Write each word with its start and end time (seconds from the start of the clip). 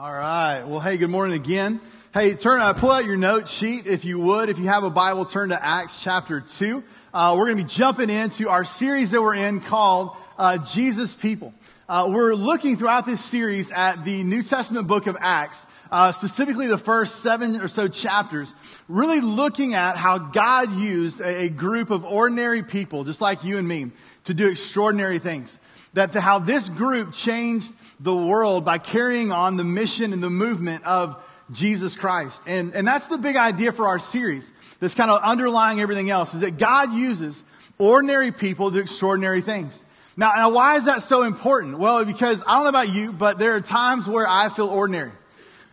All 0.00 0.12
right. 0.12 0.62
Well, 0.62 0.78
hey, 0.78 0.96
good 0.96 1.10
morning 1.10 1.34
again. 1.34 1.80
Hey, 2.14 2.34
turn, 2.34 2.60
uh, 2.60 2.72
pull 2.72 2.92
out 2.92 3.04
your 3.04 3.16
note 3.16 3.48
sheet 3.48 3.88
if 3.88 4.04
you 4.04 4.20
would. 4.20 4.48
If 4.48 4.56
you 4.60 4.66
have 4.66 4.84
a 4.84 4.90
Bible, 4.90 5.24
turn 5.24 5.48
to 5.48 5.60
Acts 5.60 6.00
chapter 6.00 6.40
2. 6.40 6.84
Uh, 7.12 7.34
we're 7.36 7.46
going 7.46 7.56
to 7.56 7.64
be 7.64 7.68
jumping 7.68 8.08
into 8.08 8.48
our 8.48 8.64
series 8.64 9.10
that 9.10 9.20
we're 9.20 9.34
in 9.34 9.60
called 9.60 10.16
uh, 10.38 10.58
Jesus 10.58 11.14
People. 11.14 11.52
Uh, 11.88 12.06
we're 12.14 12.34
looking 12.34 12.76
throughout 12.76 13.06
this 13.06 13.24
series 13.24 13.72
at 13.72 14.04
the 14.04 14.22
New 14.22 14.44
Testament 14.44 14.86
book 14.86 15.08
of 15.08 15.16
Acts, 15.18 15.66
uh, 15.90 16.12
specifically 16.12 16.68
the 16.68 16.78
first 16.78 17.20
seven 17.20 17.60
or 17.60 17.66
so 17.66 17.88
chapters, 17.88 18.54
really 18.86 19.20
looking 19.20 19.74
at 19.74 19.96
how 19.96 20.18
God 20.18 20.76
used 20.76 21.20
a, 21.20 21.46
a 21.46 21.48
group 21.48 21.90
of 21.90 22.04
ordinary 22.04 22.62
people, 22.62 23.02
just 23.02 23.20
like 23.20 23.42
you 23.42 23.58
and 23.58 23.66
me, 23.66 23.90
to 24.26 24.34
do 24.34 24.48
extraordinary 24.48 25.18
things. 25.18 25.58
That 25.98 26.12
the, 26.12 26.20
how 26.20 26.38
this 26.38 26.68
group 26.68 27.12
changed 27.12 27.72
the 27.98 28.14
world 28.14 28.64
by 28.64 28.78
carrying 28.78 29.32
on 29.32 29.56
the 29.56 29.64
mission 29.64 30.12
and 30.12 30.22
the 30.22 30.30
movement 30.30 30.84
of 30.84 31.20
Jesus 31.50 31.96
Christ. 31.96 32.40
And, 32.46 32.72
and 32.72 32.86
that's 32.86 33.06
the 33.06 33.18
big 33.18 33.34
idea 33.34 33.72
for 33.72 33.88
our 33.88 33.98
series. 33.98 34.48
That's 34.78 34.94
kind 34.94 35.10
of 35.10 35.20
underlying 35.24 35.80
everything 35.80 36.08
else 36.08 36.34
is 36.34 36.42
that 36.42 36.56
God 36.56 36.92
uses 36.92 37.42
ordinary 37.78 38.30
people 38.30 38.70
to 38.70 38.78
extraordinary 38.78 39.42
things. 39.42 39.82
Now, 40.16 40.34
now, 40.36 40.50
why 40.50 40.76
is 40.76 40.84
that 40.84 41.02
so 41.02 41.24
important? 41.24 41.80
Well, 41.80 42.04
because 42.04 42.44
I 42.46 42.54
don't 42.54 42.62
know 42.62 42.68
about 42.68 42.94
you, 42.94 43.10
but 43.10 43.40
there 43.40 43.56
are 43.56 43.60
times 43.60 44.06
where 44.06 44.28
I 44.28 44.50
feel 44.50 44.68
ordinary. 44.68 45.10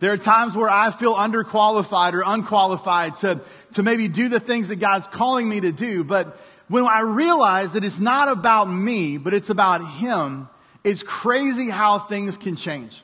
There 0.00 0.12
are 0.12 0.18
times 0.18 0.56
where 0.56 0.68
I 0.68 0.90
feel 0.90 1.14
underqualified 1.14 2.14
or 2.14 2.24
unqualified 2.26 3.14
to, 3.18 3.40
to 3.74 3.84
maybe 3.84 4.08
do 4.08 4.28
the 4.28 4.40
things 4.40 4.66
that 4.68 4.80
God's 4.80 5.06
calling 5.06 5.48
me 5.48 5.60
to 5.60 5.70
do. 5.70 6.02
But 6.02 6.36
when 6.68 6.84
I 6.84 7.00
realize 7.00 7.72
that 7.72 7.84
it's 7.84 8.00
not 8.00 8.28
about 8.28 8.64
me, 8.64 9.18
but 9.18 9.34
it's 9.34 9.50
about 9.50 9.86
Him, 9.86 10.48
it's 10.84 11.02
crazy 11.02 11.70
how 11.70 11.98
things 11.98 12.36
can 12.36 12.56
change. 12.56 13.02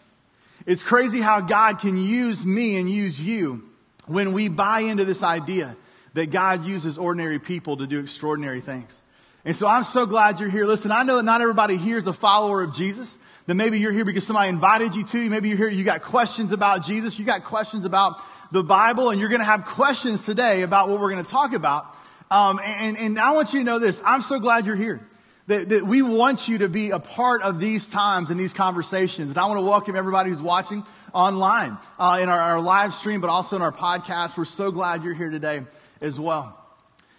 It's 0.66 0.82
crazy 0.82 1.20
how 1.20 1.40
God 1.40 1.80
can 1.80 1.96
use 1.96 2.44
me 2.46 2.76
and 2.76 2.88
use 2.88 3.20
you 3.20 3.64
when 4.06 4.32
we 4.32 4.48
buy 4.48 4.80
into 4.80 5.04
this 5.04 5.22
idea 5.22 5.76
that 6.14 6.30
God 6.30 6.64
uses 6.64 6.98
ordinary 6.98 7.38
people 7.38 7.78
to 7.78 7.86
do 7.86 8.00
extraordinary 8.00 8.60
things. 8.60 9.00
And 9.44 9.56
so 9.56 9.66
I'm 9.66 9.82
so 9.82 10.06
glad 10.06 10.38
you're 10.38 10.50
here. 10.50 10.66
Listen, 10.66 10.92
I 10.92 11.02
know 11.02 11.16
that 11.16 11.24
not 11.24 11.40
everybody 11.40 11.76
here 11.76 11.98
is 11.98 12.06
a 12.06 12.12
follower 12.12 12.62
of 12.62 12.74
Jesus. 12.74 13.18
That 13.46 13.54
maybe 13.54 13.80
you're 13.80 13.92
here 13.92 14.04
because 14.04 14.24
somebody 14.24 14.48
invited 14.50 14.94
you 14.94 15.02
to. 15.04 15.28
Maybe 15.28 15.48
you're 15.48 15.58
here, 15.58 15.68
you 15.68 15.82
got 15.82 16.02
questions 16.02 16.52
about 16.52 16.84
Jesus. 16.84 17.18
You 17.18 17.24
got 17.24 17.42
questions 17.44 17.84
about 17.84 18.20
the 18.52 18.62
Bible 18.62 19.10
and 19.10 19.18
you're 19.18 19.30
going 19.30 19.40
to 19.40 19.44
have 19.44 19.64
questions 19.64 20.24
today 20.24 20.62
about 20.62 20.88
what 20.88 21.00
we're 21.00 21.10
going 21.10 21.24
to 21.24 21.30
talk 21.30 21.52
about. 21.54 21.96
Um, 22.32 22.60
and, 22.64 22.96
and 22.96 23.18
I 23.18 23.32
want 23.32 23.52
you 23.52 23.58
to 23.58 23.64
know 23.64 23.78
this. 23.78 24.00
I'm 24.02 24.22
so 24.22 24.40
glad 24.40 24.64
you're 24.64 24.74
here. 24.74 25.06
That, 25.48 25.68
that, 25.68 25.86
we 25.86 26.00
want 26.00 26.48
you 26.48 26.58
to 26.58 26.68
be 26.68 26.90
a 26.90 26.98
part 26.98 27.42
of 27.42 27.60
these 27.60 27.86
times 27.86 28.30
and 28.30 28.40
these 28.40 28.54
conversations. 28.54 29.28
And 29.28 29.38
I 29.38 29.44
want 29.44 29.58
to 29.58 29.62
welcome 29.62 29.96
everybody 29.96 30.30
who's 30.30 30.40
watching 30.40 30.82
online 31.12 31.76
uh, 31.98 32.20
in 32.22 32.30
our, 32.30 32.40
our 32.40 32.60
live 32.60 32.94
stream, 32.94 33.20
but 33.20 33.28
also 33.28 33.56
in 33.56 33.60
our 33.60 33.70
podcast. 33.70 34.38
We're 34.38 34.46
so 34.46 34.70
glad 34.70 35.04
you're 35.04 35.12
here 35.12 35.28
today 35.28 35.60
as 36.00 36.18
well. 36.18 36.58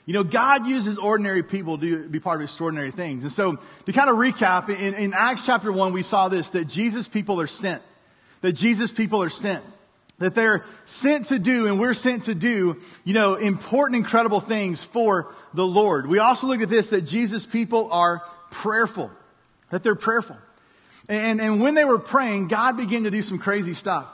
You 0.07 0.13
know, 0.13 0.23
God 0.23 0.65
uses 0.65 0.97
ordinary 0.97 1.43
people 1.43 1.77
to 1.77 2.09
be 2.09 2.19
part 2.19 2.41
of 2.41 2.45
extraordinary 2.45 2.91
things. 2.91 3.21
And 3.21 3.31
so, 3.31 3.59
to 3.85 3.93
kind 3.93 4.09
of 4.09 4.15
recap, 4.15 4.69
in, 4.69 4.95
in 4.95 5.13
Acts 5.13 5.45
chapter 5.45 5.71
1, 5.71 5.93
we 5.93 6.01
saw 6.01 6.27
this 6.27 6.49
that 6.51 6.65
Jesus 6.65 7.07
people 7.07 7.39
are 7.39 7.47
sent. 7.47 7.83
That 8.41 8.53
Jesus 8.53 8.91
people 8.91 9.21
are 9.21 9.29
sent. 9.29 9.63
That 10.19 10.35
they're 10.35 10.63
sent 10.85 11.27
to 11.27 11.39
do, 11.39 11.67
and 11.67 11.79
we're 11.79 11.95
sent 11.95 12.25
to 12.25 12.35
do, 12.35 12.79
you 13.03 13.13
know, 13.13 13.35
important, 13.35 13.97
incredible 13.97 14.39
things 14.39 14.83
for 14.83 15.33
the 15.53 15.65
Lord. 15.65 16.07
We 16.07 16.19
also 16.19 16.47
look 16.47 16.61
at 16.61 16.69
this 16.69 16.89
that 16.89 17.01
Jesus 17.01 17.45
people 17.45 17.91
are 17.91 18.21
prayerful. 18.51 19.11
That 19.71 19.83
they're 19.83 19.95
prayerful. 19.95 20.37
And, 21.09 21.41
and 21.41 21.59
when 21.59 21.73
they 21.73 21.83
were 21.83 21.99
praying, 21.99 22.47
God 22.47 22.77
began 22.77 23.03
to 23.03 23.11
do 23.11 23.21
some 23.21 23.39
crazy 23.39 23.73
stuff. 23.73 24.07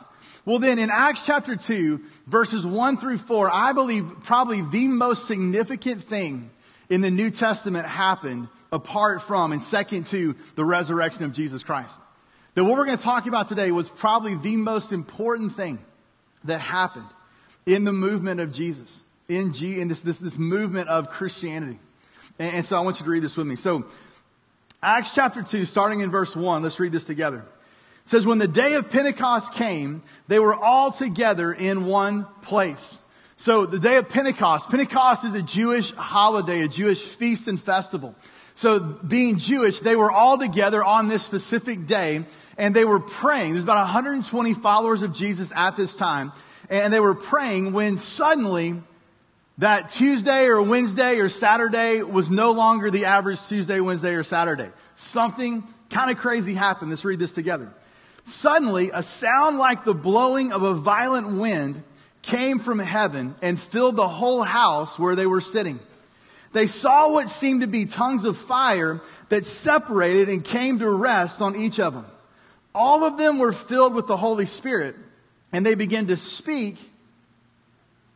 Well, 0.45 0.59
then 0.59 0.79
in 0.79 0.89
Acts 0.89 1.25
chapter 1.25 1.55
2, 1.55 2.01
verses 2.25 2.65
1 2.65 2.97
through 2.97 3.19
4, 3.19 3.51
I 3.53 3.73
believe 3.73 4.05
probably 4.23 4.61
the 4.61 4.87
most 4.87 5.27
significant 5.27 6.03
thing 6.03 6.49
in 6.89 7.01
the 7.01 7.11
New 7.11 7.29
Testament 7.29 7.85
happened 7.85 8.47
apart 8.71 9.21
from 9.21 9.51
and 9.51 9.61
second 9.61 10.05
to 10.07 10.35
the 10.55 10.65
resurrection 10.65 11.23
of 11.23 11.33
Jesus 11.33 11.63
Christ. 11.63 11.95
That 12.55 12.63
what 12.63 12.77
we're 12.77 12.85
going 12.85 12.97
to 12.97 13.03
talk 13.03 13.27
about 13.27 13.47
today 13.47 13.71
was 13.71 13.89
probably 13.89 14.35
the 14.35 14.55
most 14.55 14.91
important 14.91 15.55
thing 15.55 15.77
that 16.45 16.59
happened 16.59 17.07
in 17.65 17.83
the 17.83 17.93
movement 17.93 18.39
of 18.39 18.51
Jesus, 18.51 19.03
in, 19.27 19.53
G, 19.53 19.79
in 19.79 19.87
this, 19.87 20.01
this, 20.01 20.17
this 20.17 20.37
movement 20.37 20.89
of 20.89 21.09
Christianity. 21.09 21.79
And, 22.37 22.55
and 22.55 22.65
so 22.65 22.77
I 22.77 22.81
want 22.81 22.99
you 22.99 23.05
to 23.05 23.11
read 23.11 23.23
this 23.23 23.37
with 23.37 23.47
me. 23.47 23.55
So, 23.55 23.85
Acts 24.81 25.11
chapter 25.13 25.43
2, 25.43 25.65
starting 25.65 25.99
in 25.99 26.09
verse 26.09 26.35
1, 26.35 26.63
let's 26.63 26.79
read 26.79 26.93
this 26.93 27.03
together 27.03 27.39
It 27.39 28.09
says, 28.09 28.25
when 28.25 28.37
the 28.37 28.47
day 28.47 28.75
of 28.75 28.89
Pentecost 28.89 29.53
came, 29.53 30.01
they 30.29 30.39
were 30.39 30.55
all 30.55 30.91
together 30.91 31.51
in 31.51 31.85
one 31.85 32.25
place. 32.41 32.97
So 33.35 33.65
the 33.65 33.79
day 33.79 33.95
of 33.95 34.09
Pentecost, 34.09 34.69
Pentecost 34.69 35.23
is 35.23 35.33
a 35.33 35.41
Jewish 35.41 35.91
holiday, 35.93 36.61
a 36.61 36.67
Jewish 36.67 37.01
feast 37.01 37.47
and 37.47 37.61
festival. 37.61 38.13
So 38.55 38.79
being 38.79 39.37
Jewish, 39.37 39.79
they 39.79 39.95
were 39.95 40.11
all 40.11 40.37
together 40.37 40.83
on 40.83 41.07
this 41.07 41.23
specific 41.23 41.87
day 41.87 42.25
and 42.59 42.75
they 42.75 42.83
were 42.83 42.99
praying. 42.99 43.53
There's 43.53 43.63
about 43.63 43.85
120 43.85 44.53
followers 44.53 45.01
of 45.01 45.13
Jesus 45.13 45.49
at 45.55 45.77
this 45.77 45.95
time. 45.95 46.33
And 46.69 46.93
they 46.93 46.99
were 46.99 47.15
praying 47.15 47.71
when 47.71 47.97
suddenly 47.97 48.75
that 49.57 49.91
Tuesday 49.91 50.45
or 50.45 50.61
Wednesday 50.61 51.19
or 51.19 51.29
Saturday 51.29 52.03
was 52.03 52.29
no 52.29 52.51
longer 52.51 52.91
the 52.91 53.05
average 53.05 53.39
Tuesday, 53.47 53.79
Wednesday, 53.79 54.13
or 54.13 54.23
Saturday. 54.23 54.69
Something 54.95 55.63
kind 55.89 56.11
of 56.11 56.17
crazy 56.17 56.53
happened. 56.53 56.91
Let's 56.91 57.05
read 57.05 57.17
this 57.17 57.31
together. 57.31 57.71
Suddenly, 58.25 58.91
a 58.93 59.03
sound 59.03 59.57
like 59.57 59.85
the 59.85 59.95
blowing 59.95 60.51
of 60.51 60.61
a 60.61 60.73
violent 60.73 61.29
wind 61.29 61.81
came 62.21 62.59
from 62.59 62.77
heaven 62.77 63.35
and 63.41 63.57
filled 63.57 63.95
the 63.95 64.07
whole 64.07 64.43
house 64.43 64.99
where 64.99 65.15
they 65.15 65.25
were 65.25 65.41
sitting. 65.41 65.79
They 66.51 66.67
saw 66.67 67.09
what 67.09 67.29
seemed 67.29 67.61
to 67.61 67.67
be 67.67 67.85
tongues 67.85 68.25
of 68.25 68.37
fire 68.37 68.99
that 69.29 69.45
separated 69.45 70.27
and 70.27 70.43
came 70.43 70.79
to 70.79 70.89
rest 70.89 71.41
on 71.41 71.55
each 71.55 71.79
of 71.79 71.93
them. 71.93 72.05
All 72.73 73.03
of 73.03 73.17
them 73.17 73.39
were 73.39 73.53
filled 73.53 73.93
with 73.93 74.07
the 74.07 74.17
Holy 74.17 74.45
Spirit, 74.45 74.95
and 75.51 75.65
they 75.65 75.75
began 75.75 76.07
to 76.07 76.17
speak 76.17 76.77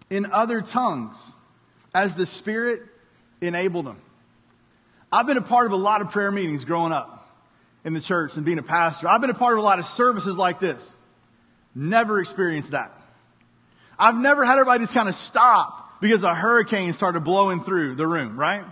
in 0.09 0.31
other 0.31 0.61
tongues 0.61 1.33
as 1.93 2.13
the 2.15 2.25
Spirit 2.25 2.83
enabled 3.41 3.85
them. 3.85 3.99
I've 5.11 5.27
been 5.27 5.37
a 5.37 5.41
part 5.41 5.65
of 5.65 5.71
a 5.71 5.77
lot 5.77 6.01
of 6.01 6.11
prayer 6.11 6.31
meetings 6.31 6.65
growing 6.65 6.91
up 6.91 7.29
in 7.83 7.93
the 7.93 8.01
church 8.01 8.35
and 8.35 8.45
being 8.45 8.59
a 8.59 8.63
pastor. 8.63 9.07
I've 9.07 9.21
been 9.21 9.29
a 9.29 9.35
part 9.35 9.53
of 9.53 9.59
a 9.59 9.61
lot 9.61 9.79
of 9.79 9.85
services 9.85 10.37
like 10.37 10.59
this. 10.59 10.95
Never 11.75 12.19
experienced 12.19 12.71
that. 12.71 12.91
I've 13.97 14.15
never 14.15 14.43
had 14.43 14.53
everybody 14.53 14.83
just 14.83 14.93
kind 14.93 15.09
of 15.09 15.15
stop 15.15 16.01
because 16.01 16.23
a 16.23 16.33
hurricane 16.33 16.93
started 16.93 17.21
blowing 17.21 17.63
through 17.63 17.95
the 17.95 18.07
room, 18.07 18.39
right? 18.39 18.63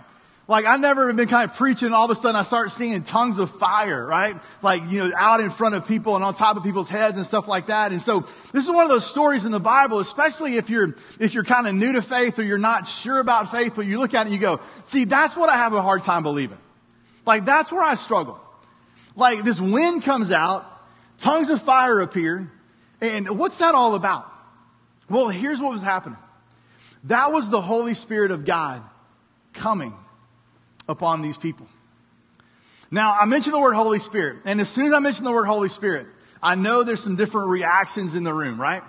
Like 0.48 0.66
I've 0.66 0.80
never 0.80 1.12
been 1.12 1.28
kind 1.28 1.48
of 1.48 1.56
preaching 1.56 1.92
all 1.92 2.04
of 2.04 2.10
a 2.10 2.14
sudden 2.16 2.34
I 2.34 2.42
start 2.42 2.72
seeing 2.72 3.04
tongues 3.04 3.38
of 3.38 3.50
fire, 3.58 4.04
right? 4.04 4.36
Like, 4.60 4.82
you 4.90 5.08
know, 5.08 5.16
out 5.16 5.40
in 5.40 5.50
front 5.50 5.76
of 5.76 5.86
people 5.86 6.16
and 6.16 6.24
on 6.24 6.34
top 6.34 6.56
of 6.56 6.64
people's 6.64 6.88
heads 6.88 7.16
and 7.16 7.24
stuff 7.24 7.46
like 7.46 7.68
that. 7.68 7.92
And 7.92 8.02
so 8.02 8.26
this 8.52 8.64
is 8.64 8.70
one 8.70 8.82
of 8.82 8.88
those 8.88 9.06
stories 9.06 9.44
in 9.44 9.52
the 9.52 9.60
Bible, 9.60 10.00
especially 10.00 10.56
if 10.56 10.68
you're, 10.68 10.96
if 11.20 11.32
you're 11.32 11.44
kind 11.44 11.68
of 11.68 11.74
new 11.74 11.92
to 11.92 12.02
faith 12.02 12.38
or 12.40 12.42
you're 12.42 12.58
not 12.58 12.88
sure 12.88 13.20
about 13.20 13.52
faith, 13.52 13.74
but 13.76 13.86
you 13.86 14.00
look 14.00 14.14
at 14.14 14.22
it 14.22 14.24
and 14.30 14.32
you 14.32 14.40
go, 14.40 14.60
see, 14.86 15.04
that's 15.04 15.36
what 15.36 15.48
I 15.48 15.56
have 15.56 15.74
a 15.74 15.82
hard 15.82 16.02
time 16.02 16.24
believing. 16.24 16.58
Like 17.24 17.44
that's 17.44 17.70
where 17.70 17.84
I 17.84 17.94
struggle. 17.94 18.40
Like 19.14 19.44
this 19.44 19.60
wind 19.60 20.02
comes 20.02 20.32
out, 20.32 20.66
tongues 21.18 21.50
of 21.50 21.62
fire 21.62 22.00
appear, 22.00 22.50
and 23.00 23.38
what's 23.38 23.58
that 23.58 23.76
all 23.76 23.94
about? 23.94 24.28
Well, 25.08 25.28
here's 25.28 25.60
what 25.60 25.70
was 25.70 25.82
happening. 25.82 26.18
That 27.04 27.32
was 27.32 27.48
the 27.48 27.60
Holy 27.60 27.94
Spirit 27.94 28.32
of 28.32 28.44
God 28.44 28.82
coming 29.52 29.94
upon 30.88 31.22
these 31.22 31.38
people. 31.38 31.66
Now, 32.90 33.16
I 33.18 33.24
mentioned 33.24 33.54
the 33.54 33.60
word 33.60 33.74
Holy 33.74 33.98
Spirit, 33.98 34.40
and 34.44 34.60
as 34.60 34.68
soon 34.68 34.86
as 34.86 34.92
I 34.92 34.98
mention 34.98 35.24
the 35.24 35.32
word 35.32 35.46
Holy 35.46 35.70
Spirit, 35.70 36.06
I 36.42 36.56
know 36.56 36.82
there's 36.82 37.02
some 37.02 37.16
different 37.16 37.48
reactions 37.48 38.14
in 38.14 38.24
the 38.24 38.34
room, 38.34 38.60
right? 38.60 38.82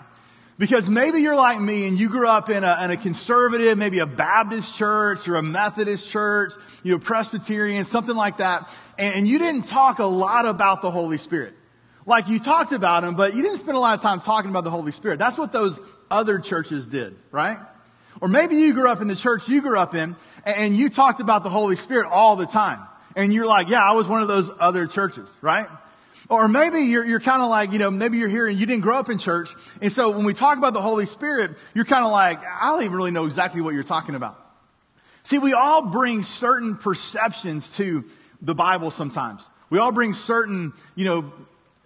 Because 0.58 0.90
maybe 0.90 1.20
you're 1.20 1.36
like 1.36 1.60
me 1.60 1.88
and 1.88 1.98
you 1.98 2.10
grew 2.10 2.28
up 2.28 2.50
in 2.50 2.64
a, 2.64 2.84
in 2.84 2.92
a 2.92 2.98
conservative, 2.98 3.78
maybe 3.78 4.00
a 4.00 4.06
Baptist 4.06 4.76
church 4.76 5.28
or 5.28 5.38
a 5.38 5.42
Methodist 5.42 6.10
church, 6.10 6.54
you 6.84 6.92
know, 6.92 7.00
Presbyterian, 7.00 7.86
something 7.86 8.16
like 8.16 8.38
that. 8.38 8.70
And, 8.98 9.16
and 9.16 9.28
you 9.28 9.40
didn't 9.40 9.64
talk 9.64 10.00
a 10.00 10.06
lot 10.06 10.46
about 10.46 10.82
the 10.82 10.92
Holy 10.92 11.18
Spirit. 11.18 11.54
Like 12.06 12.28
you 12.28 12.40
talked 12.40 12.72
about 12.72 13.04
him, 13.04 13.16
but 13.16 13.36
you 13.36 13.42
didn't 13.42 13.60
spend 13.60 13.78
a 13.78 13.80
lot 13.80 13.96
of 13.96 14.02
time 14.02 14.20
talking 14.20 14.52
about 14.52 14.64
the 14.64 14.70
Holy 14.70 14.92
Spirit. 14.92 15.18
That's 15.18 15.38
what 15.38 15.52
those 15.52 15.80
other 16.12 16.40
churches 16.40 16.86
did, 16.86 17.16
right? 17.32 17.58
Or 18.22 18.28
maybe 18.28 18.56
you 18.56 18.74
grew 18.74 18.90
up 18.90 19.02
in 19.02 19.08
the 19.08 19.16
church 19.16 19.50
you 19.50 19.62
grew 19.62 19.78
up 19.78 19.96
in 19.96 20.16
and 20.46 20.76
you 20.76 20.90
talked 20.90 21.20
about 21.20 21.44
the 21.44 21.50
Holy 21.50 21.76
Spirit 21.76 22.08
all 22.10 22.36
the 22.36 22.46
time. 22.46 22.80
And 23.16 23.34
you're 23.34 23.46
like, 23.46 23.70
yeah, 23.70 23.84
I 23.84 23.92
was 23.94 24.08
one 24.08 24.22
of 24.22 24.28
those 24.28 24.50
other 24.60 24.88
churches, 24.88 25.30
right? 25.42 25.68
Or 26.30 26.48
maybe 26.48 26.80
you're, 26.80 27.06
you're 27.06 27.20
kind 27.20 27.42
of 27.42 27.50
like, 27.50 27.74
you 27.74 27.80
know, 27.80 27.92
maybe 27.92 28.18
you're 28.18 28.30
here 28.30 28.48
and 28.48 28.58
you 28.58 28.66
didn't 28.66 28.82
grow 28.82 28.98
up 28.98 29.10
in 29.10 29.18
church. 29.18 29.54
And 29.82 29.92
so 29.92 30.10
when 30.10 30.26
we 30.26 30.34
talk 30.34 30.58
about 30.58 30.74
the 30.74 30.82
Holy 30.82 31.06
Spirit, 31.06 31.52
you're 31.74 31.86
kind 31.86 32.06
of 32.06 32.12
like, 32.12 32.40
I 32.44 32.70
don't 32.70 32.84
even 32.84 32.96
really 32.96 33.12
know 33.12 33.26
exactly 33.26 33.62
what 33.62 33.74
you're 33.74 33.84
talking 33.84 34.16
about. 34.16 34.40
See, 35.24 35.38
we 35.38 35.54
all 35.54 35.82
bring 35.84 36.24
certain 36.24 36.76
perceptions 36.76 37.76
to 37.78 38.04
the 38.42 38.56
Bible 38.56 38.92
sometimes. 38.92 39.48
We 39.70 39.80
all 39.80 39.92
bring 39.92 40.14
certain, 40.14 40.74
you 40.96 41.06
know, 41.06 41.34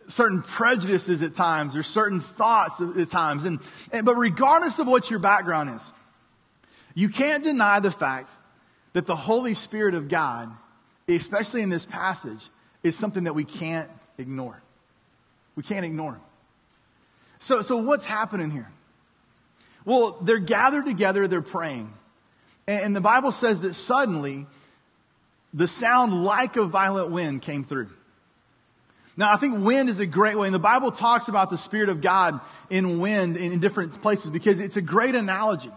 certain 0.07 0.42
prejudices 0.42 1.21
at 1.21 1.36
times 1.36 1.75
or 1.75 1.83
certain 1.83 2.21
thoughts 2.21 2.80
at 2.81 3.09
times. 3.09 3.44
And, 3.44 3.59
and, 3.92 4.06
but 4.06 4.15
regardless 4.15 4.80
of 4.80 4.88
what 4.88 5.09
your 5.09 5.19
background 5.19 5.75
is, 5.75 5.92
you 6.94 7.09
can't 7.09 7.44
deny 7.44 7.80
the 7.80 7.92
fact 7.92 8.30
that 8.98 9.06
the 9.06 9.16
Holy 9.16 9.54
Spirit 9.54 9.94
of 9.94 10.10
God, 10.10 10.50
especially 11.08 11.62
in 11.62 11.70
this 11.70 11.86
passage, 11.86 12.50
is 12.82 12.98
something 12.98 13.26
that 13.26 13.36
we 13.36 13.44
can't 13.44 13.88
ignore. 14.18 14.60
We 15.56 15.62
can't 15.62 15.86
ignore 15.86 16.14
him. 16.14 16.22
So, 17.38 17.62
so 17.62 17.78
what's 17.78 18.06
happening 18.06 18.50
here? 18.50 18.72
Well, 19.86 20.18
they're 20.24 20.40
gathered 20.40 20.88
together, 20.88 21.28
they're 21.28 21.44
praying. 21.44 21.94
And 22.66 22.96
the 22.96 23.02
Bible 23.02 23.32
says 23.32 23.62
that 23.62 23.76
suddenly 23.76 24.48
the 25.54 25.68
sound 25.68 26.24
like 26.24 26.56
a 26.56 26.66
violent 26.66 27.12
wind 27.12 27.44
came 27.44 27.66
through. 27.66 27.92
Now, 29.16 29.32
I 29.32 29.38
think 29.38 29.64
wind 29.64 29.90
is 29.90 30.00
a 30.00 30.08
great 30.08 30.40
way, 30.40 30.48
and 30.48 30.56
the 30.56 30.60
Bible 30.60 30.92
talks 30.92 31.28
about 31.28 31.52
the 31.52 31.58
Spirit 31.60 31.90
of 31.90 32.02
God 32.02 32.42
in 32.72 33.00
wind 33.00 33.38
in 33.38 33.60
different 33.60 34.02
places 34.02 34.32
because 34.32 34.60
it's 34.60 34.76
a 34.76 34.82
great 34.82 35.14
analogy. 35.14 35.72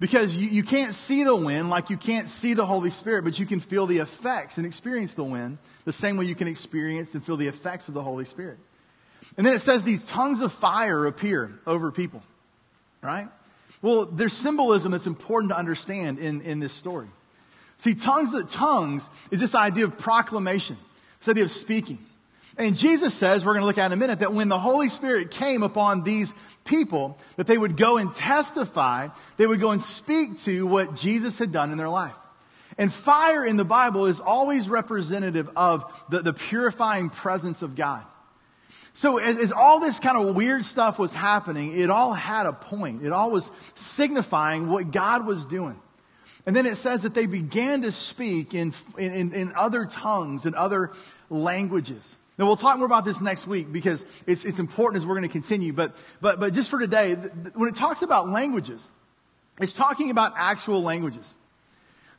Because 0.00 0.36
you, 0.36 0.48
you 0.48 0.62
can't 0.62 0.94
see 0.94 1.24
the 1.24 1.34
wind 1.34 1.70
like 1.70 1.90
you 1.90 1.96
can't 1.96 2.28
see 2.28 2.54
the 2.54 2.64
Holy 2.64 2.90
Spirit, 2.90 3.24
but 3.24 3.38
you 3.38 3.46
can 3.46 3.60
feel 3.60 3.86
the 3.86 3.98
effects 3.98 4.56
and 4.56 4.66
experience 4.66 5.14
the 5.14 5.24
wind 5.24 5.58
the 5.84 5.92
same 5.92 6.16
way 6.16 6.26
you 6.26 6.36
can 6.36 6.46
experience 6.46 7.14
and 7.14 7.24
feel 7.24 7.36
the 7.36 7.48
effects 7.48 7.88
of 7.88 7.94
the 7.94 8.02
Holy 8.02 8.24
Spirit. 8.24 8.58
And 9.36 9.46
then 9.46 9.54
it 9.54 9.60
says 9.60 9.82
these 9.82 10.04
tongues 10.04 10.40
of 10.40 10.52
fire 10.52 11.06
appear 11.06 11.58
over 11.66 11.90
people, 11.90 12.22
right? 13.02 13.28
Well, 13.82 14.06
there's 14.06 14.32
symbolism 14.32 14.92
that's 14.92 15.06
important 15.06 15.50
to 15.50 15.56
understand 15.56 16.18
in, 16.18 16.42
in 16.42 16.60
this 16.60 16.72
story. 16.72 17.08
See, 17.78 17.94
tongues, 17.94 18.34
tongues 18.52 19.08
is 19.30 19.40
this 19.40 19.54
idea 19.54 19.84
of 19.84 19.98
proclamation, 19.98 20.76
this 21.20 21.28
idea 21.28 21.44
of 21.44 21.50
speaking. 21.50 21.98
And 22.56 22.76
Jesus 22.76 23.14
says, 23.14 23.44
we're 23.44 23.52
going 23.52 23.62
to 23.62 23.66
look 23.66 23.78
at 23.78 23.86
in 23.86 23.92
a 23.92 23.96
minute, 23.96 24.20
that 24.20 24.32
when 24.32 24.48
the 24.48 24.58
Holy 24.58 24.88
Spirit 24.88 25.30
came 25.30 25.62
upon 25.62 26.02
these 26.02 26.34
people, 26.64 27.18
that 27.36 27.46
they 27.46 27.58
would 27.58 27.76
go 27.76 27.98
and 27.98 28.12
testify, 28.12 29.08
they 29.36 29.46
would 29.46 29.60
go 29.60 29.70
and 29.70 29.82
speak 29.82 30.40
to 30.40 30.66
what 30.66 30.96
Jesus 30.96 31.38
had 31.38 31.52
done 31.52 31.70
in 31.70 31.78
their 31.78 31.88
life. 31.88 32.14
And 32.76 32.92
fire 32.92 33.44
in 33.44 33.56
the 33.56 33.64
Bible 33.64 34.06
is 34.06 34.20
always 34.20 34.68
representative 34.68 35.50
of 35.56 35.84
the, 36.08 36.22
the 36.22 36.32
purifying 36.32 37.10
presence 37.10 37.62
of 37.62 37.74
God. 37.74 38.04
So 38.92 39.18
as, 39.18 39.38
as, 39.38 39.52
all 39.52 39.80
this 39.80 40.00
kind 40.00 40.16
of 40.16 40.34
weird 40.34 40.64
stuff 40.64 40.98
was 40.98 41.12
happening, 41.12 41.78
it 41.78 41.90
all 41.90 42.12
had 42.12 42.46
a 42.46 42.52
point. 42.52 43.04
It 43.04 43.12
all 43.12 43.30
was 43.30 43.50
signifying 43.74 44.68
what 44.68 44.90
God 44.90 45.26
was 45.26 45.44
doing. 45.44 45.80
And 46.46 46.56
then 46.56 46.66
it 46.66 46.76
says 46.76 47.02
that 47.02 47.14
they 47.14 47.26
began 47.26 47.82
to 47.82 47.92
speak 47.92 48.54
in, 48.54 48.72
in, 48.96 49.34
in 49.34 49.52
other 49.54 49.84
tongues 49.84 50.46
and 50.46 50.54
other 50.54 50.92
languages. 51.30 52.16
Now 52.38 52.46
we'll 52.46 52.56
talk 52.56 52.78
more 52.78 52.86
about 52.86 53.04
this 53.04 53.20
next 53.20 53.46
week 53.46 53.72
because 53.72 54.04
it's, 54.26 54.44
it's 54.44 54.58
important 54.58 55.02
as 55.02 55.06
we're 55.06 55.16
going 55.16 55.28
to 55.28 55.32
continue. 55.32 55.72
But, 55.72 55.96
but, 56.20 56.38
but 56.38 56.54
just 56.54 56.70
for 56.70 56.78
today, 56.78 57.14
when 57.14 57.68
it 57.68 57.74
talks 57.74 58.02
about 58.02 58.28
languages, 58.28 58.90
it's 59.60 59.72
talking 59.72 60.10
about 60.10 60.34
actual 60.36 60.82
languages. 60.82 61.36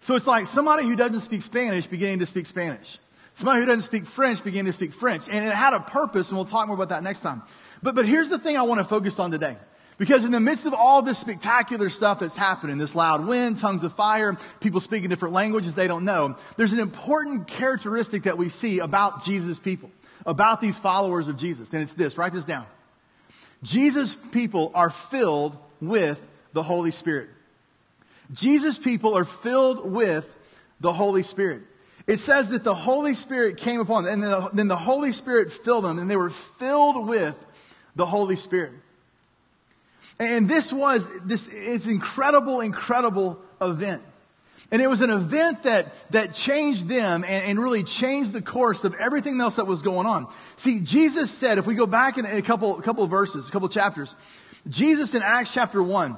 So 0.01 0.16
it's 0.16 0.27
like 0.27 0.48
somebody 0.48 0.83
who 0.83 0.95
doesn't 0.95 1.21
speak 1.21 1.42
Spanish 1.42 1.88
beginning 1.88 2.19
to 2.19 2.25
speak 2.25 2.45
Spanish. 2.45 3.00
Somebody 3.36 3.62
who 3.62 3.66
doesn't 3.66 3.83
speak 3.83 4.06
French 4.06 4.44
beginning 4.44 4.71
to 4.71 4.74
speak 4.74 4.94
French. 4.94 5.30
And 5.30 5.45
it 5.45 5.54
had 5.54 5.74
a 5.74 5.80
purpose, 5.80 6.30
and 6.30 6.38
we'll 6.38 6.45
talk 6.45 6.68
more 6.68 6.75
about 6.75 6.89
that 6.89 7.04
next 7.04 7.21
time. 7.21 7.42
But, 7.81 7.95
but 7.95 8.06
here's 8.06 8.30
the 8.30 8.39
thing 8.39 8.57
I 8.57 8.63
want 8.63 8.80
to 8.80 8.86
focus 8.86 9.19
on 9.19 9.31
today. 9.31 9.56
Because 9.98 10.24
in 10.24 10.31
the 10.31 10.39
midst 10.39 10.66
of 10.66 10.74
all 10.74 11.01
this 11.01 11.19
spectacular 11.19 11.89
stuff 11.89 12.19
that's 12.19 12.36
happening, 12.36 12.77
this 12.77 12.95
loud 12.95 13.27
wind, 13.27 13.60
tongues 13.60 13.83
of 13.83 13.94
fire, 13.94 14.38
people 14.62 14.80
speaking 14.80 15.10
different 15.10 15.33
languages 15.33 15.74
they 15.74 15.88
don't 15.88 16.06
know, 16.06 16.38
there's 16.56 16.71
an 16.71 16.80
important 16.80 17.48
characteristic 17.48 18.24
that 18.24 18.38
we 18.38 18.48
see 18.48 18.80
about 18.80 19.25
Jesus' 19.25 19.60
people, 19.60 19.92
about 20.25 20.62
these 20.62 20.77
followers 20.77 21.27
of 21.27 21.38
Jesus. 21.38 21.71
And 21.74 21.83
it's 21.83 21.94
this, 21.94 22.18
write 22.18 22.33
this 22.33 22.45
down. 22.45 22.66
Jesus' 23.63 24.16
people 24.16 24.71
are 24.74 24.89
filled 24.89 25.57
with 25.81 26.21
the 26.54 26.63
Holy 26.63 26.92
Spirit. 26.92 27.30
Jesus' 28.31 28.77
people 28.77 29.18
are 29.18 29.25
filled 29.25 29.89
with 29.92 30.27
the 30.80 30.94
Holy 30.94 31.24
Spirit. 31.24 31.63
It 32.07 32.19
says 32.19 32.50
that 32.50 32.63
the 32.63 32.75
Holy 32.75 33.13
Spirit 33.13 33.57
came 33.57 33.80
upon 33.80 34.04
them, 34.04 34.13
and 34.13 34.24
then 34.24 34.31
the, 34.31 34.50
then 34.54 34.68
the 34.68 34.77
Holy 34.77 35.12
Spirit 35.12 35.51
filled 35.51 35.83
them, 35.83 36.00
and 36.00 36.10
they 36.10 36.16
were 36.16 36.30
filled 36.30 37.07
with 37.07 37.36
the 37.95 38.06
Holy 38.06 38.36
Spirit. 38.36 38.71
And 40.18 40.50
this 40.50 40.74
was 40.74 41.07
this 41.24 41.48
it's 41.51 41.88
incredible, 41.88 42.62
incredible 42.62 43.39
event. 43.62 44.01
And 44.71 44.81
it 44.81 44.88
was 44.88 45.01
an 45.01 45.09
event 45.09 45.63
that, 45.63 45.94
that 46.11 46.33
changed 46.33 46.88
them 46.88 47.23
and, 47.23 47.45
and, 47.45 47.59
really 47.59 47.83
changed 47.83 48.33
the 48.33 48.41
course 48.41 48.83
of 48.83 48.94
everything 48.95 49.41
else 49.41 49.56
that 49.56 49.65
was 49.65 49.81
going 49.81 50.06
on. 50.06 50.31
See, 50.57 50.79
Jesus 50.79 51.31
said, 51.31 51.57
if 51.57 51.65
we 51.65 51.73
go 51.73 51.88
back 51.88 52.17
in 52.17 52.25
a 52.25 52.41
couple, 52.41 52.77
a 52.77 52.81
couple 52.81 53.03
of 53.03 53.09
verses, 53.09 53.47
a 53.47 53.51
couple 53.51 53.67
of 53.67 53.73
chapters, 53.73 54.15
Jesus 54.67 55.15
in 55.15 55.23
Acts 55.23 55.51
chapter 55.53 55.81
1 55.81 56.17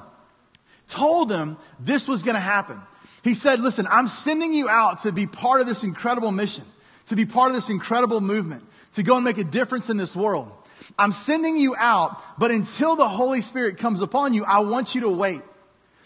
told 0.88 1.28
them 1.28 1.56
this 1.80 2.06
was 2.06 2.22
going 2.22 2.34
to 2.34 2.40
happen. 2.40 2.80
He 3.22 3.34
said, 3.34 3.60
listen, 3.60 3.86
I'm 3.88 4.08
sending 4.08 4.52
you 4.52 4.68
out 4.68 5.02
to 5.02 5.12
be 5.12 5.26
part 5.26 5.60
of 5.60 5.66
this 5.66 5.84
incredible 5.84 6.32
mission, 6.32 6.64
to 7.06 7.16
be 7.16 7.24
part 7.24 7.50
of 7.50 7.54
this 7.54 7.70
incredible 7.70 8.20
movement, 8.20 8.64
to 8.94 9.02
go 9.02 9.16
and 9.16 9.24
make 9.24 9.38
a 9.38 9.44
difference 9.44 9.88
in 9.88 9.96
this 9.96 10.14
world. 10.14 10.50
I'm 10.98 11.12
sending 11.12 11.56
you 11.56 11.74
out, 11.76 12.20
but 12.38 12.50
until 12.50 12.96
the 12.96 13.08
Holy 13.08 13.40
Spirit 13.40 13.78
comes 13.78 14.02
upon 14.02 14.34
you, 14.34 14.44
I 14.44 14.58
want 14.60 14.94
you 14.94 15.02
to 15.02 15.08
wait. 15.08 15.40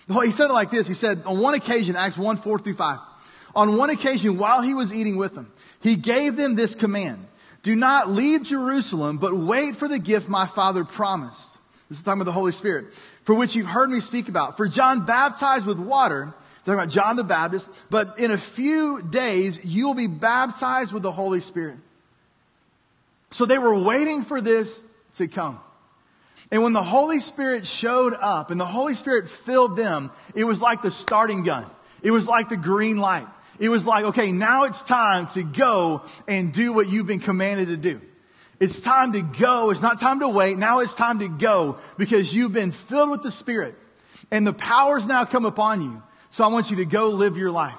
He 0.08 0.31
said 0.31 0.50
it 0.50 0.53
like 0.53 0.70
this. 0.70 0.87
He 0.87 0.94
said, 0.94 1.23
on 1.26 1.41
one 1.41 1.55
occasion, 1.55 1.97
Acts 1.97 2.17
1, 2.17 2.37
4 2.37 2.58
through 2.61 2.75
5, 2.75 2.99
on 3.55 3.76
one 3.76 3.91
occasion 3.91 4.38
while 4.38 4.62
he 4.62 4.75
was 4.75 4.93
eating 4.93 5.17
with 5.17 5.35
them, 5.35 5.50
he 5.81 5.97
gave 5.97 6.37
them 6.37 6.55
this 6.55 6.75
command. 6.75 7.26
Do 7.62 7.75
not 7.75 8.08
leave 8.08 8.44
Jerusalem, 8.44 9.19
but 9.19 9.37
wait 9.37 9.75
for 9.75 9.88
the 9.88 9.99
gift 9.99 10.29
my 10.29 10.47
father 10.47 10.85
promised. 10.85 11.49
This 11.88 11.99
is 11.99 12.05
talking 12.05 12.20
about 12.20 12.26
the 12.26 12.32
Holy 12.32 12.53
Spirit, 12.53 12.87
for 13.25 13.35
which 13.35 13.56
you've 13.56 13.67
heard 13.67 13.91
me 13.91 14.00
speak 14.00 14.29
about. 14.29 14.56
For 14.56 14.69
John 14.69 15.05
baptized 15.05 15.67
with 15.67 15.79
water, 15.79 16.32
talking 16.61 16.75
about 16.75 16.91
John 16.91 17.17
the 17.17 17.25
Baptist, 17.25 17.69
but 17.91 18.19
in 18.19 18.31
a 18.31 18.38
few 18.38 19.03
days 19.03 19.64
you 19.64 19.87
will 19.87 19.94
be 19.94 20.06
baptized 20.06 20.93
with 20.93 21.03
the 21.03 21.12
Holy 21.12 21.41
Spirit. 21.41 21.79
So 23.31 23.44
they 23.47 23.58
were 23.58 23.76
waiting 23.76 24.23
for 24.23 24.41
this 24.41 24.81
to 25.17 25.26
come. 25.26 25.58
And 26.50 26.62
when 26.62 26.72
the 26.72 26.82
Holy 26.82 27.20
Spirit 27.20 27.66
showed 27.66 28.14
up 28.14 28.50
and 28.50 28.60
the 28.60 28.66
Holy 28.66 28.94
Spirit 28.94 29.28
filled 29.28 29.76
them, 29.76 30.10
it 30.34 30.44
was 30.44 30.60
like 30.60 30.82
the 30.82 30.90
starting 30.90 31.43
gun. 31.43 31.66
It 32.02 32.10
was 32.12 32.28
like 32.28 32.48
the 32.48 32.56
green 32.56 32.98
light. 32.98 33.26
It 33.58 33.69
was 33.69 33.87
like, 33.87 34.04
okay, 34.06 34.32
now 34.32 34.64
it's 34.64 34.82
time 34.82 35.26
to 35.28 35.43
go 35.43 36.02
and 36.28 36.52
do 36.52 36.72
what 36.72 36.88
you've 36.88 37.06
been 37.06 37.20
commanded 37.20 37.69
to 37.69 37.76
do. 37.76 38.00
It's 38.60 38.81
time 38.81 39.12
to 39.12 39.22
go. 39.22 39.70
It's 39.70 39.82
not 39.82 40.00
time 40.00 40.20
to 40.20 40.28
wait. 40.28 40.56
Now 40.56 40.81
it's 40.81 40.94
time 40.94 41.19
to 41.19 41.28
go 41.28 41.78
because 41.98 42.32
you've 42.32 42.52
been 42.52 42.72
filled 42.72 43.10
with 43.10 43.22
the 43.22 43.31
Spirit 43.31 43.74
and 44.31 44.46
the 44.46 44.53
powers 44.53 45.06
now 45.06 45.24
come 45.24 45.44
upon 45.44 45.82
you. 45.82 46.03
So 46.31 46.44
I 46.44 46.48
want 46.48 46.70
you 46.70 46.76
to 46.79 46.84
go 46.84 47.08
live 47.08 47.36
your 47.36 47.50
life. 47.50 47.79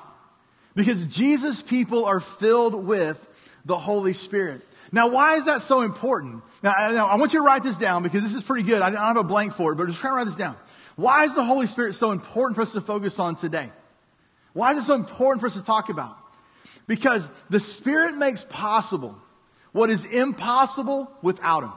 Because 0.75 1.07
Jesus 1.07 1.61
people 1.61 2.05
are 2.05 2.19
filled 2.19 2.85
with 2.85 3.19
the 3.65 3.77
Holy 3.77 4.13
Spirit. 4.13 4.61
Now, 4.91 5.07
why 5.07 5.35
is 5.35 5.45
that 5.45 5.63
so 5.63 5.81
important? 5.81 6.43
Now, 6.63 6.71
I 6.71 7.15
want 7.15 7.33
you 7.33 7.39
to 7.39 7.45
write 7.45 7.63
this 7.63 7.77
down 7.77 8.03
because 8.03 8.23
this 8.23 8.33
is 8.33 8.43
pretty 8.43 8.63
good. 8.63 8.81
I 8.81 8.89
don't 8.89 8.99
have 8.99 9.17
a 9.17 9.23
blank 9.23 9.53
for 9.53 9.71
it, 9.71 9.75
but 9.75 9.87
just 9.87 9.99
try 9.99 10.09
to 10.09 10.15
write 10.15 10.25
this 10.25 10.35
down. 10.35 10.55
Why 10.95 11.25
is 11.25 11.35
the 11.35 11.43
Holy 11.43 11.67
Spirit 11.67 11.93
so 11.93 12.11
important 12.11 12.55
for 12.55 12.63
us 12.63 12.71
to 12.71 12.81
focus 12.81 13.19
on 13.19 13.35
today? 13.35 13.71
Why 14.53 14.71
is 14.71 14.83
it 14.83 14.87
so 14.87 14.95
important 14.95 15.41
for 15.41 15.47
us 15.47 15.53
to 15.53 15.61
talk 15.61 15.89
about? 15.89 16.17
Because 16.87 17.29
the 17.49 17.59
Spirit 17.59 18.15
makes 18.15 18.43
possible 18.43 19.15
what 19.71 19.91
is 19.91 20.03
impossible 20.05 21.11
without 21.21 21.63
Him. 21.63 21.73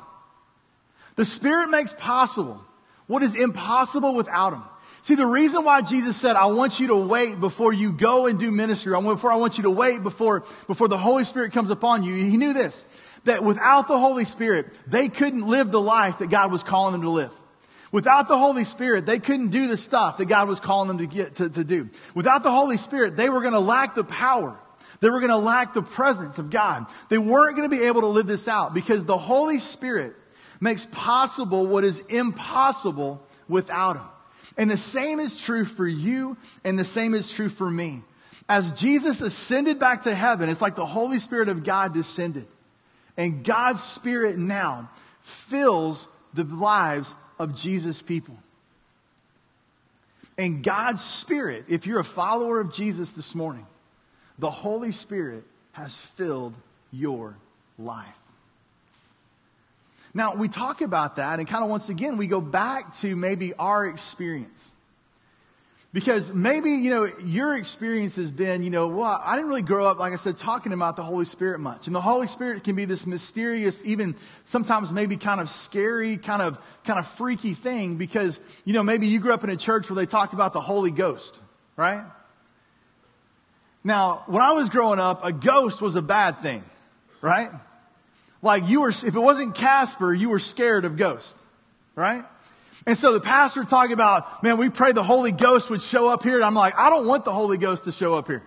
The 1.17 1.27
Spirit 1.27 1.69
makes 1.69 1.93
possible 1.93 2.63
what 3.07 3.23
is 3.23 3.35
impossible 3.35 4.15
without 4.15 4.55
Him. 4.55 4.63
See, 5.03 5.15
the 5.15 5.27
reason 5.27 5.65
why 5.65 5.83
Jesus 5.83 6.17
said, 6.17 6.37
I 6.37 6.47
want 6.47 6.79
you 6.79 6.89
to 6.89 6.97
wait 6.97 7.41
before 7.41 7.73
you 7.73 7.93
go 7.93 8.27
and 8.27 8.39
do 8.39 8.51
ministry, 8.51 8.93
before 8.93 9.33
I 9.33 9.37
want 9.37 9.57
you 9.57 9.65
to 9.65 9.71
wait 9.71 10.03
before, 10.03 10.45
before 10.67 10.89
the 10.89 10.99
Holy 10.99 11.25
Spirit 11.25 11.53
comes 11.53 11.71
upon 11.71 12.03
you, 12.03 12.15
he 12.15 12.37
knew 12.37 12.53
this, 12.53 12.85
that 13.25 13.43
without 13.43 13.89
the 13.89 13.99
Holy 13.99 14.25
Spirit, 14.25 14.67
they 14.87 15.09
couldn't 15.09 15.47
live 15.47 15.71
the 15.71 15.81
life 15.81 16.19
that 16.19 16.31
God 16.31 16.51
was 16.51 16.63
calling 16.63 16.93
them 16.93 17.03
to 17.03 17.11
live. 17.11 17.33
Without 17.93 18.29
the 18.29 18.39
Holy 18.39 18.65
Spirit, 18.65 19.05
they 19.05 19.19
couldn't 19.19 19.49
do 19.49 19.67
the 19.67 19.77
stuff 19.77 20.19
that 20.19 20.27
God 20.27 20.49
was 20.49 20.61
calling 20.61 20.89
them 20.89 20.99
to 20.99 21.07
get, 21.07 21.37
to, 21.37 21.49
to 21.49 21.65
do. 21.65 21.91
Without 22.15 22.43
the 22.43 22.51
Holy 22.51 22.77
Spirit, 22.77 23.17
they 23.17 23.29
were 23.29 23.41
going 23.41 23.53
to 23.53 23.61
lack 23.61 23.95
the 23.95 24.05
power. 24.05 24.57
They 25.01 25.11
were 25.11 25.19
going 25.19 25.31
to 25.31 25.39
lack 25.39 25.75
the 25.75 25.83
presence 25.83 26.39
of 26.39 26.51
God. 26.51 26.87
They 27.09 27.19
weren't 27.19 27.57
going 27.57 27.69
to 27.69 27.77
be 27.77 27.85
able 27.85 28.03
to 28.03 28.07
live 28.09 28.27
this 28.27 28.47
out 28.47 28.75
because 28.75 29.05
the 29.05 29.19
Holy 29.19 29.59
Spirit 29.59 30.15
makes 30.61 30.87
possible 30.93 31.67
what 31.67 31.85
is 31.85 32.01
impossible 32.09 33.27
without 33.49 33.97
Him. 33.97 34.07
And 34.57 34.71
the 34.71 34.77
same 34.77 35.19
is 35.19 35.37
true 35.37 35.65
for 35.65 35.89
you, 35.89 36.37
and 36.65 36.79
the 36.79 36.85
same 36.85 37.15
is 37.15 37.33
true 37.33 37.49
for 37.49 37.69
me. 37.69 38.03
As 38.49 38.73
Jesus 38.73 39.21
ascended 39.21 39.79
back 39.79 40.05
to 40.05 40.15
heaven, 40.15 40.49
it's 40.49 40.61
like 40.61 40.77
the 40.77 40.87
Holy 40.87 41.19
Spirit 41.19 41.49
of 41.49 41.65
God 41.65 41.95
descended. 41.95 42.47
And 43.17 43.45
God's 43.45 43.83
Spirit 43.83 44.39
now 44.39 44.91
fills 45.23 46.09
the 46.35 46.45
lives 46.45 47.15
of 47.39 47.55
Jesus' 47.55 48.01
people. 48.01 48.37
And 50.39 50.63
God's 50.63 51.03
Spirit, 51.03 51.67
if 51.69 51.87
you're 51.87 52.01
a 52.01 52.05
follower 52.05 52.61
of 52.61 52.73
Jesus 52.73 53.11
this 53.11 53.35
morning, 53.35 53.67
the 54.39 54.51
Holy 54.51 54.93
Spirit 54.93 55.45
has 55.73 55.99
filled 55.99 56.55
your 56.91 57.37
life. 57.79 58.07
Now, 60.13 60.35
we 60.35 60.49
talk 60.49 60.81
about 60.81 61.17
that, 61.17 61.39
and 61.39 61.47
kind 61.47 61.63
of 61.63 61.71
once 61.71 61.89
again, 61.89 62.17
we 62.17 62.27
go 62.27 62.41
back 62.41 62.97
to 62.99 63.15
maybe 63.15 63.55
our 63.55 63.87
experience. 63.87 64.73
Because 65.93 66.33
maybe, 66.33 66.71
you 66.71 66.91
know, 66.91 67.11
your 67.25 67.57
experience 67.57 68.15
has 68.15 68.31
been, 68.31 68.63
you 68.63 68.71
know, 68.71 68.87
well, 68.87 69.21
I 69.25 69.35
didn't 69.35 69.49
really 69.49 69.63
grow 69.63 69.87
up, 69.87 69.99
like 69.99 70.13
I 70.13 70.17
said, 70.17 70.37
talking 70.37 70.73
about 70.73 70.95
the 70.95 71.03
Holy 71.03 71.25
Spirit 71.25 71.59
much. 71.59 71.89
And 71.89 71.97
the 71.97 72.01
Holy 72.01 72.29
Spirit 72.29 72.63
can 72.63 72.77
be 72.77 72.85
this 72.85 73.07
mysterious, 73.07 73.83
even 73.85 74.15
sometimes 74.45 74.93
maybe 74.93 75.17
kind 75.17 75.41
of 75.41 75.51
scary, 75.51 76.17
kind 76.17 76.43
of, 76.43 76.59
kind 76.85 77.01
of 77.01 77.09
freaky 77.09 77.55
thing 77.55 77.97
because, 77.97 78.39
you 78.65 78.73
know, 78.73 78.85
maybe 78.85 79.09
you 79.09 79.19
grew 79.19 79.33
up 79.33 79.43
in 79.43 79.51
a 79.51 79.57
church 79.57 79.91
where 79.91 79.97
they 79.97 80.07
talked 80.07 80.33
about 80.33 80.53
the 80.53 80.61
Holy 80.61 80.93
Ghost, 80.93 81.37
right? 81.77 82.05
Now, 83.83 84.23
when 84.27 84.43
I 84.43 84.53
was 84.53 84.69
growing 84.69 85.01
up, 85.01 85.25
a 85.25 85.33
ghost 85.33 85.83
was 85.83 85.97
a 85.97 86.03
bad 86.03 86.41
thing, 86.41 86.63
right? 87.21 87.51
Like 88.43 88.69
you 88.69 88.83
were, 88.83 88.91
if 88.91 89.03
it 89.03 89.13
wasn't 89.15 89.57
Casper, 89.57 90.15
you 90.15 90.29
were 90.29 90.39
scared 90.39 90.85
of 90.85 90.97
ghosts, 90.97 91.35
right? 91.97 92.25
And 92.87 92.97
so 92.97 93.13
the 93.13 93.21
pastor 93.21 93.65
talking 93.65 93.93
about, 93.93 94.43
man, 94.43 94.57
we 94.57 94.71
pray 94.71 94.93
the 94.93 95.03
Holy 95.03 95.33
Ghost 95.33 95.71
would 95.71 95.83
show 95.83 96.09
up 96.09 96.23
here. 96.23 96.37
And 96.37 96.45
I'm 96.45 96.55
like, 96.55 96.77
I 96.77 96.89
don't 96.91 97.07
want 97.07 97.25
the 97.25 97.33
Holy 97.33 97.59
Ghost 97.59 97.85
to 97.85 97.93
show 97.93 98.15
up 98.15 98.27
here. 98.27 98.43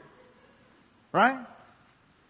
Right? 1.12 1.38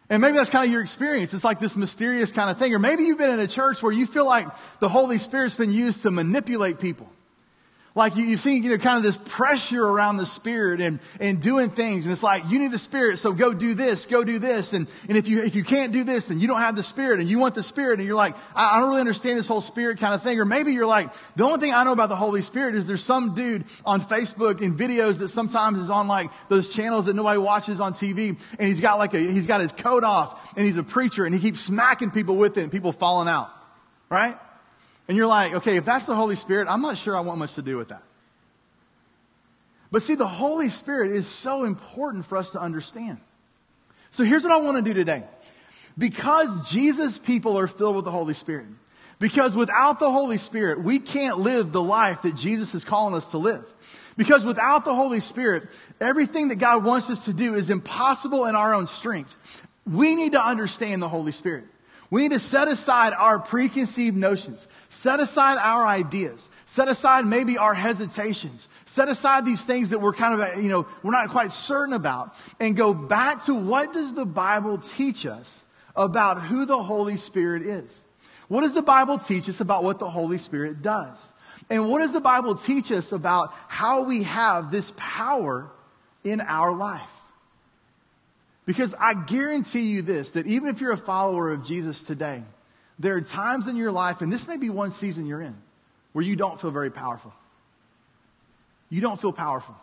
And 0.10 0.22
maybe 0.22 0.36
that's 0.36 0.50
kind 0.50 0.66
of 0.66 0.72
your 0.72 0.82
experience. 0.82 1.34
It's 1.34 1.46
like 1.46 1.60
this 1.60 1.76
mysterious 1.76 2.32
kind 2.32 2.50
of 2.50 2.58
thing. 2.58 2.74
Or 2.74 2.80
maybe 2.80 3.04
you've 3.04 3.18
been 3.18 3.32
in 3.32 3.40
a 3.40 3.48
church 3.48 3.82
where 3.82 3.92
you 3.92 4.06
feel 4.06 4.26
like 4.26 4.48
the 4.80 4.90
Holy 4.90 5.18
Spirit's 5.18 5.56
been 5.56 5.72
used 5.72 6.02
to 6.04 6.12
manipulate 6.12 6.80
people. 6.80 7.10
Like 7.96 8.16
you, 8.16 8.24
you 8.24 8.38
see, 8.38 8.58
you 8.58 8.70
know, 8.72 8.80
kind 8.80 8.98
of 8.98 9.04
this 9.04 9.18
pressure 9.18 9.84
around 9.84 10.18
the 10.18 10.26
Spirit 10.26 10.82
and, 10.82 11.00
and 11.20 11.40
doing 11.40 11.70
things. 11.70 12.06
And 12.06 12.12
it's 12.12 12.24
like, 12.24 12.44
you 12.50 12.58
need 12.58 12.72
the 12.72 12.80
Spirit, 12.80 13.20
so 13.20 13.34
go 13.34 13.54
do 13.54 13.76
this, 13.76 14.08
go 14.08 14.24
do 14.24 14.40
this. 14.40 14.74
And, 14.74 14.88
and 15.08 15.16
if 15.16 15.28
you, 15.28 15.44
if 15.44 15.54
you 15.54 15.64
can't 15.64 15.94
do 15.94 16.04
this, 16.04 16.32
and 16.32 16.42
you 16.42 16.48
don't 16.48 16.60
have 16.60 16.76
the 16.76 16.82
Spirit 16.82 17.20
and 17.20 17.30
you 17.30 17.38
want 17.38 17.54
the 17.54 17.62
Spirit. 17.62 18.00
And 18.00 18.08
you're 18.08 18.16
like, 18.16 18.36
I, 18.56 18.78
I 18.78 18.80
don't 18.80 18.90
really 18.90 19.02
understand 19.02 19.38
this 19.38 19.48
whole 19.48 19.62
Spirit 19.62 20.00
kind 20.00 20.16
of 20.16 20.24
thing. 20.24 20.40
Or 20.40 20.46
maybe 20.46 20.74
you're 20.74 20.88
like, 20.88 21.14
the 21.36 21.44
only 21.44 21.60
thing 21.60 21.72
I 21.72 21.84
know 21.84 21.92
about 21.92 22.10
the 22.10 22.16
Holy 22.16 22.42
Spirit 22.42 22.74
is 22.74 22.88
there's 22.88 23.04
some 23.04 23.36
dude 23.36 23.66
on 23.86 24.02
Facebook 24.02 24.62
in 24.62 24.76
videos 24.76 25.20
that 25.20 25.30
sometimes 25.30 25.78
is 25.78 25.92
on 25.92 26.08
like 26.08 26.32
those 26.50 26.70
channels 26.70 27.06
that 27.06 27.14
nobody 27.14 27.38
watches 27.38 27.80
on 27.80 27.94
TV. 27.94 28.36
And 28.58 28.68
he's 28.68 28.82
got 28.82 28.98
like 28.98 29.14
a, 29.14 29.20
he's 29.20 29.46
got 29.46 29.62
his 29.62 29.72
coat 29.72 30.04
off 30.04 30.54
and 30.58 30.66
he's 30.66 30.78
a 30.78 30.84
preacher 30.84 31.26
and 31.26 31.36
he 31.36 31.40
keeps 31.40 31.60
smacking 31.60 32.10
people 32.10 32.38
with 32.38 32.58
it 32.58 32.64
and 32.64 32.72
people 32.72 32.92
falling 32.92 33.28
out. 33.28 33.52
Right? 34.10 34.36
And 35.08 35.18
you're 35.18 35.28
like, 35.28 35.54
okay, 35.54 35.78
if 35.78 35.86
that's 35.86 36.06
the 36.06 36.16
Holy 36.16 36.36
Spirit, 36.36 36.68
I'm 36.70 36.82
not 36.82 36.98
sure 36.98 37.16
I 37.16 37.20
want 37.20 37.40
much 37.40 37.54
to 37.54 37.62
do 37.62 37.78
with 37.78 37.90
that. 37.90 38.04
But 39.92 40.02
see, 40.02 40.16
the 40.16 40.28
Holy 40.28 40.70
Spirit 40.70 41.12
is 41.12 41.28
so 41.28 41.66
important 41.66 42.26
for 42.26 42.38
us 42.38 42.52
to 42.52 42.60
understand. 42.60 43.20
So 44.12 44.24
here's 44.24 44.44
what 44.44 44.52
I 44.52 44.58
want 44.58 44.78
to 44.78 44.84
do 44.84 44.94
today. 44.94 45.24
Because 45.98 46.70
Jesus' 46.72 47.18
people 47.18 47.60
are 47.60 47.68
filled 47.68 47.98
with 47.98 48.06
the 48.06 48.12
Holy 48.12 48.34
Spirit, 48.34 48.66
because 49.20 49.56
without 49.56 50.00
the 50.00 50.12
Holy 50.12 50.38
Spirit, 50.38 50.84
we 50.84 51.00
can't 51.00 51.40
live 51.40 51.72
the 51.72 51.82
life 51.82 52.24
that 52.24 52.36
Jesus 52.36 52.74
is 52.74 52.84
calling 52.84 53.14
us 53.14 53.30
to 53.32 53.38
live. 53.38 53.66
Because 54.18 54.44
without 54.46 54.86
the 54.86 54.94
Holy 54.94 55.20
Spirit, 55.20 55.68
everything 56.00 56.48
that 56.50 56.58
God 56.58 56.84
wants 56.84 57.10
us 57.10 57.26
to 57.26 57.34
do 57.34 57.56
is 57.56 57.70
impossible 57.70 58.46
in 58.46 58.56
our 58.56 58.74
own 58.74 58.88
strength. 58.88 59.36
We 59.86 60.16
need 60.16 60.32
to 60.32 60.44
understand 60.44 61.02
the 61.02 61.10
Holy 61.10 61.32
Spirit. 61.32 61.66
We 62.14 62.22
need 62.22 62.32
to 62.34 62.38
set 62.38 62.68
aside 62.68 63.14
our 63.14 63.40
preconceived 63.40 64.16
notions, 64.16 64.68
set 64.92 65.20
aside 65.20 65.58
our 65.58 65.84
ideas, 65.88 66.48
set 66.68 66.88
aside 66.88 67.26
maybe 67.26 67.58
our 67.58 67.74
hesitations, 67.74 68.70
set 68.86 69.10
aside 69.10 69.48
these 69.48 69.64
things 69.64 69.90
that 69.90 69.98
we're 70.00 70.14
kind 70.14 70.40
of, 70.40 70.62
you 70.62 70.70
know, 70.70 70.86
we're 71.02 71.10
not 71.10 71.32
quite 71.32 71.52
certain 71.52 71.96
about, 71.96 72.36
and 72.60 72.78
go 72.78 72.94
back 72.94 73.46
to 73.46 73.56
what 73.56 73.94
does 73.94 74.14
the 74.14 74.28
Bible 74.28 74.78
teach 74.78 75.26
us 75.26 75.64
about 75.96 76.40
who 76.40 76.68
the 76.68 76.84
Holy 76.84 77.18
Spirit 77.18 77.64
is? 77.64 78.04
What 78.48 78.62
does 78.62 78.76
the 78.76 78.84
Bible 78.84 79.18
teach 79.18 79.50
us 79.50 79.60
about 79.60 79.84
what 79.84 79.98
the 79.98 80.08
Holy 80.08 80.38
Spirit 80.38 80.84
does? 80.84 81.34
And 81.72 81.90
what 81.90 82.02
does 82.02 82.14
the 82.14 82.22
Bible 82.22 82.54
teach 82.54 82.92
us 82.92 83.12
about 83.12 83.56
how 83.68 84.04
we 84.04 84.22
have 84.22 84.70
this 84.70 84.94
power 84.98 85.72
in 86.24 86.42
our 86.42 86.76
life? 86.76 87.10
Because 88.66 88.94
I 88.98 89.14
guarantee 89.14 89.88
you 89.92 90.02
this, 90.02 90.32
that 90.32 90.48
even 90.48 90.70
if 90.70 90.80
you're 90.80 90.92
a 90.92 90.98
follower 90.98 91.52
of 91.52 91.66
Jesus 91.66 92.04
today, 92.04 92.44
there 93.00 93.16
are 93.16 93.22
times 93.22 93.68
in 93.68 93.76
your 93.76 93.92
life, 93.92 94.22
and 94.22 94.32
this 94.32 94.48
may 94.48 94.58
be 94.58 94.70
one 94.70 94.92
season 94.92 95.26
you're 95.26 95.42
in, 95.42 95.56
where 96.14 96.24
you 96.24 96.36
don't 96.36 96.60
feel 96.60 96.72
very 96.72 96.92
powerful. 96.92 97.34
You 98.90 99.02
don't 99.02 99.20
feel 99.20 99.34
powerful. 99.34 99.76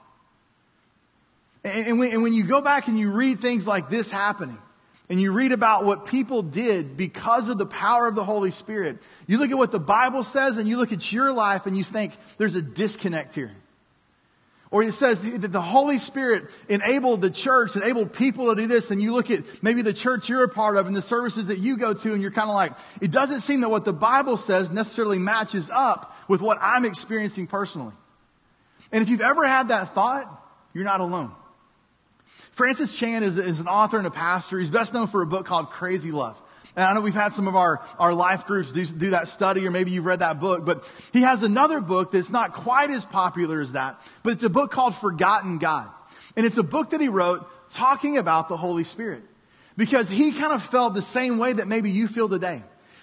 And, 1.65 1.87
and, 1.89 1.99
when, 1.99 2.13
and 2.13 2.23
when 2.23 2.33
you 2.33 2.45
go 2.45 2.61
back 2.61 2.89
and 2.89 2.99
you 2.99 3.11
read 3.11 3.41
things 3.41 3.67
like 3.67 3.91
this 3.91 4.11
happening, 4.11 4.59
and 5.11 5.21
you 5.21 5.33
read 5.33 5.51
about 5.51 5.85
what 5.85 6.07
people 6.07 6.41
did 6.41 6.97
because 6.97 7.49
of 7.49 7.59
the 7.59 7.67
power 7.67 8.07
of 8.07 8.15
the 8.15 8.25
Holy 8.25 8.53
Spirit, 8.53 8.99
you 9.27 9.39
look 9.39 9.51
at 9.51 9.59
what 9.59 9.73
the 9.73 9.81
Bible 9.81 10.23
says 10.23 10.57
and 10.57 10.69
you 10.69 10.77
look 10.77 10.93
at 10.93 11.13
your 11.13 11.33
life 11.33 11.67
and 11.67 11.77
you 11.77 11.83
think 11.83 12.13
there's 12.39 12.55
a 12.55 12.63
disconnect 12.63 13.35
here. 13.35 13.51
Or 14.73 14.85
it 14.85 14.93
says 14.93 15.21
that 15.21 15.51
the 15.51 15.61
Holy 15.61 15.99
Spirit 15.99 16.45
enabled 16.69 17.23
the 17.23 17.31
church, 17.31 17.75
enabled 17.75 18.13
people 18.13 18.55
to 18.55 18.61
do 18.61 18.69
this, 18.69 18.93
and 18.93 19.03
you 19.03 19.13
look 19.13 19.29
at 19.31 19.43
maybe 19.63 19.83
the 19.83 19.93
church 19.93 20.29
you're 20.29 20.45
a 20.45 20.49
part 20.49 20.77
of 20.77 20.87
and 20.87 20.95
the 20.95 21.03
services 21.03 21.49
that 21.49 21.59
you 21.59 21.77
go 21.77 21.93
to, 21.93 22.13
and 22.13 22.23
you're 22.23 22.31
kind 22.31 22.49
of 22.49 22.55
like, 22.55 22.73
it 23.01 23.11
doesn't 23.11 23.41
seem 23.41 23.63
that 23.63 23.69
what 23.69 23.85
the 23.85 23.93
Bible 23.93 24.37
says 24.37 24.71
necessarily 24.71 25.19
matches 25.19 25.71
up 25.73 26.17
with 26.29 26.41
what 26.41 26.59
I'm 26.61 26.85
experiencing 26.85 27.49
personally. 27.49 27.95
And 28.93 29.03
if 29.03 29.09
you've 29.09 29.21
ever 29.21 29.45
had 29.47 29.69
that 29.69 29.93
thought, 29.93 30.29
you're 30.73 30.85
not 30.85 31.01
alone. 31.01 31.33
Francis 32.53 32.95
Chan 32.95 33.25
is, 33.25 33.39
is 33.39 33.59
an 33.59 33.67
author 33.67 33.99
and 33.99 34.07
a 34.07 34.11
pastor. 34.11 34.59
He's 34.61 34.71
best 34.71 34.95
known 34.95 35.09
for 35.09 35.23
a 35.23 35.27
book 35.27 35.47
called 35.47 35.71
Crazy 35.71 36.13
Love. 36.13 36.41
And 36.77 36.85
I 36.85 36.95
know 36.95 37.01
we've 37.01 37.15
had 37.15 37.35
some 37.35 37.49
of 37.49 37.57
our, 37.57 37.83
our 37.99 38.15
life 38.15 38.47
groups 38.47 38.73
do, 38.73 38.85
do 38.87 39.11
that 39.11 39.29
study, 39.29 39.67
or 39.67 39.71
maybe 39.71 39.91
you've 39.91 40.05
read 40.05 40.21
that 40.21 40.41
book, 40.41 40.65
but 40.65 40.89
he 41.13 41.23
has 41.23 41.43
another 41.43 41.81
book 41.81 42.13
that's 42.13 42.31
not 42.31 42.53
quite 42.53 42.91
as 42.91 43.05
popular 43.05 43.61
as 43.61 43.73
that, 43.73 44.01
but 44.23 44.35
it's 44.35 44.43
a 44.45 44.49
book 44.49 44.71
called 44.71 44.95
Forgotten 44.95 45.59
God. 45.59 45.89
And 46.37 46.47
it's 46.47 46.59
a 46.59 46.63
book 46.63 46.91
that 46.91 47.01
he 47.01 47.09
wrote 47.09 47.47
talking 47.71 48.19
about 48.19 48.49
the 48.49 48.57
Holy 48.57 48.85
Spirit. 48.85 49.23
Because 49.77 50.09
he 50.09 50.33
kind 50.33 50.53
of 50.53 50.63
felt 50.63 50.95
the 50.95 51.03
same 51.03 51.39
way 51.39 51.53
that 51.53 51.67
maybe 51.67 51.91
you 51.91 52.07
feel 52.07 52.29
today. 52.29 52.63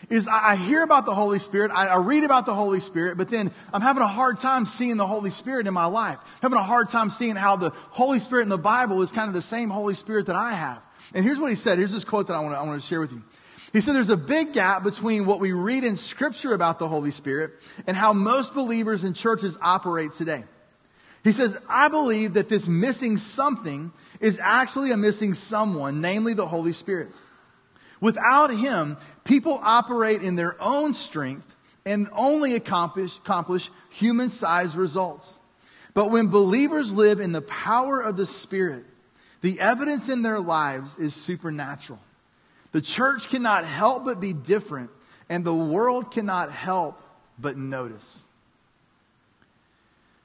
Is 0.10 0.28
I 0.28 0.56
hear 0.56 0.84
about 0.84 1.06
the 1.06 1.16
Holy 1.16 1.40
Spirit, 1.40 1.72
I, 1.72 1.96
read 1.98 2.24
about 2.24 2.46
the 2.46 2.54
Holy 2.54 2.80
Spirit, 2.80 3.18
but 3.18 3.30
then 3.30 3.52
I'm 3.74 3.82
having 3.82 4.04
a 4.04 4.08
hard 4.08 4.38
time 4.38 4.66
seeing 4.66 4.96
the 4.96 5.08
Holy 5.08 5.32
Spirit 5.32 5.68
in 5.68 5.74
my 5.74 5.88
life. 5.88 6.20
Having 6.42 6.60
a 6.60 6.64
hard 6.64 6.90
time 6.90 7.10
seeing 7.10 7.36
how 7.36 7.58
the 7.58 7.72
Holy 7.90 8.20
Spirit 8.20 8.44
in 8.44 8.50
the 8.50 8.58
Bible 8.58 9.02
is 9.02 9.12
kind 9.12 9.28
of 9.28 9.34
the 9.34 9.42
same 9.42 9.70
Holy 9.70 9.96
Spirit 9.96 10.28
that 10.28 10.36
I 10.36 10.54
have. 10.54 10.82
And 11.14 11.26
here's 11.26 11.40
what 11.40 11.50
he 11.50 11.56
said. 11.56 11.78
Here's 11.78 11.92
this 11.92 12.04
quote 12.04 12.28
that 12.28 12.34
I 12.36 12.40
want 12.40 12.54
to, 12.54 12.60
I 12.60 12.64
want 12.64 12.80
to 12.80 12.88
share 12.88 13.02
with 13.02 13.12
you. 13.12 13.24
He 13.74 13.82
said 13.82 13.96
there's 13.96 14.10
a 14.10 14.18
big 14.18 14.54
gap 14.54 14.84
between 14.84 15.26
what 15.26 15.40
we 15.40 15.52
read 15.52 15.84
in 15.84 15.98
scripture 15.98 16.54
about 16.54 16.80
the 16.80 16.88
Holy 16.88 17.12
Spirit 17.12 17.52
and 17.86 17.98
how 17.98 18.14
most 18.14 18.54
believers 18.54 19.04
in 19.04 19.14
churches 19.14 19.58
operate 19.62 20.14
today. 20.14 20.44
He 21.24 21.34
says, 21.34 21.58
I 21.68 21.90
believe 21.90 22.36
that 22.36 22.48
this 22.48 22.68
missing 22.68 23.18
something 23.18 23.92
is 24.22 24.40
actually 24.42 24.92
a 24.92 24.98
missing 24.98 25.34
someone, 25.34 26.00
namely 26.00 26.34
the 26.34 26.48
Holy 26.48 26.72
Spirit. 26.72 27.10
Without 28.00 28.52
Him, 28.52 28.98
people 29.26 29.60
operate 29.62 30.22
in 30.22 30.36
their 30.36 30.62
own 30.62 30.94
strength 30.94 31.54
and 31.86 32.08
only 32.14 32.56
accomplish, 32.56 33.18
accomplish 33.18 33.70
human 33.90 34.30
sized 34.30 34.76
results. 34.76 35.38
But 35.94 36.12
when 36.12 36.28
believers 36.28 36.94
live 36.94 37.20
in 37.20 37.32
the 37.32 37.42
power 37.42 38.00
of 38.00 38.18
the 38.18 38.26
Spirit, 38.28 38.86
the 39.42 39.60
evidence 39.60 40.10
in 40.10 40.22
their 40.22 40.40
lives 40.40 40.96
is 40.98 41.16
supernatural. 41.16 42.00
The 42.78 42.84
church 42.84 43.30
cannot 43.30 43.66
help 43.66 44.06
but 44.06 44.20
be 44.20 44.34
different, 44.34 44.92
and 45.30 45.44
the 45.44 45.52
world 45.52 46.12
cannot 46.12 46.52
help 46.52 47.02
but 47.40 47.58
notice. 47.58 48.24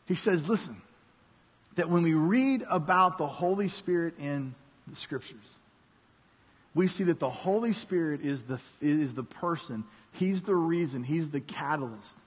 He 0.04 0.16
says, 0.16 0.46
listen, 0.46 0.76
that 1.76 1.88
when 1.88 2.02
we 2.02 2.12
read 2.12 2.62
about 2.68 3.16
the 3.16 3.26
Holy 3.26 3.68
Spirit 3.68 4.18
in 4.18 4.54
the 4.86 4.94
scriptures, 4.94 5.60
we 6.74 6.88
see 6.88 7.04
that 7.04 7.20
the 7.20 7.30
Holy 7.30 7.72
Spirit 7.72 8.20
is 8.20 8.42
the, 8.42 8.60
is 8.82 9.14
the 9.14 9.24
person, 9.24 9.84
He's 10.12 10.42
the 10.42 10.54
reason, 10.54 11.04
He's 11.04 11.30
the 11.30 11.40
catalyst 11.40 12.18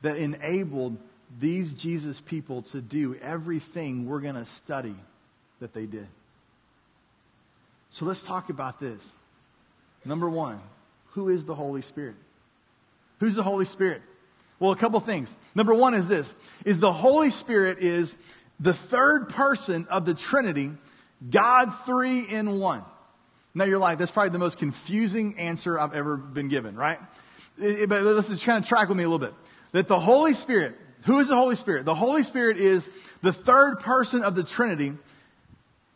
that 0.00 0.16
enabled 0.16 0.96
these 1.38 1.74
Jesus 1.74 2.18
people 2.18 2.62
to 2.62 2.80
do 2.80 3.14
everything 3.16 4.08
we're 4.08 4.20
going 4.20 4.36
to 4.36 4.46
study 4.46 4.96
that 5.60 5.74
they 5.74 5.84
did. 5.84 6.08
So 7.90 8.06
let's 8.06 8.22
talk 8.22 8.48
about 8.48 8.80
this. 8.80 9.06
Number 10.04 10.28
one, 10.28 10.60
who 11.12 11.28
is 11.28 11.44
the 11.44 11.54
Holy 11.54 11.82
Spirit? 11.82 12.16
Who's 13.18 13.34
the 13.34 13.42
Holy 13.42 13.64
Spirit? 13.64 14.02
Well, 14.58 14.72
a 14.72 14.76
couple 14.76 15.00
things. 15.00 15.34
Number 15.54 15.74
one 15.74 15.94
is 15.94 16.08
this, 16.08 16.34
is 16.64 16.80
the 16.80 16.92
Holy 16.92 17.30
Spirit 17.30 17.78
is 17.78 18.16
the 18.58 18.74
third 18.74 19.28
person 19.30 19.86
of 19.90 20.04
the 20.04 20.14
Trinity, 20.14 20.70
God 21.30 21.74
three 21.86 22.20
in 22.20 22.58
one. 22.58 22.82
Now 23.54 23.64
you're 23.64 23.78
like, 23.78 23.98
that's 23.98 24.10
probably 24.10 24.30
the 24.30 24.38
most 24.38 24.58
confusing 24.58 25.38
answer 25.38 25.78
I've 25.78 25.94
ever 25.94 26.16
been 26.16 26.48
given, 26.48 26.76
right? 26.76 26.98
But 27.58 28.02
let's 28.02 28.28
just 28.28 28.44
kind 28.44 28.62
of 28.62 28.68
track 28.68 28.88
with 28.88 28.96
me 28.96 29.04
a 29.04 29.08
little 29.08 29.26
bit. 29.26 29.34
That 29.72 29.88
the 29.88 30.00
Holy 30.00 30.34
Spirit, 30.34 30.76
who 31.04 31.18
is 31.18 31.28
the 31.28 31.36
Holy 31.36 31.56
Spirit? 31.56 31.84
The 31.84 31.94
Holy 31.94 32.22
Spirit 32.22 32.58
is 32.58 32.88
the 33.22 33.32
third 33.32 33.80
person 33.80 34.22
of 34.22 34.34
the 34.34 34.44
Trinity, 34.44 34.92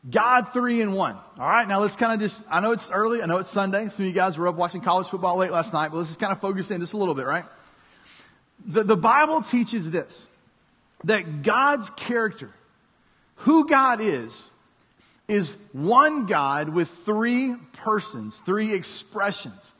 God 0.09 0.53
three 0.53 0.83
in 0.83 0.93
one. 0.93 1.17
All 1.39 1.49
right, 1.49 1.67
now 1.67 1.81
let's 1.81 1.97
kind 1.97 2.13
of 2.13 2.21
just, 2.21 2.43
I 2.51 2.61
know 2.61 2.73
it's 2.73 2.91
early, 2.91 3.23
I 3.23 3.27
know 3.27 3.39
it's 3.39 3.51
Sunday. 3.51 3.89
Some 3.89 4.05
of 4.05 4.07
you 4.07 4.13
guys 4.13 4.37
were 4.37 4.49
up 4.49 4.57
watching 4.57 4.83
college 4.83 5.09
football 5.09 5.37
late 5.37 5.51
last 5.51 5.73
night, 5.73 5.89
but 5.91 5.99
let's 5.99 6.09
just 6.09 6.21
kind 6.21 6.33
of 6.33 6.41
focus 6.41 6.71
in 6.71 6.81
just 6.81 6.93
a 6.93 6.97
little 6.97 7.15
bit, 7.15 7.27
right? 7.27 7.45
The, 8.67 8.85
the 8.85 8.97
Bible 8.97 9.43
teaches 9.43 9.91
this 9.91 10.27
that 11.05 11.43
God's 11.43 11.91
character, 11.91 12.51
who 13.37 13.67
God 13.67 14.01
is, 14.01 14.49
is 15.29 15.55
one 15.73 16.27
God 16.27 16.69
with 16.69 16.89
three 17.05 17.55
persons, 17.75 18.41
three 18.45 18.73
expressions 18.73 19.73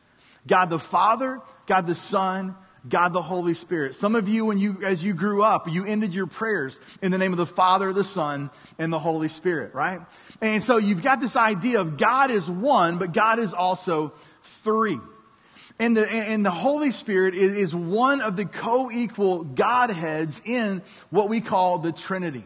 God 0.47 0.69
the 0.69 0.79
Father, 0.79 1.41
God 1.65 1.87
the 1.87 1.95
Son, 1.95 2.55
God 2.87 3.13
the 3.13 3.21
Holy 3.21 3.53
Spirit. 3.53 3.95
Some 3.95 4.15
of 4.15 4.29
you, 4.29 4.45
when 4.45 4.57
you, 4.57 4.83
as 4.85 5.03
you 5.03 5.13
grew 5.13 5.43
up, 5.43 5.67
you 5.69 5.85
ended 5.85 6.13
your 6.13 6.27
prayers 6.27 6.79
in 7.01 7.11
the 7.11 7.17
name 7.17 7.31
of 7.31 7.37
the 7.37 7.45
Father, 7.45 7.93
the 7.93 8.03
Son, 8.03 8.49
and 8.77 8.93
the 8.93 8.99
Holy 8.99 9.27
Spirit, 9.27 9.73
right? 9.73 10.01
And 10.41 10.63
so 10.63 10.77
you've 10.77 11.01
got 11.01 11.19
this 11.19 11.35
idea 11.35 11.81
of 11.81 11.97
God 11.97 12.31
is 12.31 12.49
one, 12.49 12.97
but 12.97 13.13
God 13.13 13.39
is 13.39 13.53
also 13.53 14.13
three. 14.63 14.99
And 15.79 15.97
the, 15.97 16.09
and 16.09 16.45
the 16.45 16.51
Holy 16.51 16.91
Spirit 16.91 17.35
is, 17.35 17.75
one 17.75 18.21
of 18.21 18.37
the 18.37 18.45
co-equal 18.45 19.43
Godheads 19.43 20.41
in 20.45 20.81
what 21.09 21.27
we 21.27 21.41
call 21.41 21.79
the 21.79 21.91
Trinity. 21.91 22.45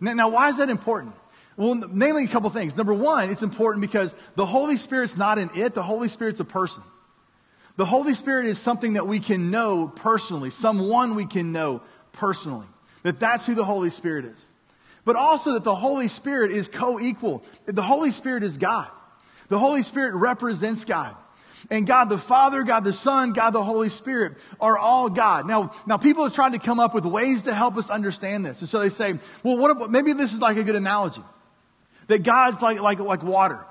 Now, 0.00 0.12
now 0.12 0.28
why 0.28 0.50
is 0.50 0.58
that 0.58 0.70
important? 0.70 1.14
Well, 1.56 1.74
namely 1.74 2.24
a 2.24 2.28
couple 2.28 2.48
things. 2.50 2.76
Number 2.76 2.94
one, 2.94 3.30
it's 3.30 3.42
important 3.42 3.82
because 3.82 4.14
the 4.36 4.46
Holy 4.46 4.76
Spirit's 4.76 5.16
not 5.16 5.38
an 5.38 5.50
it, 5.54 5.74
the 5.74 5.82
Holy 5.82 6.08
Spirit's 6.08 6.40
a 6.40 6.44
person. 6.44 6.82
The 7.76 7.84
Holy 7.86 8.14
Spirit 8.14 8.46
is 8.46 8.58
something 8.58 8.94
that 8.94 9.06
we 9.06 9.18
can 9.18 9.50
know 9.50 9.88
personally, 9.88 10.50
someone 10.50 11.14
we 11.14 11.26
can 11.26 11.52
know 11.52 11.82
personally. 12.12 12.66
That 13.02 13.18
that's 13.18 13.46
who 13.46 13.54
the 13.54 13.64
Holy 13.64 13.90
Spirit 13.90 14.26
is. 14.26 14.48
But 15.04 15.16
also 15.16 15.52
that 15.54 15.64
the 15.64 15.74
Holy 15.74 16.08
Spirit 16.08 16.52
is 16.52 16.68
co-equal. 16.68 17.42
The 17.66 17.82
Holy 17.82 18.12
Spirit 18.12 18.42
is 18.44 18.56
God. 18.56 18.88
The 19.48 19.58
Holy 19.58 19.82
Spirit 19.82 20.14
represents 20.14 20.84
God. 20.84 21.16
And 21.70 21.86
God 21.86 22.08
the 22.08 22.18
Father, 22.18 22.62
God 22.62 22.84
the 22.84 22.92
Son, 22.92 23.32
God 23.32 23.50
the 23.50 23.62
Holy 23.64 23.88
Spirit 23.88 24.34
are 24.60 24.76
all 24.76 25.08
God. 25.08 25.46
Now, 25.46 25.72
now 25.86 25.96
people 25.96 26.24
have 26.24 26.34
tried 26.34 26.52
to 26.52 26.58
come 26.58 26.80
up 26.80 26.94
with 26.94 27.04
ways 27.04 27.42
to 27.42 27.54
help 27.54 27.76
us 27.76 27.90
understand 27.90 28.44
this. 28.44 28.60
And 28.60 28.68
so 28.68 28.80
they 28.80 28.88
say, 28.88 29.18
well, 29.42 29.56
what 29.56 29.90
maybe 29.90 30.12
this 30.12 30.32
is 30.32 30.40
like 30.40 30.56
a 30.56 30.64
good 30.64 30.76
analogy. 30.76 31.22
That 32.08 32.22
God's 32.22 32.60
like, 32.60 32.80
like, 32.80 32.98
like 32.98 33.22
water. 33.22 33.64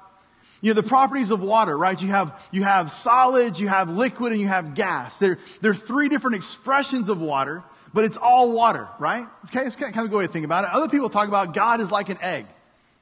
You 0.62 0.74
know, 0.74 0.82
the 0.82 0.88
properties 0.88 1.32
of 1.32 1.42
water, 1.42 1.76
right? 1.76 2.00
You 2.00 2.10
have, 2.10 2.48
you 2.52 2.64
have 2.64 2.92
solids, 2.92 3.60
you 3.60 3.68
have 3.68 3.90
liquid, 3.90 4.32
and 4.32 4.40
you 4.40 4.48
have 4.48 4.76
gas. 4.76 5.18
There, 5.18 5.40
there 5.60 5.72
are 5.72 5.76
three 5.76 6.08
different 6.08 6.36
expressions 6.36 7.10
of 7.10 7.20
water, 7.20 7.64
but 7.94 8.06
it's 8.06 8.18
all 8.18 8.52
water, 8.52 8.88
right? 9.00 9.26
Okay, 9.46 9.66
it's 9.66 9.76
kind 9.76 9.96
of 9.96 10.06
a 10.06 10.08
good 10.08 10.18
way 10.18 10.28
to 10.28 10.32
think 10.32 10.46
about 10.46 10.64
it. 10.64 10.72
Other 10.72 10.88
people 10.88 11.10
talk 11.10 11.28
about 11.28 11.56
God 11.56 11.82
is 11.82 11.90
like 11.90 12.10
an 12.10 12.20
egg, 12.22 12.46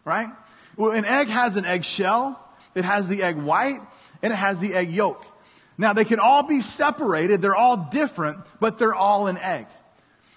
right? 0.05 0.29
Well, 0.77 0.91
an 0.91 1.03
egg 1.03 1.27
has 1.27 1.57
an 1.57 1.65
egg 1.65 1.83
shell, 1.83 2.39
it 2.75 2.85
has 2.85 3.09
the 3.09 3.23
egg 3.23 3.35
white, 3.35 3.81
and 4.21 4.31
it 4.31 4.37
has 4.37 4.59
the 4.59 4.73
egg 4.73 4.91
yolk. 4.91 5.25
Now, 5.77 5.91
they 5.91 6.05
can 6.05 6.19
all 6.19 6.43
be 6.43 6.61
separated, 6.61 7.41
they're 7.41 7.55
all 7.55 7.75
different, 7.75 8.39
but 8.61 8.79
they're 8.79 8.95
all 8.95 9.27
an 9.27 9.37
egg. 9.37 9.67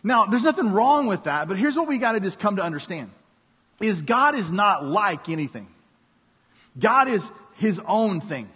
Now, 0.03 0.27
there's 0.27 0.43
nothing 0.43 0.73
wrong 0.73 1.07
with 1.07 1.25
that, 1.25 1.47
but 1.47 1.57
here's 1.57 1.77
what 1.77 1.87
we 1.87 1.99
got 1.99 2.13
to 2.13 2.21
just 2.21 2.41
come 2.41 2.57
to 2.57 2.65
understand. 2.65 3.11
Is 3.81 4.03
God 4.03 4.35
is 4.35 4.51
not 4.51 4.85
like 4.85 5.29
anything. 5.29 5.69
God 6.79 7.09
is 7.09 7.29
his 7.57 7.81
own 7.87 8.21
thing. 8.21 8.49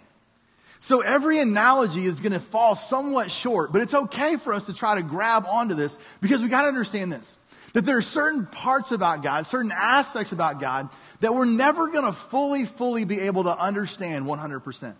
So 0.79 1.01
every 1.01 1.39
analogy 1.39 2.05
is 2.05 2.19
going 2.19 2.33
to 2.33 2.39
fall 2.39 2.75
somewhat 2.75 3.31
short, 3.31 3.71
but 3.71 3.81
it's 3.81 3.93
okay 3.93 4.37
for 4.37 4.53
us 4.53 4.67
to 4.67 4.73
try 4.73 4.95
to 4.95 5.01
grab 5.01 5.45
onto 5.47 5.75
this 5.75 5.97
because 6.21 6.41
we 6.41 6.49
got 6.49 6.61
to 6.61 6.67
understand 6.67 7.11
this. 7.11 7.37
That 7.73 7.85
there 7.85 7.97
are 7.97 8.01
certain 8.01 8.45
parts 8.45 8.91
about 8.91 9.21
God, 9.21 9.45
certain 9.45 9.71
aspects 9.71 10.31
about 10.31 10.59
God 10.59 10.89
that 11.19 11.35
we're 11.35 11.45
never 11.45 11.89
going 11.89 12.05
to 12.05 12.13
fully, 12.13 12.65
fully 12.65 13.05
be 13.05 13.19
able 13.21 13.43
to 13.43 13.57
understand 13.57 14.25
100%. 14.25 14.95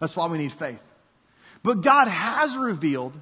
That's 0.00 0.16
why 0.16 0.26
we 0.26 0.38
need 0.38 0.52
faith. 0.52 0.82
But 1.62 1.82
God 1.82 2.08
has 2.08 2.56
revealed 2.56 3.12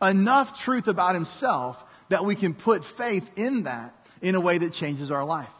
enough 0.00 0.58
truth 0.60 0.88
about 0.88 1.14
himself 1.14 1.82
that 2.08 2.24
we 2.24 2.34
can 2.34 2.54
put 2.54 2.84
faith 2.84 3.28
in 3.36 3.64
that 3.64 3.94
in 4.22 4.34
a 4.34 4.40
way 4.40 4.58
that 4.58 4.72
changes 4.72 5.10
our 5.10 5.24
life. 5.24 5.50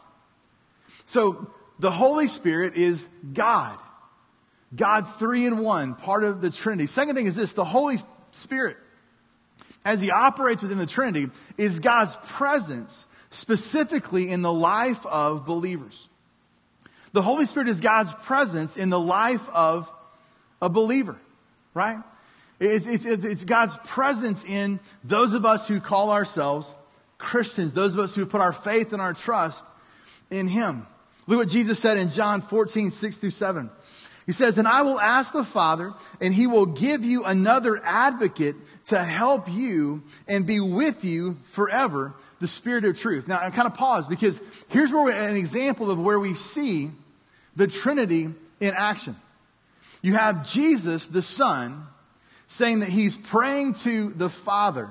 So 1.05 1.51
the 1.79 1.91
Holy 1.91 2.27
Spirit 2.27 2.75
is 2.75 3.05
God. 3.33 3.77
God 4.75 5.07
three 5.19 5.45
in 5.45 5.59
one, 5.59 5.95
part 5.95 6.23
of 6.23 6.41
the 6.41 6.49
Trinity. 6.49 6.87
Second 6.87 7.15
thing 7.15 7.27
is 7.27 7.35
this, 7.35 7.53
the 7.53 7.65
Holy 7.65 7.97
Spirit, 8.31 8.77
as 9.83 10.01
he 10.01 10.11
operates 10.11 10.61
within 10.61 10.77
the 10.77 10.85
Trinity, 10.85 11.29
is 11.57 11.79
God's 11.79 12.15
presence 12.27 13.05
specifically 13.31 14.29
in 14.29 14.41
the 14.41 14.51
life 14.51 15.05
of 15.05 15.45
believers. 15.45 16.07
The 17.11 17.21
Holy 17.21 17.45
Spirit 17.45 17.69
is 17.69 17.79
God's 17.79 18.13
presence 18.23 18.75
in 18.75 18.89
the 18.89 18.99
life 18.99 19.47
of 19.49 19.89
a 20.61 20.69
believer, 20.69 21.17
right? 21.73 21.99
It's, 22.59 22.85
it's, 22.85 23.05
it's, 23.05 23.43
God's 23.43 23.77
presence 23.85 24.43
in 24.43 24.79
those 25.03 25.33
of 25.33 25.45
us 25.45 25.67
who 25.67 25.79
call 25.79 26.11
ourselves 26.11 26.73
Christians, 27.17 27.73
those 27.73 27.93
of 27.93 27.99
us 27.99 28.15
who 28.15 28.25
put 28.25 28.41
our 28.41 28.53
faith 28.53 28.93
and 28.93 29.01
our 29.01 29.13
trust 29.13 29.65
in 30.29 30.47
Him. 30.47 30.87
Look 31.27 31.39
what 31.39 31.49
Jesus 31.49 31.79
said 31.79 31.97
in 31.97 32.09
John 32.11 32.41
14, 32.41 32.91
6 32.91 33.17
through 33.17 33.31
7. 33.31 33.69
He 34.25 34.31
says, 34.31 34.57
And 34.57 34.67
I 34.67 34.81
will 34.81 34.99
ask 34.99 35.33
the 35.33 35.43
Father, 35.43 35.93
and 36.19 36.33
he 36.33 36.47
will 36.47 36.65
give 36.65 37.03
you 37.03 37.25
another 37.25 37.81
advocate 37.83 38.55
to 38.87 39.03
help 39.03 39.49
you 39.49 40.03
and 40.27 40.45
be 40.45 40.59
with 40.59 41.03
you 41.03 41.37
forever, 41.51 42.13
the 42.39 42.47
Spirit 42.47 42.85
of 42.85 42.99
truth. 42.99 43.27
Now, 43.27 43.39
I 43.39 43.49
kind 43.49 43.67
of 43.67 43.73
pause 43.75 44.07
because 44.07 44.39
here's 44.69 44.91
where 44.91 45.09
an 45.09 45.35
example 45.35 45.89
of 45.89 45.99
where 45.99 46.19
we 46.19 46.33
see 46.33 46.91
the 47.55 47.67
Trinity 47.67 48.29
in 48.59 48.73
action. 48.75 49.15
You 50.01 50.13
have 50.13 50.47
Jesus, 50.47 51.07
the 51.07 51.21
Son, 51.21 51.87
saying 52.47 52.81
that 52.81 52.89
he's 52.89 53.17
praying 53.17 53.73
to 53.75 54.09
the 54.09 54.29
Father, 54.29 54.89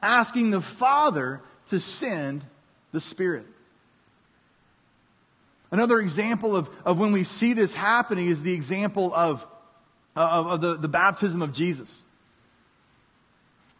asking 0.00 0.50
the 0.50 0.60
Father 0.60 1.40
to 1.66 1.80
send 1.80 2.44
the 2.92 3.00
Spirit. 3.00 3.46
Another 5.74 5.98
example 5.98 6.54
of, 6.54 6.70
of 6.84 7.00
when 7.00 7.10
we 7.10 7.24
see 7.24 7.52
this 7.52 7.74
happening 7.74 8.28
is 8.28 8.40
the 8.40 8.52
example 8.52 9.12
of, 9.12 9.44
of, 10.14 10.46
of 10.46 10.60
the, 10.60 10.76
the 10.76 10.86
baptism 10.86 11.42
of 11.42 11.52
Jesus. 11.52 12.04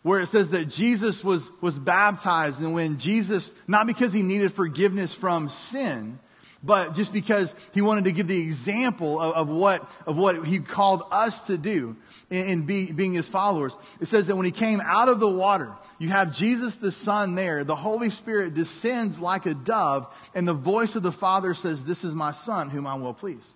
Where 0.03 0.19
it 0.19 0.27
says 0.27 0.51
that 0.51 0.65
Jesus 0.65 1.23
was, 1.23 1.49
was 1.61 1.79
baptized, 1.79 2.59
and 2.59 2.75
when 2.75 2.99
Jesus, 2.99 3.53
not 3.69 3.87
because 3.87 4.13
he 4.13 4.23
needed 4.23 4.53
forgiveness 4.53 5.15
from 5.15 5.49
sin, 5.51 6.19
but 6.65 6.97
just 6.97 7.13
because 7.13 7.55
he 7.73 7.81
wanted 7.81 8.07
to 8.07 8.13
give 8.13 8.27
the 8.27 8.41
example 8.41 9.21
of, 9.21 9.35
of, 9.35 9.49
what, 9.49 9.89
of 10.05 10.17
what 10.17 10.45
he 10.45 10.59
called 10.59 11.05
us 11.13 11.43
to 11.43 11.57
do 11.57 11.95
in, 12.29 12.45
in 12.49 12.63
be, 12.63 12.91
being 12.91 13.13
his 13.13 13.29
followers. 13.29 13.77
It 14.01 14.07
says 14.07 14.27
that 14.27 14.35
when 14.35 14.47
he 14.47 14.51
came 14.51 14.81
out 14.81 15.09
of 15.09 15.21
the 15.21 15.31
water, 15.31 15.71
you 16.05 16.11
have 16.11 16.37
Jesus 16.37 16.75
the 16.75 16.93
Son 16.93 17.35
there. 17.35 17.65
The 17.65 17.75
Holy 17.75 18.11
Spirit 18.11 18.55
descends 18.55 19.19
like 19.19 19.47
a 19.47 19.55
dove, 19.55 20.07
and 20.35 20.47
the 20.47 20.53
voice 20.53 20.97
of 20.97 21.03
the 21.03 21.11
Father 21.11 21.55
says, 21.55 21.83
This 21.83 22.05
is 22.05 22.15
my 22.15 22.33
Son, 22.33 22.69
whom 22.69 22.87
I 22.87 22.95
will 22.95 23.15
please. 23.15 23.55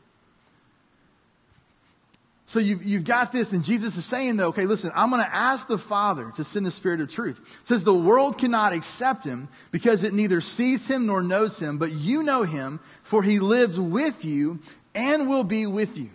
So 2.47 2.59
you've, 2.59 2.83
you've 2.83 3.05
got 3.05 3.33
this, 3.33 3.53
and 3.53 3.63
Jesus 3.63 3.99
is 3.99 4.07
saying, 4.07 4.39
though, 4.39 4.49
okay, 4.49 4.65
listen, 4.65 4.91
I'm 4.95 5.11
going 5.11 5.23
to 5.23 5.35
ask 5.35 5.69
the 5.69 5.77
Father 5.77 6.33
to 6.37 6.45
send 6.45 6.65
the 6.65 6.71
Spirit 6.71 7.03
of 7.03 7.11
truth. 7.11 7.39
It 7.39 7.69
says 7.69 7.85
the 7.85 7.93
world 7.93 8.39
cannot 8.39 8.73
accept 8.73 9.25
him 9.25 9.49
because 9.71 10.03
it 10.03 10.15
neither 10.15 10.41
sees 10.41 10.87
him 10.87 11.05
nor 11.05 11.23
knows 11.23 11.59
him, 11.59 11.77
but 11.77 11.93
you 11.93 12.23
know 12.23 12.45
him, 12.45 12.81
for 13.03 13.23
he 13.23 13.39
lives 13.39 13.79
with 13.79 14.25
you 14.25 14.61
and 14.95 15.29
will 15.29 15.45
be 15.45 15.67
with 15.67 15.99
you. 15.99 16.09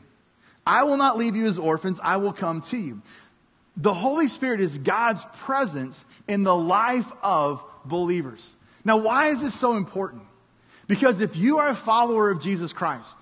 I 0.66 0.84
will 0.86 0.98
not 0.98 1.20
leave 1.20 1.36
you 1.36 1.46
as 1.46 1.60
orphans, 1.60 2.00
I 2.02 2.18
will 2.18 2.34
come 2.34 2.62
to 2.62 2.78
you. 2.78 3.04
The 3.78 3.94
Holy 3.94 4.28
Spirit 4.28 4.60
is 4.60 4.78
God's 4.78 5.24
presence 5.40 6.04
in 6.28 6.44
the 6.44 6.56
life 6.56 7.12
of 7.22 7.64
believers. 7.86 8.54
Now, 8.86 8.98
why 8.98 9.28
is 9.28 9.42
this 9.42 9.58
so 9.58 9.76
important? 9.76 10.24
Because 10.88 11.22
if 11.22 11.36
you 11.36 11.60
are 11.60 11.70
a 11.70 11.76
follower 11.76 12.30
of 12.30 12.42
Jesus 12.42 12.74
Christ, 12.74 13.16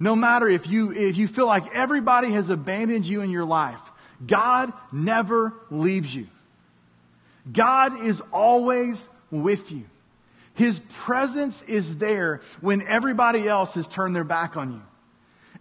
no 0.00 0.16
matter 0.16 0.48
if 0.48 0.66
you, 0.66 0.92
if 0.92 1.16
you 1.16 1.28
feel 1.28 1.46
like 1.46 1.74
everybody 1.74 2.32
has 2.32 2.50
abandoned 2.50 3.04
you 3.04 3.20
in 3.20 3.30
your 3.30 3.44
life, 3.44 3.80
God 4.26 4.72
never 4.90 5.52
leaves 5.70 6.14
you. 6.14 6.26
God 7.50 8.02
is 8.04 8.20
always 8.32 9.06
with 9.30 9.72
you. 9.72 9.84
His 10.54 10.78
presence 10.78 11.62
is 11.62 11.98
there 11.98 12.40
when 12.60 12.82
everybody 12.82 13.48
else 13.48 13.74
has 13.74 13.88
turned 13.88 14.14
their 14.14 14.24
back 14.24 14.56
on 14.56 14.72
you. 14.72 14.82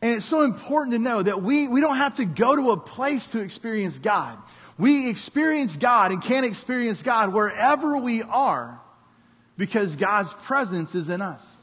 And 0.01 0.15
it's 0.15 0.25
so 0.25 0.41
important 0.41 0.93
to 0.93 0.99
know 0.99 1.21
that 1.21 1.43
we, 1.43 1.67
we 1.67 1.79
don't 1.79 1.97
have 1.97 2.15
to 2.17 2.25
go 2.25 2.55
to 2.55 2.71
a 2.71 2.77
place 2.77 3.27
to 3.27 3.39
experience 3.39 3.99
God. 3.99 4.37
We 4.81 5.11
experience 5.11 5.77
God 5.77 6.11
and 6.11 6.23
can 6.23 6.43
experience 6.43 7.03
God 7.03 7.31
wherever 7.31 7.97
we 7.97 8.23
are 8.23 8.81
because 9.55 9.95
God's 9.95 10.33
presence 10.33 10.95
is 10.95 11.07
in 11.07 11.21
us. 11.21 11.57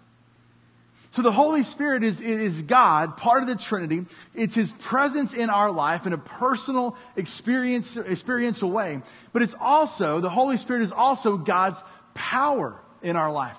So 1.10 1.22
the 1.22 1.32
Holy 1.32 1.64
Spirit 1.64 2.04
is, 2.04 2.20
is 2.20 2.62
God, 2.62 3.16
part 3.16 3.42
of 3.42 3.48
the 3.48 3.56
Trinity. 3.56 4.06
It's 4.36 4.54
His 4.54 4.70
presence 4.70 5.34
in 5.34 5.50
our 5.50 5.72
life 5.72 6.06
in 6.06 6.12
a 6.12 6.18
personal 6.18 6.96
experience, 7.16 7.96
experiential 7.96 8.70
way. 8.70 9.02
But 9.32 9.42
it's 9.42 9.56
also, 9.60 10.20
the 10.20 10.30
Holy 10.30 10.56
Spirit 10.56 10.82
is 10.82 10.92
also 10.92 11.36
God's 11.36 11.82
power 12.14 12.80
in 13.02 13.16
our 13.16 13.32
life. 13.32 13.58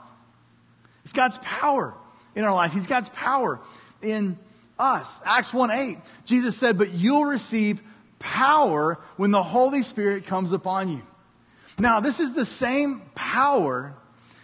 It's 1.03 1.11
God's 1.11 1.37
power. 1.39 1.93
in 2.33 2.45
our 2.45 2.55
life. 2.55 2.71
He's 2.71 2.87
God's 2.87 3.09
power 3.09 3.59
in 4.01 4.39
us. 4.77 5.19
Acts 5.25 5.53
1 5.53 5.69
8, 5.69 5.97
Jesus 6.23 6.55
said, 6.55 6.77
But 6.77 6.93
you'll 6.93 7.25
receive 7.25 7.81
power 8.19 8.99
when 9.17 9.31
the 9.31 9.43
Holy 9.43 9.83
Spirit 9.83 10.25
comes 10.25 10.51
upon 10.51 10.89
you. 10.89 11.01
Now, 11.79 11.99
this 11.99 12.19
is 12.19 12.33
the 12.33 12.45
same 12.45 13.01
power 13.15 13.95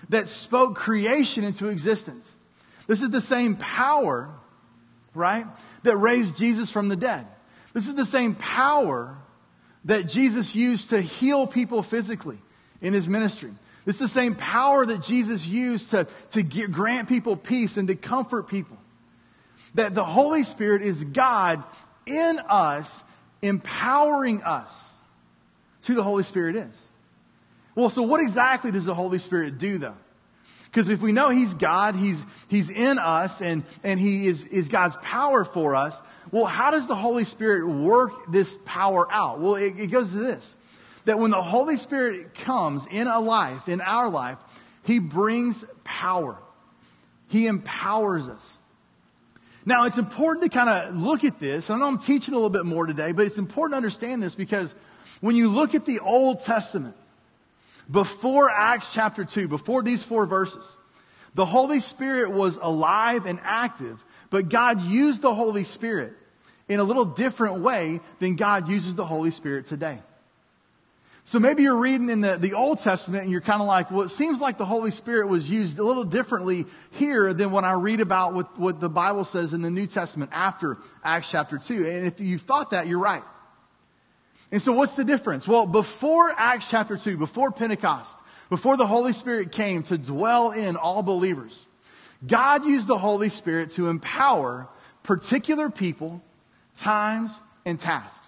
that 0.10 0.30
spoke 0.30 0.76
creation 0.76 1.44
into 1.44 1.68
existence. 1.68 2.34
This 2.88 3.02
is 3.02 3.10
the 3.10 3.22
same 3.22 3.56
power, 3.56 4.30
right, 5.14 5.46
that 5.84 5.98
raised 5.98 6.38
Jesus 6.38 6.72
from 6.72 6.88
the 6.88 6.96
dead. 6.96 7.28
This 7.74 7.88
is 7.88 7.96
the 7.96 8.06
same 8.06 8.36
power 8.36 9.18
that 9.86 10.08
Jesus 10.08 10.56
used 10.56 10.92
to 10.92 11.02
heal 11.02 11.46
people 11.46 11.84
physically 11.84 12.40
in 12.82 12.94
his 12.94 13.08
ministry. 13.08 13.52
It's 13.86 14.00
the 14.00 14.08
same 14.08 14.36
power 14.36 14.86
that 14.86 15.04
Jesus 15.04 15.46
used 15.46 15.92
to, 15.92 16.08
to 16.32 16.42
get, 16.42 16.72
grant 16.72 17.08
people 17.08 17.36
peace 17.36 17.78
and 17.78 17.88
to 17.88 17.96
comfort 17.96 18.48
people. 18.48 18.78
That 19.76 19.94
the 19.94 20.04
Holy 20.04 20.44
Spirit 20.44 20.82
is 20.82 21.04
God 21.04 21.64
in 22.06 22.40
us, 22.40 23.02
empowering 23.46 24.44
us. 24.44 24.94
Who 25.88 25.94
the 25.94 26.04
Holy 26.04 26.24
Spirit 26.24 26.56
is. 26.56 26.88
Well, 27.76 27.90
so 27.90 28.02
what 28.02 28.20
exactly 28.20 28.72
does 28.72 28.86
the 28.86 28.96
Holy 28.96 29.20
Spirit 29.20 29.60
do 29.60 29.78
though? 29.78 29.96
Because 30.64 30.90
if 30.90 31.02
we 31.02 31.12
know 31.12 31.30
He's 31.30 31.54
God, 31.54 31.96
He's, 31.96 32.22
He's 32.48 32.70
in 32.70 32.98
us, 32.98 33.42
and, 33.42 33.64
and 33.84 34.00
He 34.00 34.28
is, 34.28 34.46
is 34.46 34.68
God's 34.68 34.98
power 34.98 35.46
for 35.46 35.76
us, 35.76 35.98
well, 36.32 36.46
how 36.46 36.72
does 36.72 36.88
the 36.88 36.96
Holy 36.96 37.24
Spirit 37.24 37.68
work 37.68 38.32
this 38.32 38.58
power 38.66 39.08
out? 39.12 39.40
Well, 39.40 39.56
it, 39.56 39.80
it 39.80 39.88
goes 39.88 40.12
to 40.12 40.18
this 40.18 40.56
that 41.06 41.20
when 41.20 41.30
the 41.30 41.42
Holy 41.42 41.78
Spirit 41.78 42.34
comes 42.34 42.88
in 42.90 43.06
a 43.06 43.20
life, 43.20 43.70
in 43.70 43.80
our 43.80 44.10
life, 44.10 44.40
He 44.84 44.98
brings 44.98 45.64
power. 45.84 46.36
He 47.28 47.46
empowers 47.46 48.28
us. 48.28 48.58
Now, 49.66 49.86
it's 49.86 49.98
important 49.98 50.44
to 50.44 50.56
kind 50.56 50.70
of 50.70 50.96
look 50.96 51.24
at 51.24 51.40
this. 51.40 51.70
I 51.70 51.78
know 51.78 51.88
I'm 51.88 51.98
teaching 51.98 52.34
a 52.34 52.38
little 52.38 52.52
bit 52.52 52.66
more 52.66 52.86
today, 52.86 53.12
but 53.12 53.26
it's 53.26 53.40
important 53.40 53.74
to 53.74 53.78
understand 53.78 54.22
this 54.22 54.36
because 54.36 54.76
when 55.22 55.36
you 55.36 55.50
look 55.50 55.74
at 55.74 55.86
the 55.86 56.00
Old 56.00 56.42
Testament, 56.42 56.96
before 57.90 58.50
Acts 58.50 58.94
chapter 58.94 59.26
2, 59.26 59.48
before 59.48 59.82
these 59.82 60.04
four 60.04 60.28
verses, 60.28 60.78
the 61.34 61.46
Holy 61.46 61.80
Spirit 61.80 62.32
was 62.32 62.58
alive 62.62 63.26
and 63.26 63.40
active, 63.44 64.04
but 64.30 64.50
God 64.50 64.82
used 64.82 65.22
the 65.22 65.34
Holy 65.34 65.64
Spirit 65.64 66.14
in 66.70 66.80
a 66.80 66.84
little 66.84 67.06
different 67.06 67.62
way 67.62 68.02
than 68.20 68.36
God 68.36 68.70
uses 68.70 68.96
the 68.96 69.06
Holy 69.06 69.32
Spirit 69.32 69.66
today. 69.66 70.00
So 71.28 71.40
maybe 71.40 71.64
you're 71.64 71.76
reading 71.76 72.12
in 72.12 72.22
the, 72.22 72.38
the 72.38 72.54
Old 72.54 72.80
Testament 72.80 73.24
and 73.24 73.32
you're 73.32 73.42
kind 73.42 73.60
of 73.60 73.68
like, 73.68 73.90
well, 73.90 74.04
it 74.04 74.10
seems 74.10 74.40
like 74.40 74.60
the 74.60 74.66
Holy 74.66 74.92
Spirit 74.92 75.28
was 75.28 75.50
used 75.50 75.80
a 75.80 75.84
little 75.84 76.04
differently 76.04 76.68
here 76.92 77.34
than 77.34 77.50
when 77.50 77.66
I 77.66 77.74
read 77.74 78.00
about 78.00 78.36
what, 78.36 78.60
what 78.60 78.80
the 78.80 78.90
Bible 78.90 79.24
says 79.24 79.52
in 79.52 79.64
the 79.64 79.72
New 79.72 79.88
Testament 79.88 80.30
after 80.34 80.78
Acts 81.04 81.32
chapter 81.32 81.58
2. 81.58 81.88
And 81.88 82.06
if 82.06 82.20
you 82.20 82.38
thought 82.38 82.70
that, 82.70 82.86
you're 82.86 83.00
right. 83.00 83.24
And 84.52 84.62
so 84.62 84.72
what's 84.74 84.94
the 84.94 85.04
difference? 85.04 85.48
Well, 85.48 85.66
before 85.66 86.32
Acts 86.38 86.70
chapter 86.70 86.96
2, 86.96 87.18
before 87.18 87.52
Pentecost, 87.52 88.16
before 88.50 88.78
the 88.78 88.86
Holy 88.86 89.12
Spirit 89.12 89.52
came 89.52 89.82
to 89.84 89.98
dwell 89.98 90.52
in 90.52 90.76
all 90.76 91.02
believers, 91.02 91.66
God 92.26 92.66
used 92.66 92.86
the 92.86 93.00
Holy 93.00 93.30
Spirit 93.30 93.72
to 93.72 93.90
empower 93.90 94.68
particular 95.02 95.72
people, 95.72 96.22
times, 96.78 97.36
and 97.66 97.82
tasks. 97.82 98.28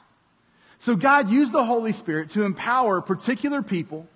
So 0.80 0.96
God 0.96 1.30
used 1.30 1.52
the 1.52 1.66
Holy 1.66 1.94
Spirit 1.94 2.32
to 2.32 2.44
empower 2.44 3.02
particular 3.02 3.62
people 3.62 4.08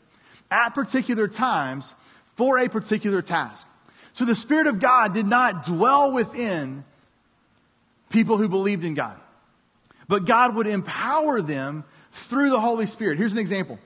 at 0.50 0.70
particular 0.70 1.28
times 1.28 1.92
for 2.36 2.60
a 2.60 2.70
particular 2.70 3.22
task. 3.22 3.68
So 4.14 4.26
the 4.26 4.36
Spirit 4.36 4.68
of 4.68 4.80
God 4.80 5.14
did 5.14 5.26
not 5.26 5.66
dwell 5.66 6.12
within 6.12 6.84
people 8.10 8.38
who 8.38 8.50
believed 8.50 8.84
in 8.84 8.94
God, 8.94 9.18
but 10.08 10.26
God 10.26 10.56
would 10.56 10.68
empower 10.68 11.42
them 11.42 11.84
through 12.12 12.50
the 12.50 12.60
Holy 12.60 12.86
Spirit. 12.86 13.18
Here's 13.18 13.32
an 13.32 13.40
example. 13.40 13.80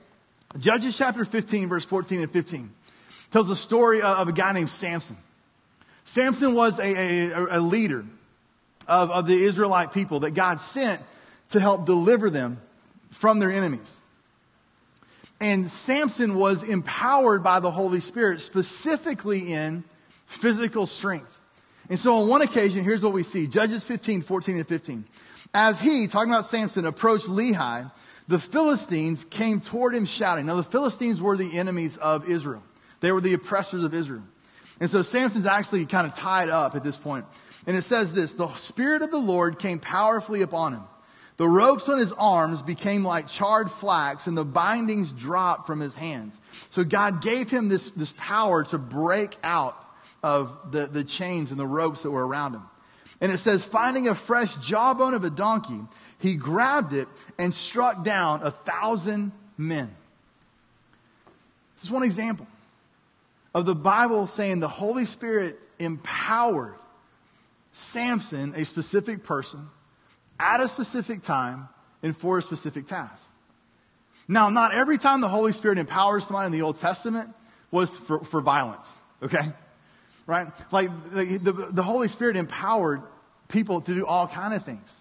Judges 0.58 0.96
chapter 0.96 1.24
15, 1.24 1.68
verse 1.68 1.84
14 1.84 2.20
and 2.20 2.32
15 2.32 2.72
tells 3.30 3.48
the 3.48 3.56
story 3.56 4.02
of 4.02 4.28
a 4.28 4.32
guy 4.32 4.52
named 4.52 4.70
Samson. 4.70 5.16
Samson 6.04 6.54
was 6.54 6.78
a, 6.78 7.32
a, 7.32 7.58
a 7.58 7.60
leader 7.60 8.04
of, 8.86 9.10
of 9.10 9.26
the 9.26 9.44
Israelite 9.44 9.92
people 9.92 10.20
that 10.20 10.32
God 10.32 10.60
sent 10.60 11.00
to 11.50 11.60
help 11.60 11.86
deliver 11.86 12.30
them 12.30 12.60
from 13.10 13.38
their 13.38 13.50
enemies. 13.50 13.98
And 15.40 15.70
Samson 15.70 16.34
was 16.34 16.62
empowered 16.62 17.42
by 17.42 17.60
the 17.60 17.70
Holy 17.70 18.00
Spirit 18.00 18.40
specifically 18.40 19.52
in 19.52 19.84
physical 20.26 20.86
strength. 20.86 21.38
And 21.88 22.00
so 22.00 22.16
on 22.22 22.28
one 22.28 22.42
occasion, 22.42 22.82
here's 22.84 23.02
what 23.02 23.12
we 23.12 23.22
see. 23.22 23.46
Judges 23.46 23.84
15, 23.84 24.22
14 24.22 24.56
and 24.56 24.66
15. 24.66 25.04
As 25.54 25.80
he, 25.80 26.06
talking 26.06 26.32
about 26.32 26.46
Samson, 26.46 26.86
approached 26.86 27.28
Lehi, 27.28 27.90
the 28.28 28.38
Philistines 28.38 29.24
came 29.24 29.60
toward 29.60 29.94
him 29.94 30.04
shouting. 30.04 30.46
Now, 30.46 30.56
the 30.56 30.64
Philistines 30.64 31.20
were 31.20 31.36
the 31.36 31.56
enemies 31.56 31.96
of 31.96 32.28
Israel. 32.28 32.62
They 33.00 33.12
were 33.12 33.20
the 33.20 33.34
oppressors 33.34 33.84
of 33.84 33.94
Israel. 33.94 34.24
And 34.80 34.90
so 34.90 35.02
Samson's 35.02 35.46
actually 35.46 35.86
kind 35.86 36.06
of 36.06 36.14
tied 36.14 36.48
up 36.48 36.74
at 36.74 36.82
this 36.82 36.96
point. 36.96 37.24
And 37.66 37.76
it 37.76 37.82
says 37.82 38.12
this, 38.12 38.32
the 38.32 38.52
Spirit 38.54 39.02
of 39.02 39.10
the 39.10 39.18
Lord 39.18 39.58
came 39.58 39.78
powerfully 39.78 40.42
upon 40.42 40.74
him. 40.74 40.82
The 41.36 41.48
ropes 41.48 41.88
on 41.88 41.98
his 41.98 42.12
arms 42.12 42.62
became 42.62 43.04
like 43.04 43.28
charred 43.28 43.70
flax 43.70 44.26
and 44.26 44.36
the 44.36 44.44
bindings 44.44 45.12
dropped 45.12 45.66
from 45.66 45.80
his 45.80 45.94
hands. 45.94 46.40
So 46.70 46.82
God 46.82 47.20
gave 47.20 47.50
him 47.50 47.68
this, 47.68 47.90
this 47.90 48.14
power 48.16 48.64
to 48.64 48.78
break 48.78 49.36
out 49.42 49.76
of 50.22 50.72
the, 50.72 50.86
the 50.86 51.04
chains 51.04 51.50
and 51.50 51.60
the 51.60 51.66
ropes 51.66 52.02
that 52.02 52.10
were 52.10 52.26
around 52.26 52.54
him. 52.54 52.62
And 53.20 53.30
it 53.30 53.38
says, 53.38 53.64
finding 53.64 54.08
a 54.08 54.14
fresh 54.14 54.54
jawbone 54.56 55.14
of 55.14 55.24
a 55.24 55.30
donkey, 55.30 55.80
he 56.18 56.36
grabbed 56.36 56.92
it 56.94 57.08
and 57.38 57.52
struck 57.52 58.02
down 58.02 58.42
a 58.42 58.50
thousand 58.50 59.32
men. 59.58 59.94
This 61.76 61.84
is 61.84 61.90
one 61.90 62.02
example 62.02 62.46
of 63.54 63.66
the 63.66 63.74
Bible 63.74 64.26
saying 64.26 64.60
the 64.60 64.68
Holy 64.68 65.04
Spirit 65.04 65.58
empowered 65.78 66.74
Samson, 67.72 68.54
a 68.56 68.64
specific 68.64 69.22
person, 69.22 69.68
at 70.38 70.60
a 70.60 70.68
specific 70.68 71.22
time 71.22 71.68
and 72.02 72.16
for 72.16 72.38
a 72.38 72.42
specific 72.42 72.86
task. 72.86 73.24
Now, 74.28 74.48
not 74.48 74.74
every 74.74 74.98
time 74.98 75.20
the 75.20 75.28
Holy 75.28 75.52
Spirit 75.52 75.78
empowers 75.78 76.26
someone 76.26 76.46
in 76.46 76.52
the 76.52 76.62
Old 76.62 76.80
Testament 76.80 77.30
was 77.70 77.96
for, 77.96 78.24
for 78.24 78.40
violence, 78.40 78.90
okay? 79.22 79.52
Right? 80.26 80.48
Like 80.72 80.90
the, 81.12 81.38
the, 81.38 81.52
the 81.52 81.82
Holy 81.82 82.08
Spirit 82.08 82.36
empowered 82.36 83.02
people 83.48 83.80
to 83.80 83.94
do 83.94 84.04
all 84.04 84.26
kind 84.26 84.54
of 84.54 84.64
things. 84.64 84.92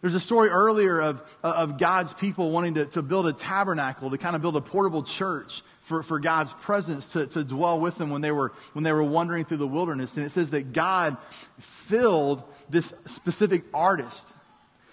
There's 0.00 0.14
a 0.14 0.20
story 0.20 0.50
earlier 0.50 1.00
of, 1.00 1.22
of 1.42 1.78
God's 1.78 2.14
people 2.14 2.50
wanting 2.50 2.74
to, 2.74 2.86
to 2.86 3.02
build 3.02 3.26
a 3.26 3.32
tabernacle, 3.32 4.10
to 4.10 4.18
kind 4.18 4.36
of 4.36 4.42
build 4.42 4.56
a 4.56 4.60
portable 4.60 5.02
church 5.02 5.62
for, 5.82 6.02
for 6.02 6.20
God's 6.20 6.52
presence 6.52 7.08
to, 7.08 7.26
to 7.28 7.44
dwell 7.44 7.80
with 7.80 7.96
them 7.96 8.10
when 8.10 8.20
they, 8.20 8.30
were, 8.30 8.52
when 8.72 8.84
they 8.84 8.92
were 8.92 9.02
wandering 9.02 9.44
through 9.44 9.56
the 9.56 9.66
wilderness. 9.66 10.16
And 10.16 10.24
it 10.24 10.30
says 10.30 10.50
that 10.50 10.72
God 10.72 11.16
filled 11.58 12.44
this 12.68 12.92
specific 13.06 13.64
artist 13.72 14.26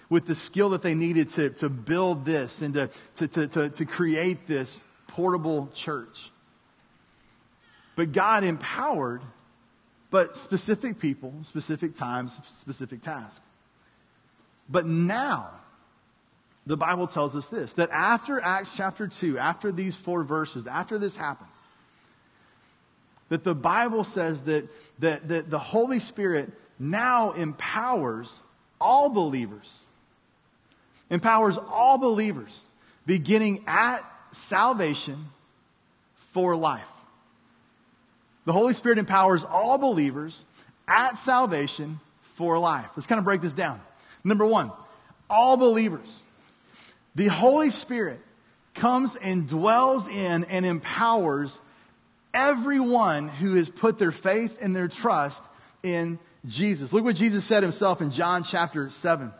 with 0.08 0.26
the 0.26 0.34
skill 0.34 0.70
that 0.70 0.82
they 0.82 0.94
needed 0.94 1.30
to, 1.30 1.50
to 1.50 1.68
build 1.68 2.24
this 2.24 2.60
and 2.60 2.74
to, 2.74 2.90
to, 3.16 3.28
to, 3.28 3.46
to, 3.46 3.68
to 3.70 3.84
create 3.84 4.46
this 4.46 4.84
portable 5.08 5.68
church. 5.74 6.30
But 7.96 8.12
God 8.12 8.44
empowered, 8.44 9.22
but 10.10 10.36
specific 10.36 10.98
people, 10.98 11.32
specific 11.44 11.96
times, 11.96 12.38
specific 12.58 13.02
tasks. 13.02 13.40
But 14.68 14.86
now, 14.86 15.50
the 16.66 16.76
Bible 16.76 17.06
tells 17.06 17.36
us 17.36 17.46
this 17.48 17.72
that 17.74 17.90
after 17.90 18.40
Acts 18.40 18.74
chapter 18.76 19.06
2, 19.06 19.38
after 19.38 19.70
these 19.70 19.94
four 19.94 20.24
verses, 20.24 20.66
after 20.66 20.98
this 20.98 21.14
happened, 21.14 21.50
that 23.28 23.44
the 23.44 23.54
Bible 23.54 24.04
says 24.04 24.42
that, 24.42 24.68
that, 25.00 25.28
that 25.28 25.50
the 25.50 25.58
Holy 25.58 25.98
Spirit 25.98 26.52
now 26.78 27.32
empowers 27.32 28.40
all 28.80 29.08
believers, 29.10 29.80
empowers 31.10 31.58
all 31.58 31.98
believers, 31.98 32.64
beginning 33.06 33.64
at 33.66 34.00
salvation 34.32 35.16
for 36.32 36.56
life. 36.56 36.82
The 38.44 38.52
Holy 38.52 38.74
Spirit 38.74 38.98
empowers 38.98 39.44
all 39.44 39.78
believers 39.78 40.44
at 40.86 41.16
salvation 41.18 42.00
for 42.34 42.58
life. 42.58 42.86
Let's 42.96 43.06
kind 43.06 43.18
of 43.18 43.24
break 43.24 43.40
this 43.40 43.54
down. 43.54 43.80
Number 44.22 44.44
one, 44.44 44.70
all 45.30 45.56
believers. 45.56 46.22
The 47.14 47.28
Holy 47.28 47.70
Spirit 47.70 48.20
comes 48.74 49.16
and 49.16 49.48
dwells 49.48 50.08
in 50.08 50.44
and 50.44 50.66
empowers 50.66 51.58
everyone 52.34 53.28
who 53.28 53.54
has 53.54 53.70
put 53.70 53.98
their 53.98 54.10
faith 54.10 54.58
and 54.60 54.74
their 54.74 54.88
trust 54.88 55.42
in 55.82 56.18
Jesus. 56.46 56.92
Look 56.92 57.04
what 57.04 57.16
Jesus 57.16 57.44
said 57.44 57.62
himself 57.62 58.00
in 58.00 58.10
John 58.10 58.44
chapter 58.44 58.90
7. 58.90 59.28
It 59.28 59.32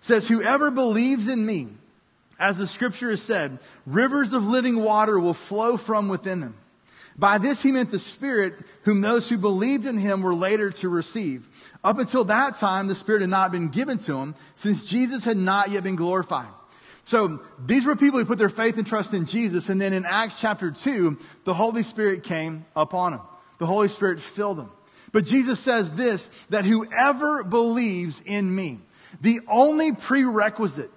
says, 0.00 0.28
Whoever 0.28 0.70
believes 0.70 1.28
in 1.28 1.44
me, 1.44 1.68
as 2.38 2.58
the 2.58 2.66
scripture 2.66 3.10
has 3.10 3.22
said, 3.22 3.58
rivers 3.86 4.32
of 4.32 4.44
living 4.44 4.82
water 4.82 5.18
will 5.18 5.34
flow 5.34 5.76
from 5.76 6.08
within 6.08 6.40
them. 6.40 6.54
By 7.16 7.38
this 7.38 7.62
he 7.62 7.72
meant 7.72 7.90
the 7.90 7.98
Spirit, 7.98 8.54
whom 8.82 9.00
those 9.00 9.28
who 9.28 9.38
believed 9.38 9.86
in 9.86 9.98
him 9.98 10.22
were 10.22 10.34
later 10.34 10.70
to 10.72 10.88
receive. 10.88 11.46
Up 11.82 11.98
until 11.98 12.24
that 12.24 12.56
time, 12.56 12.88
the 12.88 12.94
Spirit 12.94 13.20
had 13.20 13.30
not 13.30 13.52
been 13.52 13.68
given 13.68 13.98
to 13.98 14.18
him, 14.18 14.34
since 14.56 14.84
Jesus 14.84 15.24
had 15.24 15.36
not 15.36 15.70
yet 15.70 15.84
been 15.84 15.96
glorified. 15.96 16.48
So 17.04 17.40
these 17.64 17.84
were 17.84 17.94
people 17.94 18.18
who 18.18 18.24
put 18.24 18.38
their 18.38 18.48
faith 18.48 18.78
and 18.78 18.86
trust 18.86 19.12
in 19.12 19.26
Jesus, 19.26 19.68
and 19.68 19.80
then 19.80 19.92
in 19.92 20.06
Acts 20.06 20.36
chapter 20.40 20.70
2, 20.70 21.18
the 21.44 21.54
Holy 21.54 21.82
Spirit 21.82 22.24
came 22.24 22.64
upon 22.74 23.12
them. 23.12 23.20
The 23.58 23.66
Holy 23.66 23.88
Spirit 23.88 24.20
filled 24.20 24.58
them. 24.58 24.72
But 25.14 25.26
Jesus 25.26 25.60
says 25.60 25.92
this, 25.92 26.28
that 26.50 26.64
whoever 26.64 27.44
believes 27.44 28.20
in 28.26 28.52
me, 28.52 28.80
the 29.20 29.42
only 29.46 29.92
prerequisite 29.92 30.90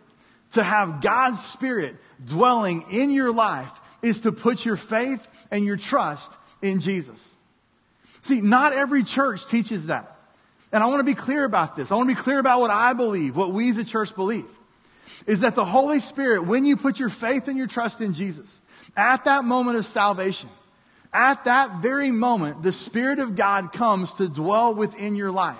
to 0.54 0.64
have 0.64 1.02
God's 1.02 1.40
Spirit 1.40 1.98
dwelling 2.26 2.86
in 2.90 3.12
your 3.12 3.32
life 3.32 3.70
is 4.02 4.22
to 4.22 4.32
put 4.32 4.66
your 4.66 4.76
faith 4.76 5.22
and 5.52 5.64
your 5.64 5.78
trust 5.78 6.32
in 6.64 6.80
Jesus. 6.80 7.24
See, 8.24 8.42
not 8.42 8.74
every 8.74 9.04
church 9.04 9.46
teaches 9.46 9.86
that. 9.86 10.18
And 10.72 10.82
I 10.82 10.88
want 10.88 11.02
to 11.02 11.04
be 11.04 11.14
clear 11.14 11.46
about 11.46 11.76
this. 11.76 11.92
I 11.92 11.96
want 11.96 12.10
to 12.10 12.16
be 12.16 12.20
clear 12.20 12.40
about 12.40 12.60
what 12.60 12.72
I 12.72 12.94
believe, 12.94 13.36
what 13.36 13.52
we 13.52 13.70
as 13.70 13.78
a 13.78 13.86
church 13.86 14.16
believe. 14.16 14.48
Is 15.28 15.42
that 15.42 15.54
the 15.54 15.64
Holy 15.64 16.00
Spirit, 16.00 16.44
when 16.44 16.66
you 16.66 16.76
put 16.76 17.00
your 17.00 17.10
faith 17.10 17.48
and 17.48 17.56
your 17.56 17.68
trust 17.68 18.02
in 18.02 18.14
Jesus, 18.14 18.62
at 18.96 19.26
that 19.26 19.44
moment 19.44 19.78
of 19.78 19.86
salvation, 19.86 20.50
at 21.14 21.46
that 21.46 21.82
very 21.82 22.12
moment, 22.12 22.64
the 22.64 22.72
Spirit 22.72 23.20
of 23.20 23.36
God 23.36 23.74
comes 23.74 24.14
to 24.16 24.28
dwell 24.28 24.74
within 24.74 25.16
your 25.16 25.32
life. 25.32 25.58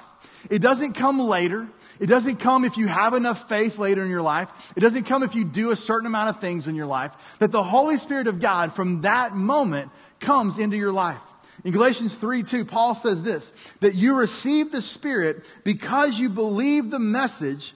It 0.50 0.60
doesn't 0.60 0.94
come 0.94 1.20
later. 1.20 1.68
It 2.00 2.08
doesn't 2.08 2.38
come 2.38 2.64
if 2.64 2.78
you 2.78 2.88
have 2.88 3.14
enough 3.14 3.50
faith 3.50 3.80
later 3.80 4.04
in 4.04 4.10
your 4.10 4.22
life. 4.22 4.50
It 4.76 4.82
doesn't 4.82 5.06
come 5.06 5.24
if 5.24 5.34
you 5.34 5.44
do 5.44 5.72
a 5.72 5.76
certain 5.76 6.06
amount 6.06 6.30
of 6.30 6.40
things 6.40 6.68
in 6.68 6.76
your 6.76 6.86
life. 6.86 7.12
That 7.40 7.52
the 7.52 7.64
Holy 7.64 7.98
Spirit 7.98 8.28
of 8.28 8.40
God 8.40 8.74
from 8.74 9.02
that 9.02 9.36
moment 9.36 9.92
comes 10.20 10.60
into 10.60 10.78
your 10.78 10.92
life. 10.92 11.22
In 11.64 11.72
Galatians 11.72 12.16
3 12.16 12.44
2, 12.44 12.66
Paul 12.66 12.94
says 12.94 13.24
this 13.24 13.52
that 13.80 13.96
you 13.96 14.16
receive 14.16 14.72
the 14.72 14.82
Spirit 14.82 15.44
because 15.64 16.20
you 16.20 16.30
believe 16.30 16.90
the 16.90 17.00
message 17.00 17.74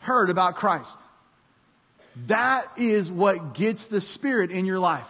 heard 0.00 0.28
about 0.28 0.56
Christ. 0.56 0.98
That 2.26 2.66
is 2.76 3.10
what 3.10 3.54
gets 3.54 3.86
the 3.86 4.00
Spirit 4.00 4.50
in 4.50 4.66
your 4.66 4.78
life. 4.78 5.08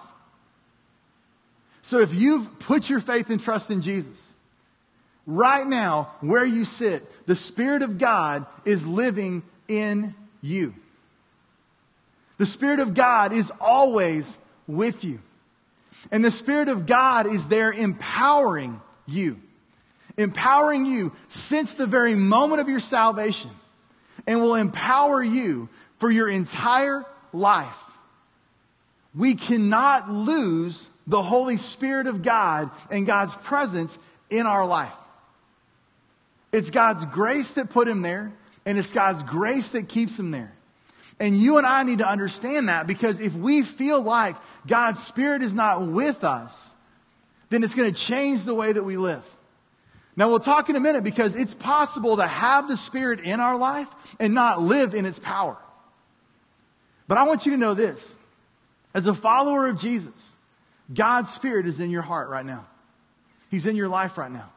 So 1.82 1.98
if 1.98 2.14
you've 2.14 2.58
put 2.60 2.88
your 2.88 3.00
faith 3.00 3.28
and 3.28 3.42
trust 3.42 3.70
in 3.70 3.82
Jesus, 3.82 4.34
right 5.26 5.66
now, 5.66 6.12
where 6.20 6.44
you 6.44 6.64
sit, 6.64 7.02
the 7.26 7.36
Spirit 7.36 7.82
of 7.82 7.98
God 7.98 8.46
is 8.64 8.86
living 8.86 9.42
in 9.68 10.14
you. 10.40 10.74
The 12.38 12.46
Spirit 12.46 12.80
of 12.80 12.94
God 12.94 13.32
is 13.32 13.52
always 13.60 14.36
with 14.66 15.04
you. 15.04 15.20
And 16.10 16.24
the 16.24 16.30
Spirit 16.30 16.68
of 16.68 16.86
God 16.86 17.26
is 17.26 17.46
there 17.48 17.72
empowering 17.72 18.80
you. 19.06 19.40
Empowering 20.16 20.86
you 20.86 21.12
since 21.28 21.74
the 21.74 21.86
very 21.86 22.14
moment 22.14 22.60
of 22.60 22.68
your 22.68 22.80
salvation. 22.80 23.50
And 24.26 24.40
will 24.40 24.54
empower 24.54 25.22
you 25.22 25.68
for 25.98 26.10
your 26.10 26.28
entire 26.28 27.04
life. 27.32 27.76
We 29.14 29.34
cannot 29.34 30.10
lose 30.10 30.88
the 31.06 31.22
Holy 31.22 31.56
Spirit 31.56 32.06
of 32.06 32.22
God 32.22 32.70
and 32.90 33.06
God's 33.06 33.34
presence 33.34 33.96
in 34.30 34.46
our 34.46 34.66
life. 34.66 34.92
It's 36.52 36.70
God's 36.70 37.04
grace 37.06 37.52
that 37.52 37.70
put 37.70 37.88
him 37.88 38.02
there, 38.02 38.32
and 38.66 38.78
it's 38.78 38.92
God's 38.92 39.22
grace 39.22 39.70
that 39.70 39.88
keeps 39.88 40.18
him 40.18 40.30
there. 40.30 40.52
And 41.18 41.40
you 41.40 41.58
and 41.58 41.66
I 41.66 41.82
need 41.82 41.98
to 41.98 42.08
understand 42.08 42.68
that 42.68 42.86
because 42.86 43.20
if 43.20 43.34
we 43.34 43.62
feel 43.62 44.02
like 44.02 44.36
God's 44.66 45.02
Spirit 45.02 45.42
is 45.42 45.54
not 45.54 45.86
with 45.86 46.24
us, 46.24 46.70
then 47.50 47.62
it's 47.62 47.74
going 47.74 47.92
to 47.92 47.98
change 47.98 48.44
the 48.44 48.54
way 48.54 48.72
that 48.72 48.82
we 48.82 48.96
live. 48.96 49.24
Now, 50.14 50.28
we'll 50.28 50.40
talk 50.40 50.68
in 50.68 50.76
a 50.76 50.80
minute 50.80 51.04
because 51.04 51.34
it's 51.34 51.54
possible 51.54 52.16
to 52.16 52.26
have 52.26 52.68
the 52.68 52.76
Spirit 52.76 53.20
in 53.20 53.40
our 53.40 53.56
life 53.56 53.88
and 54.18 54.34
not 54.34 54.60
live 54.60 54.94
in 54.94 55.06
its 55.06 55.18
power. 55.18 55.56
But 57.08 57.18
I 57.18 57.22
want 57.22 57.46
you 57.46 57.52
to 57.52 57.58
know 57.58 57.74
this 57.74 58.18
as 58.94 59.06
a 59.06 59.14
follower 59.14 59.68
of 59.68 59.78
Jesus, 59.78 60.34
God's 60.92 61.30
Spirit 61.30 61.66
is 61.66 61.80
in 61.80 61.90
your 61.90 62.02
heart 62.02 62.28
right 62.28 62.46
now, 62.46 62.66
He's 63.50 63.66
in 63.66 63.76
your 63.76 63.88
life 63.88 64.18
right 64.18 64.30
now. 64.30 64.50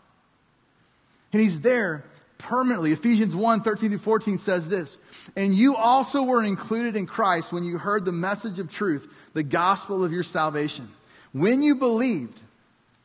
And 1.36 1.42
he's 1.42 1.60
there 1.60 2.06
permanently. 2.38 2.94
Ephesians 2.94 3.36
1 3.36 3.60
13 3.60 3.90
through 3.90 3.98
14 3.98 4.38
says 4.38 4.70
this 4.70 4.98
And 5.36 5.54
you 5.54 5.76
also 5.76 6.24
were 6.24 6.42
included 6.42 6.96
in 6.96 7.08
Christ 7.08 7.52
when 7.52 7.66
you 7.66 7.78
heard 7.78 8.06
the 8.06 8.14
message 8.14 8.58
of 8.58 8.72
truth, 8.72 9.06
the 9.34 9.44
gospel 9.44 10.06
of 10.06 10.14
your 10.14 10.24
salvation. 10.24 10.88
When 11.34 11.62
you 11.62 11.76
believed 11.76 12.40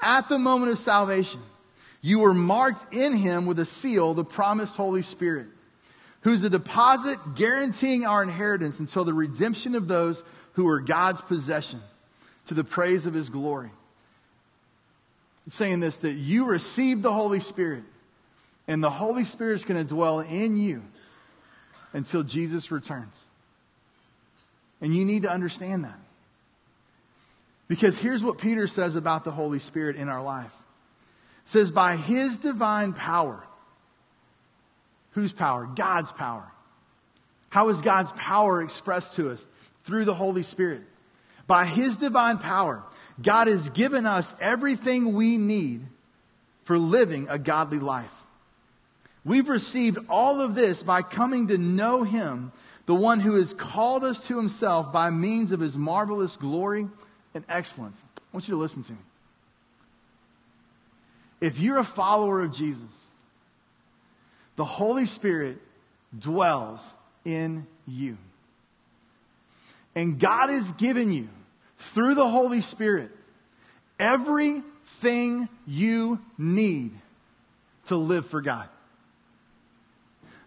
at 0.00 0.28
the 0.28 0.38
moment 0.38 0.70
of 0.70 0.78
salvation, 0.78 1.40
you 2.02 2.20
were 2.20 2.32
marked 2.32 2.94
in 2.94 3.16
him 3.16 3.46
with 3.46 3.58
a 3.58 3.66
seal, 3.66 4.14
the 4.14 4.24
promised 4.24 4.76
Holy 4.76 5.02
Spirit, 5.02 5.48
who's 6.20 6.44
a 6.44 6.50
deposit 6.50 7.18
guaranteeing 7.34 8.06
our 8.06 8.22
inheritance 8.22 8.78
until 8.78 9.04
the 9.04 9.12
redemption 9.12 9.74
of 9.74 9.88
those 9.88 10.22
who 10.52 10.68
are 10.68 10.78
God's 10.78 11.20
possession 11.20 11.80
to 12.50 12.54
the 12.54 12.64
praise 12.64 13.06
of 13.06 13.14
his 13.14 13.30
glory. 13.30 13.70
It's 15.46 15.54
saying 15.54 15.78
this 15.78 15.98
that 15.98 16.14
you 16.14 16.46
received 16.46 17.00
the 17.00 17.12
Holy 17.12 17.38
Spirit 17.38 17.84
and 18.66 18.82
the 18.82 18.90
Holy 18.90 19.22
Spirit 19.22 19.54
is 19.54 19.64
going 19.64 19.80
to 19.80 19.88
dwell 19.88 20.18
in 20.18 20.56
you 20.56 20.82
until 21.92 22.24
Jesus 22.24 22.72
returns. 22.72 23.24
And 24.80 24.96
you 24.96 25.04
need 25.04 25.22
to 25.22 25.30
understand 25.30 25.84
that. 25.84 26.00
Because 27.68 27.96
here's 27.96 28.24
what 28.24 28.38
Peter 28.38 28.66
says 28.66 28.96
about 28.96 29.22
the 29.22 29.30
Holy 29.30 29.60
Spirit 29.60 29.94
in 29.94 30.08
our 30.08 30.20
life. 30.20 30.50
It 31.46 31.50
says, 31.52 31.70
by 31.70 31.94
his 31.94 32.36
divine 32.38 32.94
power. 32.94 33.44
Whose 35.12 35.32
power? 35.32 35.68
God's 35.72 36.10
power. 36.10 36.50
How 37.50 37.68
is 37.68 37.80
God's 37.80 38.10
power 38.16 38.60
expressed 38.60 39.14
to 39.14 39.30
us? 39.30 39.46
Through 39.84 40.04
the 40.04 40.14
Holy 40.14 40.42
Spirit. 40.42 40.82
By 41.46 41.66
his 41.66 41.96
divine 41.96 42.38
power, 42.38 42.83
God 43.20 43.48
has 43.48 43.68
given 43.70 44.07
us 44.07 44.35
everything 44.40 45.14
we 45.14 45.37
need 45.37 45.83
for 46.64 46.79
living 46.79 47.26
a 47.29 47.38
godly 47.38 47.79
life. 47.79 48.12
We've 49.24 49.48
received 49.48 49.98
all 50.09 50.40
of 50.40 50.55
this 50.55 50.83
by 50.83 51.03
coming 51.03 51.48
to 51.48 51.59
know 51.59 52.03
Him, 52.03 52.53
the 52.87 52.94
one 52.94 53.20
who 53.20 53.35
has 53.35 53.53
called 53.53 54.05
us 54.05 54.26
to 54.29 54.37
Himself 54.37 54.92
by 54.92 55.11
means 55.11 55.53
of 55.53 55.61
His 55.61 55.76
marvelous 55.76 56.37
glory 56.37 56.88
and 57.35 57.44
excellence. 57.48 58.03
I 58.16 58.20
want 58.33 58.48
you 58.48 58.55
to 58.55 58.61
listen 58.61 58.83
to 58.85 58.92
me. 58.92 58.98
If 61.40 61.59
you're 61.59 61.79
a 61.79 61.85
follower 61.85 62.42
of 62.42 62.53
Jesus, 62.53 63.09
the 64.57 64.64
Holy 64.64 65.07
Spirit 65.07 65.59
dwells 66.18 66.92
in 67.24 67.66
you. 67.87 68.16
And 69.94 70.18
God 70.18 70.50
has 70.50 70.70
given 70.72 71.12
you, 71.12 71.29
through 71.79 72.14
the 72.14 72.29
Holy 72.29 72.61
Spirit, 72.61 73.11
everything 73.98 75.48
you 75.66 76.20
need 76.38 76.92
to 77.87 77.96
live 77.96 78.26
for 78.26 78.40
God. 78.40 78.68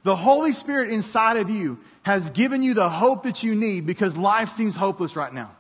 The 0.04 0.16
Holy 0.16 0.54
Spirit 0.54 0.92
inside 0.92 1.38
of 1.38 1.50
you 1.50 1.80
has 2.04 2.30
given 2.32 2.62
you 2.62 2.74
the 2.74 2.90
hope 2.90 3.24
that 3.24 3.42
you 3.42 3.56
need 3.56 3.86
because 3.86 4.16
life 4.18 4.56
seems 4.56 4.76
hopeless 4.76 5.16
right 5.16 5.34
now. 5.34 5.52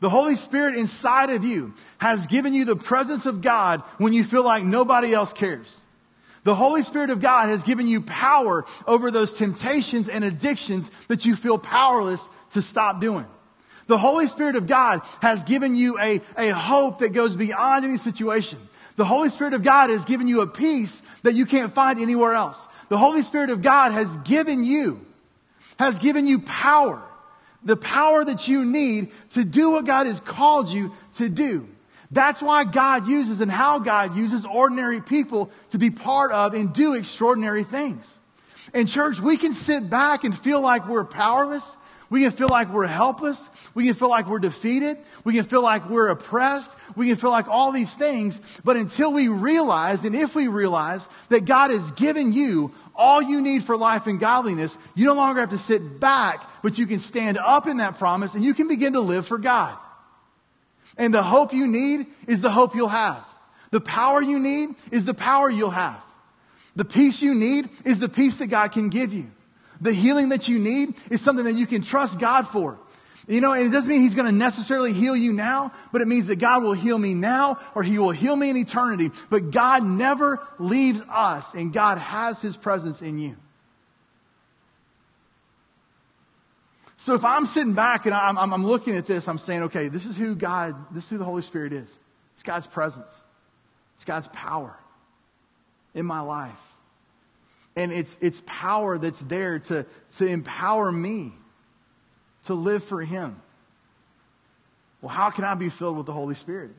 The 0.00 0.10
Holy 0.10 0.36
Spirit 0.36 0.76
inside 0.76 1.30
of 1.30 1.44
you 1.44 1.74
has 1.98 2.26
given 2.26 2.52
you 2.52 2.64
the 2.64 2.76
presence 2.76 3.26
of 3.26 3.42
God 3.42 3.80
when 3.98 4.12
you 4.12 4.22
feel 4.22 4.44
like 4.44 4.64
nobody 4.64 5.14
else 5.14 5.32
cares. 5.32 5.80
The 6.44 6.54
Holy 6.54 6.82
Spirit 6.82 7.10
of 7.10 7.20
God 7.20 7.48
has 7.48 7.62
given 7.62 7.88
you 7.88 8.02
power 8.02 8.66
over 8.86 9.10
those 9.10 9.34
temptations 9.34 10.08
and 10.08 10.22
addictions 10.22 10.90
that 11.08 11.24
you 11.24 11.34
feel 11.34 11.58
powerless 11.58 12.28
to 12.54 12.62
stop 12.62 13.00
doing. 13.00 13.26
The 13.86 13.98
Holy 13.98 14.26
Spirit 14.28 14.56
of 14.56 14.66
God 14.66 15.02
has 15.20 15.44
given 15.44 15.76
you 15.76 15.98
a, 16.00 16.20
a 16.36 16.50
hope 16.50 17.00
that 17.00 17.10
goes 17.10 17.36
beyond 17.36 17.84
any 17.84 17.98
situation. 17.98 18.58
The 18.96 19.04
Holy 19.04 19.28
Spirit 19.28 19.54
of 19.54 19.62
God 19.62 19.90
has 19.90 20.04
given 20.04 20.26
you 20.26 20.40
a 20.40 20.46
peace 20.46 21.02
that 21.22 21.34
you 21.34 21.46
can't 21.46 21.72
find 21.72 21.98
anywhere 21.98 22.32
else. 22.32 22.66
The 22.88 22.98
Holy 22.98 23.22
Spirit 23.22 23.50
of 23.50 23.60
God 23.60 23.92
has 23.92 24.08
given 24.18 24.64
you, 24.64 25.04
has 25.78 25.98
given 25.98 26.26
you 26.26 26.40
power. 26.40 27.02
The 27.64 27.76
power 27.76 28.24
that 28.24 28.46
you 28.46 28.64
need 28.64 29.10
to 29.30 29.44
do 29.44 29.70
what 29.70 29.86
God 29.86 30.06
has 30.06 30.20
called 30.20 30.68
you 30.68 30.92
to 31.14 31.28
do. 31.28 31.68
That's 32.10 32.40
why 32.40 32.64
God 32.64 33.08
uses 33.08 33.40
and 33.40 33.50
how 33.50 33.80
God 33.80 34.16
uses 34.16 34.44
ordinary 34.44 35.00
people 35.00 35.50
to 35.70 35.78
be 35.78 35.90
part 35.90 36.30
of 36.30 36.54
and 36.54 36.72
do 36.72 36.94
extraordinary 36.94 37.64
things. 37.64 38.08
In 38.72 38.86
church, 38.86 39.18
we 39.18 39.36
can 39.36 39.54
sit 39.54 39.90
back 39.90 40.24
and 40.24 40.38
feel 40.38 40.60
like 40.60 40.86
we're 40.86 41.04
powerless. 41.04 41.76
We 42.10 42.22
can 42.22 42.32
feel 42.32 42.48
like 42.48 42.72
we're 42.72 42.86
helpless. 42.86 43.48
We 43.74 43.86
can 43.86 43.94
feel 43.94 44.10
like 44.10 44.28
we're 44.28 44.38
defeated. 44.38 44.98
We 45.24 45.34
can 45.34 45.44
feel 45.44 45.62
like 45.62 45.88
we're 45.88 46.08
oppressed. 46.08 46.70
We 46.96 47.08
can 47.08 47.16
feel 47.16 47.30
like 47.30 47.48
all 47.48 47.72
these 47.72 47.92
things. 47.94 48.40
But 48.62 48.76
until 48.76 49.12
we 49.12 49.28
realize, 49.28 50.04
and 50.04 50.14
if 50.14 50.34
we 50.34 50.48
realize 50.48 51.08
that 51.30 51.44
God 51.44 51.70
has 51.70 51.90
given 51.92 52.32
you 52.32 52.72
all 52.94 53.20
you 53.20 53.40
need 53.40 53.64
for 53.64 53.76
life 53.76 54.06
and 54.06 54.20
godliness, 54.20 54.76
you 54.94 55.06
no 55.06 55.14
longer 55.14 55.40
have 55.40 55.50
to 55.50 55.58
sit 55.58 55.98
back, 55.98 56.48
but 56.62 56.78
you 56.78 56.86
can 56.86 57.00
stand 57.00 57.38
up 57.38 57.66
in 57.66 57.78
that 57.78 57.98
promise 57.98 58.34
and 58.34 58.44
you 58.44 58.54
can 58.54 58.68
begin 58.68 58.92
to 58.92 59.00
live 59.00 59.26
for 59.26 59.38
God. 59.38 59.76
And 60.96 61.12
the 61.12 61.22
hope 61.22 61.52
you 61.52 61.66
need 61.66 62.06
is 62.28 62.40
the 62.40 62.50
hope 62.50 62.74
you'll 62.74 62.88
have. 62.88 63.24
The 63.70 63.80
power 63.80 64.22
you 64.22 64.38
need 64.38 64.70
is 64.92 65.04
the 65.04 65.14
power 65.14 65.50
you'll 65.50 65.70
have. 65.70 66.00
The 66.76 66.84
peace 66.84 67.22
you 67.22 67.34
need 67.34 67.68
is 67.84 67.98
the 67.98 68.08
peace 68.08 68.36
that 68.36 68.46
God 68.46 68.72
can 68.72 68.88
give 68.88 69.12
you. 69.12 69.30
The 69.80 69.92
healing 69.92 70.30
that 70.30 70.48
you 70.48 70.58
need 70.58 70.94
is 71.10 71.20
something 71.20 71.44
that 71.44 71.54
you 71.54 71.66
can 71.66 71.82
trust 71.82 72.18
God 72.18 72.42
for. 72.42 72.78
You 73.26 73.40
know, 73.40 73.52
and 73.52 73.66
it 73.66 73.70
doesn't 73.70 73.88
mean 73.88 74.02
He's 74.02 74.14
going 74.14 74.26
to 74.26 74.32
necessarily 74.32 74.92
heal 74.92 75.16
you 75.16 75.32
now, 75.32 75.72
but 75.92 76.02
it 76.02 76.08
means 76.08 76.26
that 76.26 76.36
God 76.36 76.62
will 76.62 76.74
heal 76.74 76.98
me 76.98 77.14
now 77.14 77.58
or 77.74 77.82
He 77.82 77.98
will 77.98 78.10
heal 78.10 78.36
me 78.36 78.50
in 78.50 78.56
eternity. 78.56 79.10
But 79.30 79.50
God 79.50 79.82
never 79.82 80.46
leaves 80.58 81.02
us 81.08 81.54
and 81.54 81.72
God 81.72 81.98
has 81.98 82.40
His 82.42 82.56
presence 82.56 83.00
in 83.00 83.18
you. 83.18 83.36
So 86.96 87.14
if 87.14 87.24
I'm 87.24 87.44
sitting 87.44 87.74
back 87.74 88.06
and 88.06 88.14
I'm, 88.14 88.38
I'm, 88.38 88.64
looking 88.64 88.96
at 88.96 89.04
this, 89.04 89.28
I'm 89.28 89.36
saying, 89.36 89.64
okay, 89.64 89.88
this 89.88 90.06
is 90.06 90.16
who 90.16 90.34
God, 90.34 90.74
this 90.90 91.04
is 91.04 91.10
who 91.10 91.18
the 91.18 91.24
Holy 91.24 91.42
Spirit 91.42 91.74
is. 91.74 91.98
It's 92.32 92.42
God's 92.42 92.66
presence. 92.66 93.22
It's 93.96 94.06
God's 94.06 94.28
power 94.28 94.74
in 95.94 96.06
my 96.06 96.20
life. 96.20 96.52
And 97.76 97.92
it's, 97.92 98.16
it's 98.20 98.42
power 98.46 98.98
that's 98.98 99.20
there 99.20 99.58
to, 99.58 99.84
to 100.18 100.26
empower 100.26 100.92
me 100.92 101.32
to 102.46 102.54
live 102.54 102.84
for 102.84 103.02
Him. 103.02 103.40
Well, 105.00 105.12
how 105.12 105.30
can 105.30 105.44
I 105.44 105.54
be 105.54 105.68
filled 105.68 105.96
with 105.96 106.06
the 106.06 106.12
Holy 106.12 106.34
Spirit? 106.34 106.70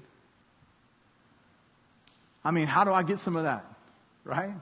I 2.43 2.51
mean, 2.51 2.67
how 2.67 2.83
do 2.83 2.91
I 2.91 3.03
get 3.03 3.19
some 3.19 3.35
of 3.35 3.43
that? 3.43 3.65
Right? 4.23 4.53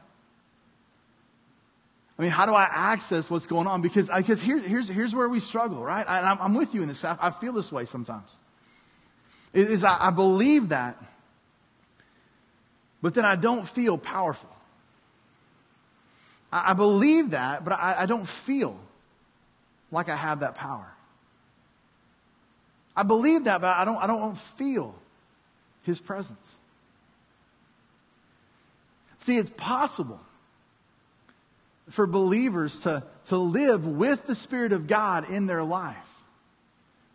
I 2.18 2.22
mean, 2.22 2.32
how 2.32 2.46
do 2.46 2.54
I 2.54 2.64
access 2.64 3.30
what's 3.30 3.48
going 3.48 3.68
on? 3.68 3.82
Because, 3.82 4.10
because 4.16 4.40
here, 4.40 4.60
here's, 4.60 4.88
here's 4.88 5.16
where 5.16 5.28
we 5.28 5.40
struggle, 5.40 5.84
right? 5.84 6.08
I, 6.08 6.22
I'm, 6.22 6.42
I'm 6.42 6.54
with 6.54 6.74
you 6.74 6.82
in 6.82 6.88
this. 6.88 7.04
I, 7.04 7.18
I 7.20 7.32
feel 7.32 7.54
this 7.54 7.72
way 7.72 7.86
sometimes. 7.86 8.38
It 9.52 9.70
is 9.70 9.84
I, 9.84 10.08
I 10.08 10.10
believe 10.12 10.70
that, 10.70 10.98
but 13.02 13.14
then 13.14 13.26
I 13.26 13.36
don't 13.36 13.68
feel 13.68 13.98
powerful. 13.98 14.50
I, 16.54 16.72
I 16.72 16.74
believe 16.74 17.32
that, 17.32 17.64
but 17.64 17.74
I, 17.74 17.96
I 18.00 18.06
don't 18.06 18.28
feel 18.28 18.80
like 19.92 20.08
I 20.08 20.16
have 20.16 20.42
that 20.42 20.56
power. 20.56 20.88
I 22.96 23.04
believe 23.04 23.46
that, 23.46 23.60
but 23.60 23.76
I 23.76 23.86
don't, 23.86 23.98
I 23.98 24.08
don't 24.08 24.38
feel 24.38 24.94
his 25.82 26.00
presence. 26.00 26.56
See, 29.26 29.38
it's 29.38 29.52
possible 29.58 30.20
for 31.90 32.06
believers 32.06 32.80
to, 32.80 33.04
to 33.28 33.38
live 33.38 33.88
with 33.88 34.26
the 34.28 34.36
Spirit 34.36 34.74
of 34.74 34.86
God 34.88 35.30
in 35.30 35.48
their 35.48 35.64
life, 35.64 35.98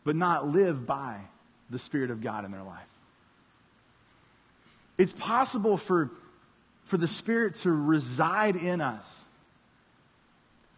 but 0.05 0.17
not 0.17 0.49
live 0.49 0.87
by 0.87 1.21
the 1.71 1.79
Spirit 1.79 2.11
of 2.11 2.21
God 2.23 2.45
in 2.45 2.51
their 2.51 2.63
life. 2.63 2.81
It's 4.97 5.13
possible 5.13 5.77
for, 5.77 6.11
for 6.87 6.97
the 6.97 7.07
Spirit 7.07 7.55
to 7.57 7.71
reside 7.71 8.57
in 8.57 8.81
us, 8.81 9.27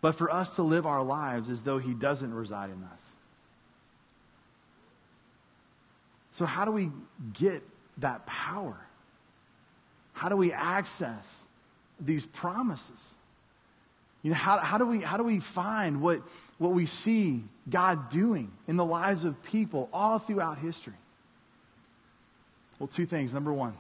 but 0.01 0.13
for 0.13 0.31
us 0.31 0.57
to 0.57 0.63
live 0.63 0.87
our 0.87 1.03
lives 1.03 1.51
as 1.51 1.63
though 1.63 1.79
He 1.79 1.95
doesn't 1.95 2.33
reside 2.33 2.71
in 2.71 2.83
us. 2.85 3.03
So, 6.33 6.47
how 6.47 6.65
do 6.65 6.71
we 6.71 6.91
get 7.35 7.63
that 7.99 8.25
power? 8.27 8.77
How 10.13 10.29
do 10.29 10.37
we 10.37 10.53
access 10.53 11.45
these 11.99 12.27
promises? 12.27 13.15
You 14.23 14.31
know, 14.31 14.37
how, 14.37 14.59
how, 14.59 14.79
do 14.79 14.87
we, 14.87 15.01
how 15.01 15.17
do 15.17 15.23
we 15.23 15.41
find 15.41 16.03
what, 16.03 16.21
what 16.59 16.73
we 16.73 16.87
see 16.87 17.43
God 17.69 18.11
doing 18.11 18.53
in 18.69 18.77
the 18.77 18.85
lives 18.85 19.25
of 19.25 19.43
people 19.43 19.89
all 19.93 20.19
throughout 20.19 20.59
history? 20.59 20.95
Well, 22.79 22.87
two 22.87 23.07
things. 23.07 23.33
Number 23.33 23.53
one, 23.53 23.75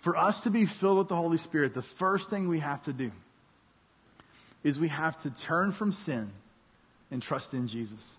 for 0.00 0.16
us 0.16 0.42
to 0.42 0.50
be 0.50 0.66
filled 0.66 0.98
with 0.98 1.08
the 1.08 1.16
Holy 1.16 1.38
Spirit, 1.38 1.74
the 1.74 1.82
first 1.82 2.28
thing 2.28 2.48
we 2.48 2.58
have 2.58 2.82
to 2.82 2.92
do 2.92 3.12
is 4.64 4.78
we 4.78 4.88
have 4.88 5.20
to 5.22 5.30
turn 5.30 5.72
from 5.72 5.92
sin 5.92 6.30
and 7.10 7.22
trust 7.22 7.54
in 7.54 7.68
Jesus. 7.68 8.16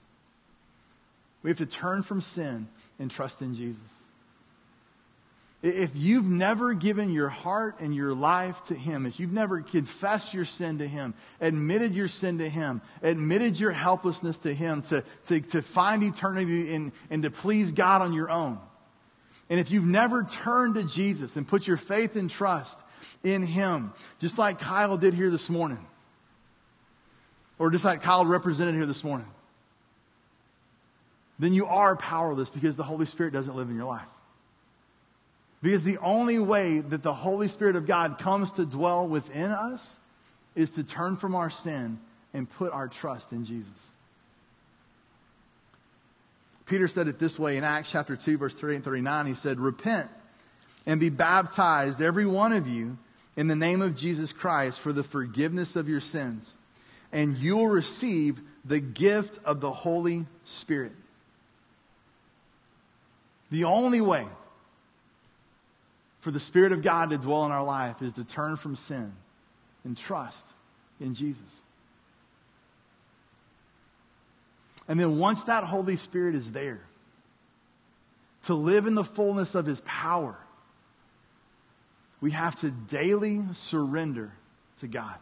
We 1.42 1.50
have 1.50 1.58
to 1.58 1.66
turn 1.66 2.04
from 2.04 2.22
sin 2.22 2.68
and 3.00 3.10
trust 3.10 3.42
in 3.42 3.56
Jesus. 3.56 3.82
If 5.62 5.92
you've 5.96 6.26
never 6.26 6.74
given 6.74 7.10
your 7.12 7.30
heart 7.30 7.78
and 7.80 7.96
your 7.96 8.14
life 8.14 8.62
to 8.64 8.76
Him, 8.76 9.06
if 9.06 9.18
you've 9.18 9.32
never 9.32 9.62
confessed 9.62 10.34
your 10.34 10.44
sin 10.44 10.80
to 10.80 10.88
Him, 10.88 11.14
admitted 11.40 11.96
your 11.96 12.10
sin 12.10 12.40
to 12.40 12.50
Him, 12.50 12.82
admitted 13.02 13.58
your 13.58 13.72
helplessness 13.72 14.38
to 14.40 14.54
Him 14.54 14.82
to, 14.84 15.06
to, 15.26 15.40
to 15.40 15.62
find 15.62 16.04
eternity 16.04 16.76
and, 16.76 16.92
and 17.10 17.24
to 17.24 17.32
please 17.32 17.72
God 17.72 18.02
on 18.02 18.12
your 18.12 18.30
own, 18.30 18.60
and 19.50 19.60
if 19.60 19.72
you've 19.72 19.86
never 19.86 20.24
turned 20.24 20.76
to 20.76 20.84
Jesus 20.84 21.36
and 21.36 21.48
put 21.48 21.68
your 21.68 21.78
faith 21.78 22.16
and 22.16 22.30
trust 22.30 22.80
in 23.24 23.44
Him, 23.44 23.94
just 24.20 24.38
like 24.38 24.60
Kyle 24.60 24.98
did 24.98 25.14
here 25.14 25.30
this 25.30 25.50
morning, 25.50 25.86
or 27.64 27.72
just 27.72 27.86
like 27.86 28.02
Kyle 28.02 28.26
represented 28.26 28.76
here 28.76 28.86
this 28.86 29.06
morning, 29.06 29.26
then 31.40 31.54
you 31.54 31.66
are 31.66 31.96
powerless 31.96 32.50
because 32.50 32.76
the 32.76 32.84
Holy 32.84 33.06
Spirit 33.06 33.32
doesn't 33.32 33.56
live 33.56 33.70
in 33.70 33.78
your 33.78 33.86
life. 33.86 34.10
Because 35.62 35.82
the 35.82 35.98
only 36.00 36.40
way 36.40 36.80
that 36.80 37.04
the 37.04 37.14
Holy 37.14 37.48
Spirit 37.48 37.78
of 37.78 37.86
God 37.86 38.18
comes 38.20 38.52
to 38.52 38.66
dwell 38.66 39.08
within 39.08 39.50
us 39.52 39.96
is 40.56 40.72
to 40.72 40.84
turn 40.84 41.16
from 41.16 41.36
our 41.36 41.50
sin 41.50 42.02
and 42.34 42.50
put 42.50 42.74
our 42.74 42.90
trust 42.90 43.32
in 43.32 43.46
Jesus. 43.46 43.92
Peter 46.66 46.90
said 46.90 47.08
it 47.08 47.18
this 47.18 47.40
way 47.40 47.56
in 47.56 47.64
Acts 47.64 47.90
chapter 47.90 48.18
2, 48.18 48.40
verse 48.40 48.56
3 48.56 48.76
and 48.76 48.84
39. 48.84 49.26
He 49.26 49.36
said, 49.36 49.58
Repent 49.58 50.10
and 50.86 51.00
be 51.00 51.08
baptized, 51.08 52.02
every 52.02 52.26
one 52.26 52.52
of 52.52 52.68
you, 52.68 52.98
in 53.38 53.48
the 53.48 53.56
name 53.56 53.82
of 53.82 53.96
Jesus 53.96 54.34
Christ 54.34 54.82
for 54.82 54.92
the 54.92 55.02
forgiveness 55.02 55.78
of 55.78 55.88
your 55.88 56.02
sins, 56.02 56.54
and 57.14 57.38
you 57.38 57.56
will 57.56 57.68
receive 57.68 58.42
the 58.66 58.80
gift 58.80 59.40
of 59.46 59.62
the 59.62 59.72
Holy 59.72 60.26
Spirit. 60.44 60.92
The 63.52 63.66
only 63.66 64.02
way 64.02 64.26
for 66.22 66.32
the 66.32 66.40
Spirit 66.40 66.72
of 66.72 66.82
God 66.82 67.12
to 67.12 67.18
dwell 67.20 67.46
in 67.46 67.52
our 67.52 67.64
life 67.64 68.02
is 68.02 68.14
to 68.14 68.24
turn 68.24 68.58
from 68.58 68.76
sin 68.76 69.14
and 69.86 69.96
trust 69.96 70.46
in 71.00 71.14
Jesus. 71.14 71.62
And 74.88 75.00
then 75.00 75.20
once 75.20 75.44
that 75.44 75.64
Holy 75.64 75.96
Spirit 75.96 76.34
is 76.34 76.52
there, 76.52 76.82
to 78.46 78.56
live 78.56 78.88
in 78.88 78.96
the 78.96 79.04
fullness 79.04 79.56
of 79.56 79.66
His 79.66 79.82
power, 79.82 80.36
we 82.22 82.32
have 82.32 82.56
to 82.62 82.72
daily 82.72 83.42
surrender 83.54 84.32
to 84.80 84.88
God. 84.88 85.16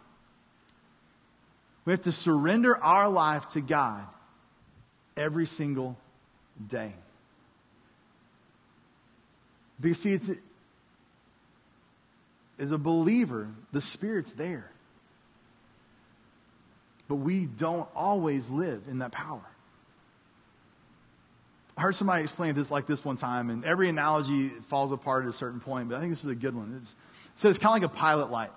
We 1.86 1.91
have 1.91 2.02
to 2.02 2.12
surrender 2.12 2.78
our 2.78 3.10
life 3.10 3.50
to 3.50 3.62
God 3.62 4.06
every 5.17 5.48
single 5.48 5.98
day. 6.67 6.94
Because, 9.80 10.00
see, 10.00 10.13
it's, 10.13 10.30
as 12.60 12.72
a 12.72 12.78
believer, 12.78 13.50
the 13.72 13.82
Spirit's 13.82 14.32
there. 14.34 14.70
But 17.08 17.15
we 17.15 17.46
don't 17.46 17.89
always 17.96 18.50
live 18.50 18.84
in 18.88 19.00
that 19.00 19.12
power. 19.12 19.41
I 21.76 21.82
heard 21.82 21.96
somebody 21.96 22.22
explain 22.24 22.54
this 22.54 22.70
like 22.70 22.86
this 22.86 23.04
one 23.04 23.17
time, 23.17 23.50
and 23.50 23.65
every 23.65 23.89
analogy 23.89 24.50
falls 24.70 24.91
apart 24.91 25.24
at 25.24 25.30
a 25.30 25.34
certain 25.34 25.60
point, 25.60 25.89
but 25.89 25.96
I 25.96 26.00
think 26.00 26.12
this 26.12 26.24
is 26.24 26.30
a 26.30 26.36
good 26.36 26.56
one. 26.56 26.78
It's, 26.80 26.96
so 27.38 27.50
it's 27.50 27.58
kind 27.58 27.76
of 27.76 27.82
like 27.82 27.91
a 27.91 28.00
pilot 28.00 28.30
light. 28.30 28.52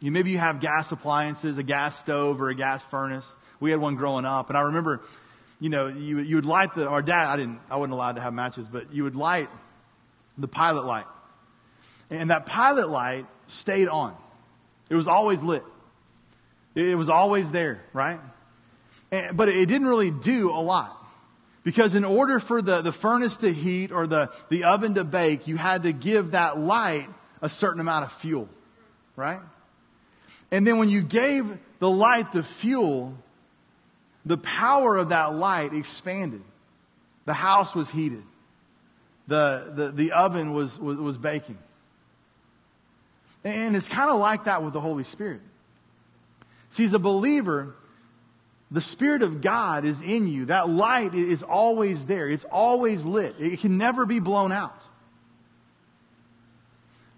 You, 0.00 0.10
maybe 0.12 0.30
you 0.30 0.38
have 0.38 0.60
gas 0.60 0.92
appliances, 0.92 1.58
a 1.58 1.62
gas 1.62 1.98
stove 1.98 2.40
or 2.40 2.50
a 2.50 2.54
gas 2.54 2.84
furnace. 2.84 3.34
We 3.60 3.70
had 3.70 3.80
one 3.80 3.96
growing 3.96 4.24
up, 4.24 4.48
and 4.50 4.58
I 4.58 4.62
remember, 4.62 5.00
you 5.60 5.70
know, 5.70 5.86
you, 5.86 6.18
you 6.18 6.36
would 6.36 6.44
light 6.44 6.74
the, 6.74 6.86
our 6.86 7.02
dad, 7.02 7.28
I 7.28 7.36
didn't, 7.36 7.60
I 7.70 7.76
wasn't 7.76 7.94
allowed 7.94 8.16
to 8.16 8.20
have 8.20 8.34
matches, 8.34 8.68
but 8.68 8.92
you 8.92 9.04
would 9.04 9.16
light 9.16 9.48
the 10.36 10.48
pilot 10.48 10.84
light. 10.84 11.06
And 12.10 12.30
that 12.30 12.46
pilot 12.46 12.90
light 12.90 13.26
stayed 13.46 13.88
on. 13.88 14.14
It 14.90 14.94
was 14.94 15.08
always 15.08 15.42
lit. 15.42 15.64
It 16.74 16.96
was 16.96 17.08
always 17.08 17.50
there, 17.50 17.80
right? 17.94 18.20
And, 19.10 19.36
but 19.36 19.48
it 19.48 19.66
didn't 19.66 19.86
really 19.86 20.10
do 20.10 20.50
a 20.50 20.60
lot. 20.60 20.92
Because 21.64 21.94
in 21.94 22.04
order 22.04 22.38
for 22.38 22.62
the, 22.62 22.82
the 22.82 22.92
furnace 22.92 23.38
to 23.38 23.52
heat 23.52 23.90
or 23.90 24.06
the, 24.06 24.30
the 24.50 24.64
oven 24.64 24.94
to 24.94 25.04
bake, 25.04 25.48
you 25.48 25.56
had 25.56 25.82
to 25.82 25.92
give 25.92 26.32
that 26.32 26.58
light 26.58 27.08
a 27.42 27.48
certain 27.48 27.80
amount 27.80 28.04
of 28.04 28.12
fuel, 28.12 28.48
right? 29.16 29.40
And 30.50 30.66
then 30.66 30.78
when 30.78 30.88
you 30.88 31.02
gave 31.02 31.58
the 31.78 31.90
light 31.90 32.32
the 32.32 32.42
fuel, 32.42 33.14
the 34.24 34.38
power 34.38 34.96
of 34.96 35.10
that 35.10 35.34
light 35.34 35.72
expanded. 35.72 36.42
The 37.24 37.34
house 37.34 37.74
was 37.74 37.90
heated. 37.90 38.22
The, 39.28 39.72
the, 39.74 39.90
the 39.90 40.12
oven 40.12 40.52
was, 40.52 40.78
was, 40.78 40.98
was 40.98 41.18
baking. 41.18 41.58
And 43.44 43.76
it's 43.76 43.88
kind 43.88 44.10
of 44.10 44.18
like 44.18 44.44
that 44.44 44.62
with 44.62 44.72
the 44.72 44.80
Holy 44.80 45.04
Spirit. 45.04 45.40
See, 46.70 46.84
as 46.84 46.92
a 46.92 46.98
believer, 46.98 47.74
the 48.70 48.80
Spirit 48.80 49.22
of 49.22 49.40
God 49.40 49.84
is 49.84 50.00
in 50.00 50.26
you. 50.26 50.46
That 50.46 50.68
light 50.68 51.14
is 51.14 51.42
always 51.42 52.04
there. 52.06 52.28
It's 52.28 52.44
always 52.44 53.04
lit. 53.04 53.36
It 53.38 53.60
can 53.60 53.78
never 53.78 54.06
be 54.06 54.18
blown 54.18 54.50
out. 54.50 54.84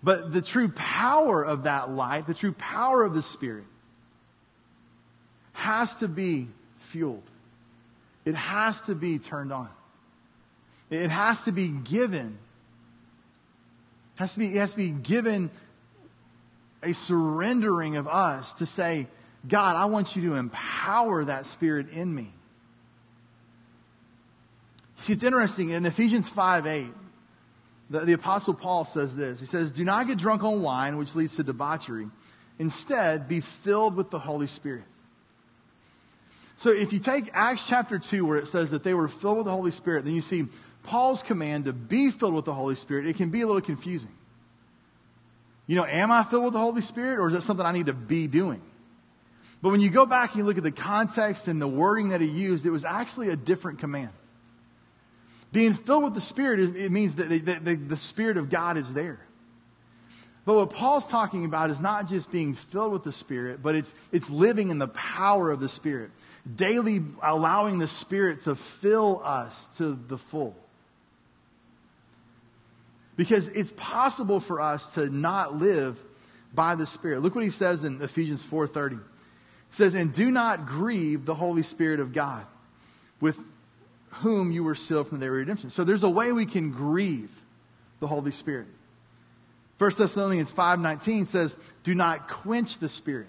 But 0.03 0.33
the 0.33 0.43
true 0.43 0.69
power 0.69 1.45
of 1.45 1.65
that 1.65 1.91
light, 1.91 2.27
the 2.27 2.35
true 2.35 2.53
power 2.53 3.03
of 3.03 3.15
the 3.15 3.23
Spirit, 3.23 3.65
has 5.53 5.95
to 5.97 6.09
be 6.09 6.49
fueled. 6.79 7.29
It 8.25 8.35
has 8.35 8.81
to 8.83 8.95
be 8.95 9.19
turned 9.19 9.53
on. 9.53 9.69
It 10.91 11.11
has 11.11 11.43
to 11.45 11.53
be 11.53 11.69
given. 11.69 12.39
It 14.17 14.21
has 14.21 14.35
to 14.35 14.39
be, 14.39 14.51
has 14.55 14.73
to 14.73 14.77
be 14.77 14.91
given 14.91 15.51
a 16.83 16.93
surrendering 16.93 17.97
of 17.97 18.07
us 18.07 18.55
to 18.55 18.67
say, 18.67 19.09
God, 19.47 19.77
I 19.77 19.87
want 19.87 20.15
you 20.15 20.31
to 20.31 20.35
empower 20.37 21.25
that 21.25 21.47
spirit 21.47 21.91
in 21.91 22.15
me. 22.15 22.33
See, 25.01 25.13
it's 25.13 25.23
interesting. 25.23 25.71
In 25.71 25.87
Ephesians 25.87 26.29
5 26.29 26.67
8, 26.67 26.87
the, 27.91 28.01
the 28.01 28.12
Apostle 28.12 28.55
Paul 28.55 28.84
says 28.84 29.16
this. 29.16 29.41
He 29.41 29.47
says, 29.47 29.72
Do 29.72 29.84
not 29.84 30.07
get 30.07 30.18
drunk 30.18 30.45
on 30.45 30.62
wine, 30.62 30.97
which 30.97 31.14
leads 31.14 31.36
to 31.36 31.43
debauchery. 31.43 32.09
Instead, 32.59 33.28
be 33.28 33.41
filled 33.41 33.97
with 33.97 34.11
the 34.11 34.18
Holy 34.18 34.47
Spirit. 34.47 34.84
So 36.57 36.70
if 36.70 36.93
you 36.93 36.99
take 36.99 37.30
Acts 37.32 37.66
chapter 37.68 37.99
2, 37.99 38.26
where 38.26 38.39
it 38.39 38.49
says 38.49 38.72
that 38.72 38.82
they 38.82 38.93
were 38.93 39.07
filled 39.07 39.36
with 39.36 39.47
the 39.47 39.53
Holy 39.53 39.70
Spirit, 39.70 40.05
then 40.05 40.14
you 40.14 40.22
see 40.22 40.47
Paul's 40.82 41.22
command 41.22 41.66
to 41.66 41.72
be 41.72 42.11
filled 42.11 42.34
with 42.34 42.45
the 42.45 42.55
Holy 42.55 42.74
Spirit. 42.74 43.07
It 43.07 43.16
can 43.16 43.30
be 43.30 43.43
a 43.43 43.47
little 43.47 43.62
confusing. 43.62 44.11
You 45.68 45.76
know, 45.76 45.84
am 45.84 46.11
I 46.11 46.24
filled 46.24 46.45
with 46.45 46.55
the 46.55 46.59
Holy 46.59 46.80
Spirit, 46.80 47.20
or 47.20 47.28
is 47.28 47.34
that 47.34 47.43
something 47.43 47.64
I 47.64 47.72
need 47.72 47.86
to 47.86 47.93
be 47.93 48.26
doing? 48.26 48.61
But 49.62 49.70
when 49.70 49.80
you 49.80 49.91
go 49.91 50.07
back 50.07 50.30
and 50.30 50.39
you 50.39 50.45
look 50.45 50.57
at 50.57 50.62
the 50.64 50.72
context 50.72 51.47
and 51.47 51.61
the 51.61 51.68
wording 51.68 52.09
that 52.09 52.20
he 52.20 52.28
used, 52.28 52.64
it 52.64 52.70
was 52.70 52.84
actually 52.84 53.28
a 53.28 53.36
different 53.36 53.78
command. 53.78 54.11
Being 55.53 55.75
filled 55.75 56.05
with 56.05 56.15
the 56.15 56.21
Spirit, 56.21 56.77
it 56.77 56.93
means 56.93 57.15
that 57.17 57.29
the, 57.29 57.39
the, 57.39 57.75
the 57.75 57.97
Spirit 57.97 58.37
of 58.37 58.51
God 58.51 58.77
is 58.77 58.93
there. 58.93 59.21
But 60.45 60.55
what 60.55 60.71
Paul's 60.71 61.07
talking 61.07 61.45
about 61.45 61.71
is 61.71 61.81
not 61.81 62.09
just 62.09 62.31
being 62.31 62.55
filled 62.55 62.93
with 62.93 63.05
the 63.05 63.13
Spirit, 63.13 63.63
but 63.63 63.75
it's, 63.75 63.93
it's 64.13 64.31
living 64.31 64.71
in 64.71 64.79
the 64.79 64.89
power 64.89 65.51
of 65.51 65.61
the 65.61 65.69
Spirit. 65.69 66.11
Daily 66.57 67.03
allowing 67.23 67.79
the 67.79 67.89
Spirit 67.89 68.43
to 68.43 68.55
fill 68.55 69.21
us 69.25 69.69
to 69.77 69.99
the 70.09 70.17
full. 70.17 70.57
Because 73.17 73.49
it's 73.49 73.73
possible 73.77 74.41
for 74.41 74.61
us 74.61 74.95
to 74.95 75.11
not 75.11 75.55
live 75.55 75.99
by 76.55 76.75
the 76.77 76.87
Spirit. 76.87 77.21
Look 77.21 77.35
what 77.35 77.45
he 77.45 77.51
says 77.51 77.85
in 77.85 78.01
Ephesians 78.01 78.45
4:30. 78.45 78.95
It 78.95 79.01
says, 79.71 79.95
And 79.95 80.15
do 80.15 80.31
not 80.31 80.67
grieve 80.67 81.27
the 81.27 81.35
Holy 81.35 81.63
Spirit 81.63 82.01
of 82.01 82.13
God, 82.13 82.47
with 83.21 83.39
whom 84.11 84.53
you 84.53 84.65
were 84.65 84.75
sealed 84.75 85.09
from 85.09 85.21
their 85.21 85.33
redemption. 85.33 85.71
So 85.71 85.85
there's 85.85 86.03
a 86.03 86.11
way 86.11 86.33
we 86.33 86.47
can 86.47 86.71
grieve 86.71 87.31
the 88.01 88.07
Holy 88.07 88.31
Spirit. 88.31 88.67
1 89.79 89.91
Thessalonians 89.97 90.51
5.19 90.51 91.29
says, 91.29 91.55
Do 91.85 91.95
not 91.95 92.29
quench 92.29 92.79
the 92.79 92.89
Spirit. 92.89 93.29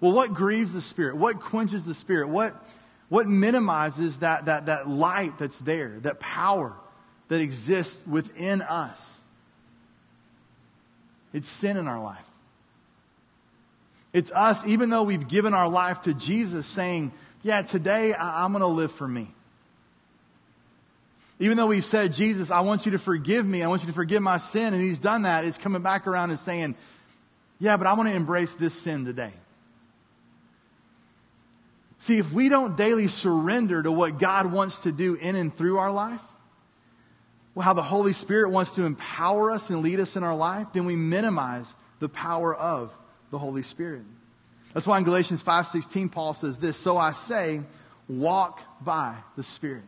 Well, 0.00 0.12
what 0.12 0.34
grieves 0.34 0.72
the 0.72 0.82
Spirit? 0.82 1.16
What 1.16 1.40
quenches 1.40 1.86
the 1.86 1.94
Spirit? 1.94 2.28
What, 2.28 2.54
what 3.08 3.26
minimizes 3.26 4.18
that, 4.18 4.46
that, 4.46 4.66
that 4.66 4.88
light 4.88 5.38
that's 5.38 5.58
there, 5.58 5.98
that 6.02 6.20
power 6.20 6.74
that 7.28 7.40
exists 7.40 7.98
within 8.06 8.60
us? 8.60 9.20
It's 11.32 11.48
sin 11.48 11.76
in 11.76 11.88
our 11.88 12.02
life. 12.02 12.24
It's 14.12 14.30
us, 14.30 14.64
even 14.66 14.90
though 14.90 15.02
we've 15.02 15.26
given 15.26 15.54
our 15.54 15.68
life 15.68 16.02
to 16.02 16.14
Jesus, 16.14 16.66
saying, 16.66 17.12
Yeah, 17.42 17.62
today 17.62 18.14
I'm 18.14 18.52
going 18.52 18.60
to 18.60 18.68
live 18.68 18.92
for 18.92 19.08
me. 19.08 19.28
Even 21.40 21.56
though 21.56 21.66
we've 21.66 21.84
said, 21.84 22.12
Jesus, 22.12 22.50
I 22.50 22.60
want 22.60 22.86
you 22.86 22.92
to 22.92 22.98
forgive 22.98 23.44
me, 23.44 23.62
I 23.62 23.68
want 23.68 23.82
you 23.82 23.88
to 23.88 23.92
forgive 23.92 24.22
my 24.22 24.38
sin, 24.38 24.72
and 24.72 24.82
He's 24.82 24.98
done 24.98 25.22
that, 25.22 25.44
it's 25.44 25.58
coming 25.58 25.82
back 25.82 26.06
around 26.06 26.30
and 26.30 26.38
saying, 26.38 26.76
Yeah, 27.58 27.76
but 27.76 27.86
I 27.86 27.94
want 27.94 28.08
to 28.08 28.14
embrace 28.14 28.54
this 28.54 28.74
sin 28.74 29.04
today. 29.04 29.32
See, 31.98 32.18
if 32.18 32.30
we 32.32 32.48
don't 32.48 32.76
daily 32.76 33.08
surrender 33.08 33.82
to 33.82 33.90
what 33.90 34.18
God 34.18 34.52
wants 34.52 34.80
to 34.80 34.92
do 34.92 35.14
in 35.14 35.36
and 35.36 35.54
through 35.54 35.78
our 35.78 35.90
life, 35.90 36.20
well, 37.54 37.64
how 37.64 37.72
the 37.72 37.82
Holy 37.82 38.12
Spirit 38.12 38.50
wants 38.50 38.72
to 38.72 38.84
empower 38.84 39.50
us 39.50 39.70
and 39.70 39.80
lead 39.80 40.00
us 40.00 40.16
in 40.16 40.22
our 40.22 40.34
life, 40.34 40.66
then 40.72 40.84
we 40.84 40.96
minimize 40.96 41.74
the 42.00 42.08
power 42.08 42.54
of 42.54 42.92
the 43.30 43.38
Holy 43.38 43.62
Spirit. 43.62 44.02
That's 44.72 44.86
why 44.86 44.98
in 44.98 45.04
Galatians 45.04 45.42
5:16 45.42 46.08
Paul 46.10 46.34
says 46.34 46.58
this, 46.58 46.76
"So 46.76 46.98
I 46.98 47.12
say, 47.12 47.62
walk 48.08 48.60
by 48.84 49.16
the 49.36 49.42
Spirit." 49.42 49.84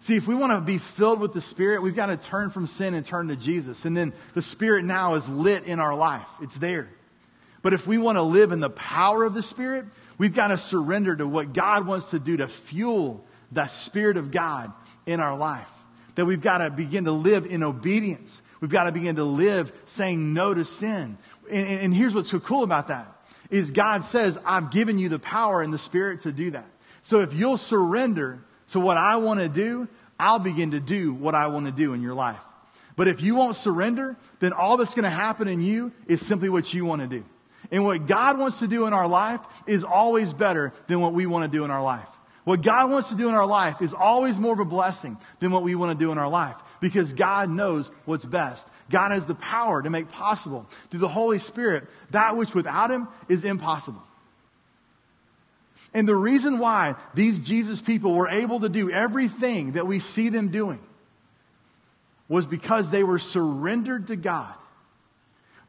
See, 0.00 0.16
if 0.16 0.28
we 0.28 0.34
want 0.34 0.52
to 0.52 0.60
be 0.60 0.78
filled 0.78 1.20
with 1.20 1.32
the 1.32 1.40
Spirit, 1.40 1.82
we've 1.82 1.96
got 1.96 2.06
to 2.06 2.16
turn 2.16 2.50
from 2.50 2.66
sin 2.66 2.94
and 2.94 3.04
turn 3.04 3.28
to 3.28 3.36
Jesus. 3.36 3.84
And 3.84 3.96
then 3.96 4.12
the 4.34 4.42
Spirit 4.42 4.84
now 4.84 5.14
is 5.14 5.28
lit 5.28 5.64
in 5.64 5.80
our 5.80 5.94
life. 5.94 6.28
It's 6.40 6.56
there. 6.56 6.88
But 7.62 7.74
if 7.74 7.86
we 7.86 7.98
want 7.98 8.16
to 8.16 8.22
live 8.22 8.52
in 8.52 8.60
the 8.60 8.70
power 8.70 9.24
of 9.24 9.34
the 9.34 9.42
Spirit, 9.42 9.86
we've 10.16 10.34
got 10.34 10.48
to 10.48 10.58
surrender 10.58 11.16
to 11.16 11.26
what 11.26 11.52
God 11.52 11.86
wants 11.86 12.10
to 12.10 12.20
do 12.20 12.36
to 12.36 12.46
fuel 12.46 13.26
the 13.50 13.66
Spirit 13.66 14.16
of 14.16 14.30
God 14.30 14.72
in 15.06 15.18
our 15.18 15.36
life. 15.36 15.68
That 16.14 16.26
we've 16.26 16.40
got 16.40 16.58
to 16.58 16.70
begin 16.70 17.04
to 17.04 17.12
live 17.12 17.46
in 17.46 17.64
obedience. 17.64 18.40
We've 18.60 18.70
got 18.70 18.84
to 18.84 18.92
begin 18.92 19.16
to 19.16 19.24
live 19.24 19.72
saying 19.86 20.32
no 20.32 20.54
to 20.54 20.64
sin. 20.64 21.18
And, 21.50 21.66
and 21.66 21.94
here's 21.94 22.14
what's 22.14 22.30
so 22.30 22.40
cool 22.40 22.62
about 22.62 22.88
that 22.88 23.14
is 23.50 23.70
God 23.70 24.04
says, 24.04 24.38
I've 24.44 24.70
given 24.70 24.98
you 24.98 25.08
the 25.08 25.18
power 25.18 25.62
and 25.62 25.72
the 25.72 25.78
spirit 25.78 26.20
to 26.20 26.32
do 26.32 26.50
that. 26.50 26.66
So 27.02 27.20
if 27.20 27.32
you'll 27.32 27.56
surrender 27.56 28.44
to 28.68 28.80
what 28.80 28.96
I 28.96 29.16
want 29.16 29.40
to 29.40 29.48
do, 29.48 29.88
I'll 30.18 30.38
begin 30.38 30.72
to 30.72 30.80
do 30.80 31.12
what 31.12 31.34
I 31.34 31.46
want 31.46 31.66
to 31.66 31.72
do 31.72 31.94
in 31.94 32.02
your 32.02 32.14
life. 32.14 32.40
But 32.96 33.08
if 33.08 33.22
you 33.22 33.34
won't 33.36 33.54
surrender, 33.54 34.16
then 34.40 34.52
all 34.52 34.76
that's 34.76 34.94
going 34.94 35.04
to 35.04 35.10
happen 35.10 35.46
in 35.46 35.60
you 35.60 35.92
is 36.06 36.24
simply 36.24 36.48
what 36.48 36.74
you 36.74 36.84
want 36.84 37.00
to 37.02 37.06
do. 37.06 37.24
And 37.70 37.84
what 37.84 38.06
God 38.06 38.38
wants 38.38 38.58
to 38.60 38.66
do 38.66 38.86
in 38.86 38.92
our 38.92 39.06
life 39.06 39.40
is 39.66 39.84
always 39.84 40.32
better 40.32 40.72
than 40.86 41.00
what 41.00 41.12
we 41.12 41.26
want 41.26 41.50
to 41.50 41.56
do 41.56 41.64
in 41.64 41.70
our 41.70 41.82
life. 41.82 42.08
What 42.44 42.62
God 42.62 42.90
wants 42.90 43.10
to 43.10 43.14
do 43.14 43.28
in 43.28 43.34
our 43.34 43.46
life 43.46 43.82
is 43.82 43.92
always 43.92 44.38
more 44.38 44.54
of 44.54 44.58
a 44.58 44.64
blessing 44.64 45.18
than 45.38 45.50
what 45.50 45.62
we 45.62 45.74
want 45.74 45.96
to 45.96 46.04
do 46.04 46.12
in 46.12 46.18
our 46.18 46.28
life 46.28 46.56
because 46.80 47.12
God 47.12 47.50
knows 47.50 47.90
what's 48.04 48.24
best. 48.24 48.66
God 48.90 49.12
has 49.12 49.26
the 49.26 49.34
power 49.34 49.82
to 49.82 49.90
make 49.90 50.08
possible 50.08 50.66
through 50.90 51.00
the 51.00 51.08
Holy 51.08 51.38
Spirit 51.38 51.86
that 52.10 52.36
which 52.36 52.54
without 52.54 52.90
Him 52.90 53.06
is 53.28 53.44
impossible. 53.44 54.02
And 55.94 56.06
the 56.06 56.16
reason 56.16 56.58
why 56.58 56.96
these 57.14 57.38
Jesus 57.38 57.80
people 57.80 58.14
were 58.14 58.28
able 58.28 58.60
to 58.60 58.68
do 58.68 58.90
everything 58.90 59.72
that 59.72 59.86
we 59.86 60.00
see 60.00 60.28
them 60.28 60.48
doing 60.48 60.80
was 62.28 62.46
because 62.46 62.90
they 62.90 63.02
were 63.02 63.18
surrendered 63.18 64.08
to 64.08 64.16
God. 64.16 64.54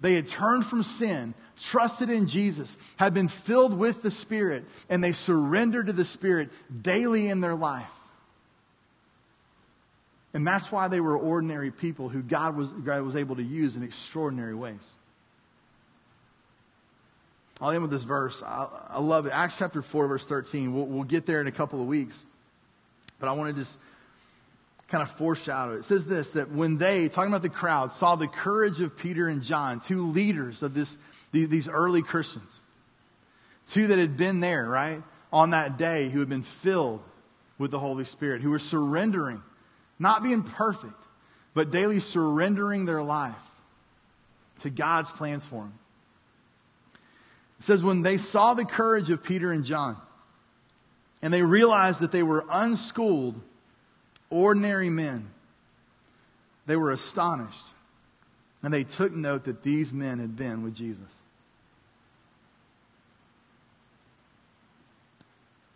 They 0.01 0.15
had 0.15 0.28
turned 0.28 0.65
from 0.65 0.84
sin, 0.84 1.34
trusted 1.59 2.09
in 2.09 2.28
Jesus, 2.28 2.76
had 2.97 3.13
been 3.13 3.28
filled 3.28 3.78
with 3.78 4.01
the 4.01 4.11
Spirit, 4.11 4.65
and 4.89 5.03
they 5.03 5.11
surrendered 5.13 5.88
to 5.88 5.93
the 5.93 6.05
Spirit 6.05 6.49
daily 6.82 7.28
in 7.28 7.41
their 7.41 7.55
life. 7.55 7.88
And 10.34 10.45
that's 10.45 10.72
why 10.72 10.88
they 10.88 10.99
were 10.99 11.17
ordinary 11.17 11.72
people 11.72 12.07
who 12.07 12.22
God 12.22 12.55
was, 12.55 12.70
God 12.72 13.01
was 13.01 13.15
able 13.15 13.38
to 13.38 13.43
use 13.43 13.76
in 13.76 13.84
extraordinary 13.84 14.53
ways. 14.53 14.88
I'll 17.62 17.72
end 17.72 17.82
with 17.82 17.91
this 17.91 18.03
verse. 18.03 18.41
I, 18.43 18.68
I 18.89 18.99
love 18.99 19.26
it. 19.26 19.32
Acts 19.34 19.57
chapter 19.57 19.82
4, 19.82 20.07
verse 20.07 20.26
13. 20.26 20.74
We'll, 20.74 20.86
we'll 20.86 21.03
get 21.03 21.26
there 21.26 21.41
in 21.41 21.47
a 21.47 21.51
couple 21.51 21.82
of 21.82 21.88
weeks. 21.88 22.24
But 23.20 23.28
I 23.28 23.34
want 23.34 23.53
to 23.53 23.62
just 23.62 23.78
kind 24.88 25.03
of 25.03 25.12
foreshadow 25.12 25.76
it. 25.76 25.80
It 25.80 25.86
says 25.86 26.05
this 26.05 26.32
that 26.34 26.51
when 26.51 26.78
they, 26.78 27.10
talking 27.10 27.32
about 27.32 27.41
the 27.41 27.49
crowd, 27.49 27.91
saw 27.93 28.16
the 28.16 28.28
courage 28.28 28.80
of 28.80 28.97
Peter 28.97 29.28
and 29.28 29.43
John, 29.43 29.80
two 29.80 30.07
leaders 30.07 30.64
of 30.64 30.74
this, 30.74 30.95
these 31.32 31.68
early 31.68 32.01
Christians, 32.01 32.60
two 33.68 33.88
that 33.88 33.99
had 33.99 34.18
been 34.18 34.39
there, 34.39 34.66
right, 34.66 35.03
on 35.32 35.51
that 35.51 35.78
day, 35.78 36.10
who 36.10 36.20
had 36.20 36.30
been 36.30 36.43
filled 36.43 37.01
with 37.57 37.72
the 37.72 37.80
Holy 37.80 38.05
Spirit, 38.05 38.41
who 38.41 38.49
were 38.49 38.60
surrendering 38.60 39.43
not 39.99 40.24
being 40.24 40.43
perfect, 40.43 40.93
but 41.53 41.72
daily 41.72 41.99
surrendering 41.99 42.86
their 42.86 43.03
life 43.03 43.36
to 44.62 44.70
God's 44.70 45.12
plans 45.12 45.45
for 45.45 45.64
them. 45.64 45.74
It 47.60 47.66
says, 47.66 47.84
when 47.84 48.01
they 48.01 48.18
saw 48.18 48.53
the 48.53 48.66
courage 48.66 49.10
of 49.10 49.24
Peter 49.24 49.51
and 49.51 49.66
John, 49.66 49.97
and 51.22 51.34
they 51.34 51.43
realized 51.43 51.99
that 51.99 52.12
they 52.12 52.24
were 52.24 52.45
unschooled, 52.49 53.39
ordinary 54.30 54.89
men, 54.89 55.30
they 56.66 56.76
were 56.76 56.91
astonished. 56.91 57.66
And 58.62 58.74
they 58.74 58.84
took 58.84 59.14
note 59.14 59.45
that 59.45 59.64
these 59.64 59.93
men 59.93 60.20
had 60.20 60.36
been 60.36 60.64
with 60.64 60.76
Jesus. 60.76 61.14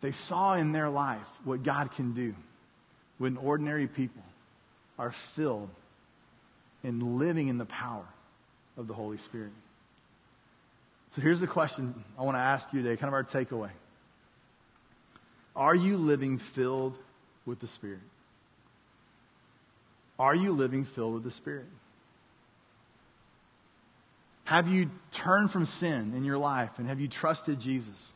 They 0.02 0.12
saw 0.12 0.56
in 0.56 0.74
their 0.74 0.90
life 0.90 1.28
what 1.46 1.64
God 1.64 1.94
can 1.94 2.14
do 2.14 2.36
when 3.18 3.38
ordinary 3.38 3.88
people 3.88 4.22
are 5.00 5.12
filled 5.12 5.70
and 6.84 7.18
living 7.18 7.48
in 7.48 7.58
the 7.58 7.66
power 7.66 8.06
of 8.78 8.88
the 8.88 8.94
Holy 8.94 9.18
Spirit. 9.18 9.54
So 11.16 11.22
here's 11.22 11.40
the 11.40 11.48
question 11.48 12.04
I 12.18 12.24
want 12.24 12.38
to 12.38 12.42
ask 12.42 12.74
you 12.74 12.82
today, 12.82 12.98
kind 12.98 13.08
of 13.08 13.14
our 13.14 13.24
takeaway. 13.24 13.70
Are 15.56 15.76
you 15.76 15.98
living 15.98 16.40
filled 16.40 16.98
with 17.46 17.60
the 17.60 17.68
Spirit? 17.68 18.00
Are 20.18 20.34
you 20.34 20.54
living 20.54 20.86
filled 20.86 21.14
with 21.14 21.24
the 21.24 21.32
Spirit? 21.32 21.68
Have 24.46 24.68
you 24.68 24.90
turned 25.12 25.52
from 25.52 25.68
sin 25.68 26.14
in 26.16 26.24
your 26.24 26.40
life 26.40 26.72
and 26.80 26.88
have 26.88 27.00
you 27.00 27.08
trusted 27.08 27.60
Jesus? 27.60 28.12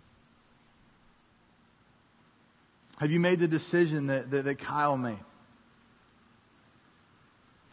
Have 2.97 3.11
you 3.11 3.19
made 3.19 3.39
the 3.39 3.47
decision 3.47 4.07
that, 4.07 4.31
that, 4.31 4.45
that 4.45 4.57
Kyle 4.57 4.97
made? 4.97 5.19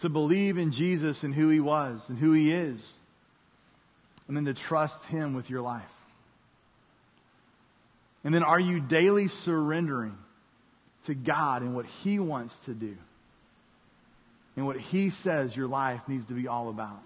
To 0.00 0.10
believe 0.10 0.58
in 0.58 0.70
Jesus 0.70 1.22
and 1.22 1.34
who 1.34 1.48
he 1.48 1.60
was 1.60 2.10
and 2.10 2.18
who 2.18 2.32
he 2.32 2.52
is, 2.52 2.92
and 4.26 4.36
then 4.36 4.44
to 4.46 4.54
trust 4.54 5.04
him 5.06 5.34
with 5.34 5.50
your 5.50 5.62
life. 5.62 5.82
And 8.24 8.34
then 8.34 8.42
are 8.42 8.60
you 8.60 8.80
daily 8.80 9.28
surrendering 9.28 10.16
to 11.04 11.14
God 11.14 11.62
and 11.62 11.74
what 11.74 11.86
he 11.86 12.18
wants 12.18 12.58
to 12.60 12.72
do 12.72 12.96
and 14.56 14.66
what 14.66 14.80
he 14.80 15.10
says 15.10 15.54
your 15.54 15.68
life 15.68 16.00
needs 16.08 16.24
to 16.26 16.34
be 16.34 16.48
all 16.48 16.70
about? 16.70 17.02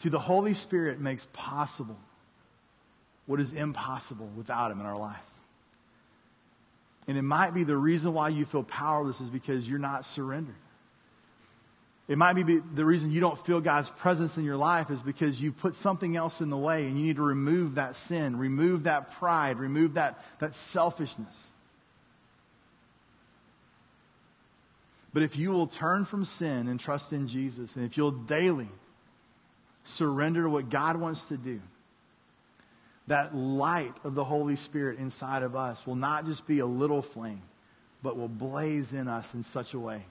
See, 0.00 0.08
the 0.08 0.18
Holy 0.18 0.54
Spirit 0.54 0.98
makes 0.98 1.26
possible 1.34 1.98
what 3.26 3.38
is 3.38 3.52
impossible 3.52 4.30
without 4.34 4.70
Him 4.70 4.80
in 4.80 4.86
our 4.86 4.96
life. 4.96 5.16
And 7.06 7.18
it 7.18 7.22
might 7.22 7.52
be 7.52 7.64
the 7.64 7.76
reason 7.76 8.14
why 8.14 8.30
you 8.30 8.44
feel 8.46 8.62
powerless 8.62 9.20
is 9.20 9.30
because 9.30 9.68
you're 9.68 9.78
not 9.78 10.04
surrendered. 10.04 10.54
It 12.10 12.18
might 12.18 12.32
be 12.32 12.42
the 12.42 12.84
reason 12.84 13.12
you 13.12 13.20
don't 13.20 13.38
feel 13.46 13.60
God's 13.60 13.88
presence 13.88 14.36
in 14.36 14.42
your 14.42 14.56
life 14.56 14.90
is 14.90 15.00
because 15.00 15.40
you 15.40 15.52
put 15.52 15.76
something 15.76 16.16
else 16.16 16.40
in 16.40 16.50
the 16.50 16.56
way 16.56 16.86
and 16.86 16.98
you 16.98 17.06
need 17.06 17.16
to 17.16 17.22
remove 17.22 17.76
that 17.76 17.94
sin, 17.94 18.36
remove 18.36 18.82
that 18.82 19.12
pride, 19.12 19.60
remove 19.60 19.94
that, 19.94 20.20
that 20.40 20.56
selfishness. 20.56 21.46
But 25.12 25.22
if 25.22 25.36
you 25.36 25.50
will 25.50 25.68
turn 25.68 26.04
from 26.04 26.24
sin 26.24 26.66
and 26.66 26.80
trust 26.80 27.12
in 27.12 27.28
Jesus, 27.28 27.76
and 27.76 27.84
if 27.84 27.96
you'll 27.96 28.10
daily 28.10 28.70
surrender 29.84 30.42
to 30.42 30.50
what 30.50 30.68
God 30.68 30.96
wants 30.96 31.26
to 31.26 31.36
do, 31.36 31.60
that 33.06 33.36
light 33.36 33.94
of 34.02 34.16
the 34.16 34.24
Holy 34.24 34.56
Spirit 34.56 34.98
inside 34.98 35.44
of 35.44 35.54
us 35.54 35.86
will 35.86 35.94
not 35.94 36.26
just 36.26 36.44
be 36.44 36.58
a 36.58 36.66
little 36.66 37.02
flame, 37.02 37.42
but 38.02 38.16
will 38.16 38.26
blaze 38.26 38.94
in 38.94 39.06
us 39.06 39.32
in 39.32 39.44
such 39.44 39.74
a 39.74 39.78
way 39.78 40.02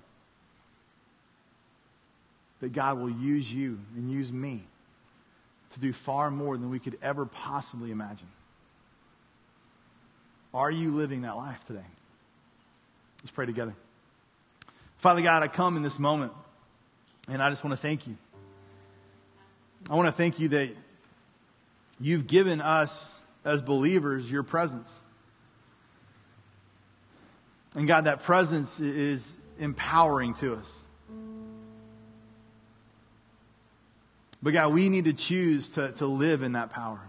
that 2.62 2.74
God 2.74 3.00
will 3.00 3.10
use 3.10 3.52
you 3.52 3.80
and 3.96 4.12
use 4.12 4.32
me 4.32 4.64
to 5.72 5.80
do 5.80 5.94
far 5.94 6.32
more 6.32 6.58
than 6.58 6.70
we 6.70 6.80
could 6.80 6.98
ever 7.02 7.26
possibly 7.26 7.92
imagine. 7.92 8.28
Are 10.54 10.72
you 10.72 10.96
living 10.96 11.22
that 11.22 11.38
life 11.38 11.60
today? 11.68 11.86
Let's 13.22 13.32
pray 13.32 13.46
together. 13.46 13.76
Father 14.98 15.22
God, 15.22 15.44
I 15.44 15.48
come 15.48 15.78
in 15.78 15.84
this 15.84 16.00
moment 16.00 16.34
and 17.28 17.42
I 17.42 17.50
just 17.50 17.64
want 17.64 17.74
to 17.74 17.82
thank 17.82 18.08
you. 18.08 18.18
I 19.90 19.96
want 19.96 20.08
to 20.08 20.12
thank 20.12 20.40
you 20.40 20.50
that 20.50 20.70
you've 22.00 22.28
given 22.28 22.62
us 22.62 23.16
as 23.46 23.62
believers 23.62 24.30
your 24.30 24.44
presence. 24.44 24.94
And 27.76 27.88
God, 27.88 28.06
that 28.06 28.24
presence 28.24 28.80
is 28.80 29.30
empowering 29.60 30.34
to 30.36 30.56
us. 30.56 30.82
But 34.42 34.54
God, 34.54 34.74
we 34.74 34.90
need 34.90 35.06
to 35.06 35.14
choose 35.14 35.70
to, 35.70 35.92
to 35.94 36.06
live 36.06 36.44
in 36.44 36.54
that 36.54 36.70
power. 36.72 37.02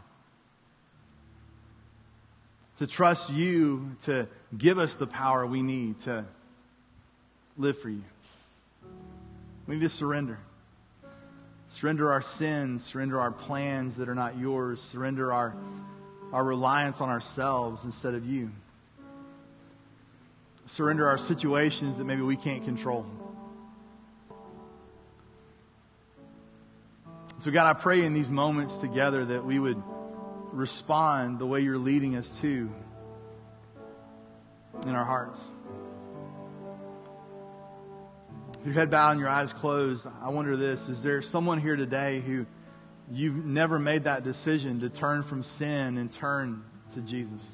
To 2.79 2.87
trust 2.87 3.31
you 3.31 3.97
to 4.03 4.27
give 4.57 4.79
us 4.79 4.95
the 4.95 5.07
power 5.07 5.47
we 5.47 5.63
need 5.63 6.01
to 6.03 6.25
live 7.57 7.79
for 7.79 7.91
you. 7.91 8.03
We 9.67 9.75
need 9.75 9.83
to 9.83 9.89
surrender. 9.89 10.39
Surrender 11.69 12.11
our 12.11 12.23
sins, 12.23 12.85
surrender 12.85 13.21
our 13.21 13.31
plans 13.31 13.97
that 13.97 14.09
are 14.09 14.15
not 14.15 14.37
yours, 14.37 14.83
surrender 14.83 15.33
our, 15.33 15.55
our 16.33 16.43
reliance 16.43 17.01
on 17.01 17.11
ourselves 17.11 17.85
instead 17.85 18.15
of 18.15 18.27
you. 18.27 18.51
Surrender 20.67 21.07
our 21.07 21.19
situations 21.19 21.99
that 21.99 22.05
maybe 22.05 22.23
we 22.23 22.37
can't 22.37 22.65
control. 22.65 23.07
So, 27.41 27.51
God, 27.51 27.67
I 27.67 27.73
pray 27.73 28.05
in 28.05 28.13
these 28.13 28.29
moments 28.29 28.77
together 28.77 29.25
that 29.25 29.47
we 29.47 29.59
would 29.59 29.83
respond 30.53 31.39
the 31.39 31.47
way 31.47 31.63
you're 31.63 31.79
leading 31.79 32.17
us 32.17 32.39
to 32.43 32.71
in 34.83 34.91
our 34.91 35.07
hearts. 35.07 35.43
With 38.59 38.67
your 38.67 38.75
head 38.75 38.91
bowed 38.91 39.13
and 39.13 39.21
your 39.21 39.31
eyes 39.31 39.55
closed, 39.55 40.07
I 40.23 40.29
wonder 40.29 40.55
this 40.55 40.91
is 40.91 41.03
there 41.03 41.23
someone 41.23 41.63
here 41.63 41.77
today 41.77 42.21
who 42.21 42.45
you've 43.11 43.43
never 43.43 43.79
made 43.79 44.05
that 44.05 44.23
decision 44.23 44.81
to 44.81 44.91
turn 44.91 45.23
from 45.23 45.43
sin 45.43 45.97
and 45.97 46.13
turn 46.13 46.63
to 46.93 47.01
Jesus? 47.01 47.53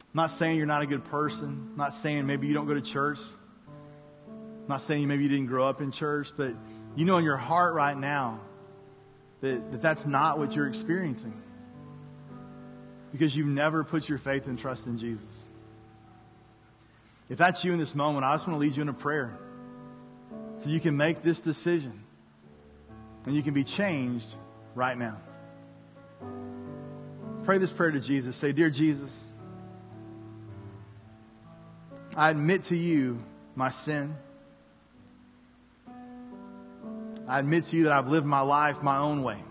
I'm 0.00 0.16
not 0.16 0.32
saying 0.32 0.56
you're 0.56 0.66
not 0.66 0.82
a 0.82 0.86
good 0.86 1.04
person. 1.04 1.68
I'm 1.70 1.76
not 1.76 1.94
saying 1.94 2.26
maybe 2.26 2.48
you 2.48 2.54
don't 2.54 2.66
go 2.66 2.74
to 2.74 2.82
church. 2.82 3.20
I'm 4.26 4.68
not 4.68 4.82
saying 4.82 5.06
maybe 5.06 5.22
you 5.22 5.28
didn't 5.28 5.46
grow 5.46 5.68
up 5.68 5.80
in 5.80 5.92
church, 5.92 6.32
but 6.36 6.52
you 6.96 7.04
know 7.04 7.16
in 7.18 7.24
your 7.24 7.36
heart 7.36 7.74
right 7.74 7.96
now 7.96 8.40
that, 9.40 9.72
that 9.72 9.82
that's 9.82 10.06
not 10.06 10.38
what 10.38 10.54
you're 10.54 10.68
experiencing 10.68 11.40
because 13.12 13.36
you've 13.36 13.46
never 13.46 13.84
put 13.84 14.08
your 14.08 14.18
faith 14.18 14.46
and 14.46 14.58
trust 14.58 14.86
in 14.86 14.98
Jesus. 14.98 15.44
If 17.28 17.38
that's 17.38 17.64
you 17.64 17.72
in 17.72 17.78
this 17.78 17.94
moment, 17.94 18.24
I 18.24 18.34
just 18.34 18.46
want 18.46 18.56
to 18.56 18.60
lead 18.60 18.76
you 18.76 18.82
in 18.82 18.88
a 18.88 18.94
prayer 18.94 19.36
so 20.58 20.68
you 20.68 20.80
can 20.80 20.96
make 20.96 21.22
this 21.22 21.40
decision 21.40 22.02
and 23.26 23.34
you 23.34 23.42
can 23.42 23.54
be 23.54 23.64
changed 23.64 24.26
right 24.74 24.96
now. 24.96 25.16
Pray 27.44 27.58
this 27.58 27.70
prayer 27.70 27.90
to 27.90 28.00
Jesus. 28.00 28.36
Say, 28.36 28.52
Dear 28.52 28.70
Jesus, 28.70 29.24
I 32.16 32.30
admit 32.30 32.64
to 32.64 32.76
you 32.76 33.22
my 33.54 33.70
sin. 33.70 34.16
I 37.26 37.38
admit 37.38 37.64
to 37.64 37.76
you 37.76 37.84
that 37.84 37.92
I've 37.92 38.08
lived 38.08 38.26
my 38.26 38.40
life 38.40 38.82
my 38.82 38.98
own 38.98 39.22
way. 39.22 39.42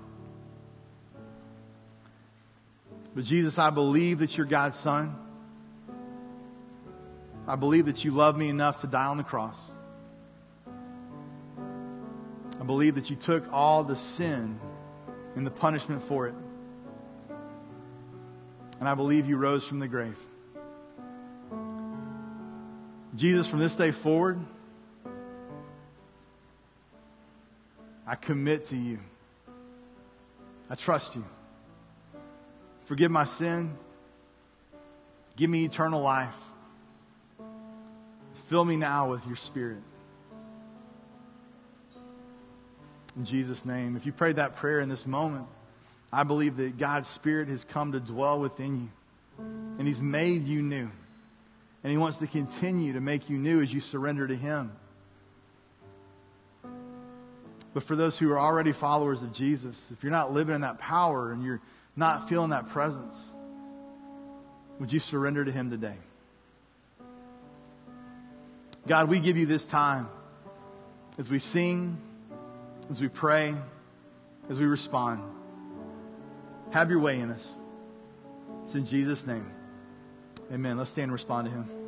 But 3.16 3.24
Jesus, 3.24 3.58
I 3.58 3.70
believe 3.70 4.20
that 4.20 4.38
you're 4.38 4.46
God's 4.46 4.78
Son. 4.78 5.16
I 7.48 7.56
believe 7.56 7.88
that 7.88 8.04
you 8.04 8.12
love 8.12 8.38
me 8.38 8.50
enough 8.50 8.82
to 8.82 8.88
die 8.88 9.06
on 9.06 9.18
the 9.18 9.24
cross. 9.24 9.72
I 12.60 12.64
believe 12.64 12.96
that 12.96 13.10
you 13.10 13.16
took 13.16 13.52
all 13.52 13.84
the 13.84 13.96
sin 13.96 14.60
and 15.36 15.46
the 15.46 15.52
punishment 15.52 16.04
for 16.04 16.28
it. 16.28 16.36
And 18.80 18.88
I 18.88 18.96
believe 18.96 19.28
you 19.28 19.38
rose 19.38 19.68
from 19.68 19.80
the 19.80 19.88
grave. 19.88 20.18
Jesus, 23.16 23.48
from 23.48 23.60
this 23.60 23.76
day 23.76 23.92
forward, 23.92 24.40
I 28.14 28.16
commit 28.16 28.68
to 28.68 28.78
you. 28.78 29.00
I 30.70 30.76
trust 30.76 31.16
you. 31.16 31.26
Forgive 32.86 33.10
my 33.10 33.24
sin. 33.26 33.76
Give 35.36 35.50
me 35.50 35.66
eternal 35.66 36.00
life. 36.00 36.36
Fill 38.50 38.66
me 38.66 38.76
now 38.76 39.10
with 39.10 39.26
your 39.26 39.36
spirit. 39.36 39.82
In 43.18 43.26
Jesus' 43.26 43.66
name. 43.66 43.96
If 43.96 44.06
you 44.06 44.12
prayed 44.12 44.36
that 44.36 44.58
prayer 44.58 44.80
in 44.80 44.90
this 44.90 45.08
moment, 45.08 45.48
I 46.12 46.22
believe 46.22 46.58
that 46.58 46.78
God's 46.78 47.08
Spirit 47.08 47.48
has 47.48 47.64
come 47.64 47.94
to 47.94 48.00
dwell 48.00 48.40
within 48.40 48.80
you. 48.80 49.44
And 49.80 49.88
He's 49.88 50.02
made 50.02 50.46
you 50.46 50.62
new. 50.62 50.92
And 51.84 51.92
He 51.92 51.98
wants 51.98 52.20
to 52.20 52.28
continue 52.28 52.94
to 52.94 53.02
make 53.02 53.28
you 53.28 53.40
new 53.40 53.60
as 53.64 53.74
you 53.74 53.82
surrender 53.82 54.28
to 54.28 54.36
Him. 54.36 54.72
But 57.74 57.84
for 57.84 57.96
those 57.96 58.18
who 58.18 58.32
are 58.32 58.40
already 58.40 58.72
followers 58.72 59.22
of 59.22 59.34
Jesus, 59.34 59.90
if 59.92 60.04
you're 60.04 60.12
not 60.12 60.32
living 60.32 60.56
in 60.56 60.62
that 60.62 60.78
power 60.78 61.32
and 61.32 61.44
you're 61.44 61.62
not 61.96 62.30
feeling 62.30 62.52
that 62.52 62.70
presence, 62.70 63.18
would 64.80 64.92
you 64.92 65.00
surrender 65.00 65.44
to 65.44 65.52
Him 65.52 65.70
today? 65.70 65.96
God, 68.86 69.10
we 69.10 69.20
give 69.20 69.38
you 69.38 69.46
this 69.46 69.66
time 69.66 70.10
as 71.18 71.30
we 71.30 71.40
sing, 71.40 71.98
as 72.92 73.02
we 73.02 73.08
pray, 73.08 73.56
as 74.50 74.60
we 74.60 74.66
respond. 74.66 75.22
Have 76.72 76.90
your 76.90 77.00
way 77.00 77.20
in 77.20 77.32
us. 77.32 77.56
It's 78.66 78.76
in 78.76 78.86
Jesus' 78.86 79.26
name. 79.26 79.50
Amen. 80.52 80.78
Let's 80.78 80.92
stand 80.92 81.06
and 81.06 81.14
respond 81.14 81.48
to 81.48 81.52
him. 81.52 81.83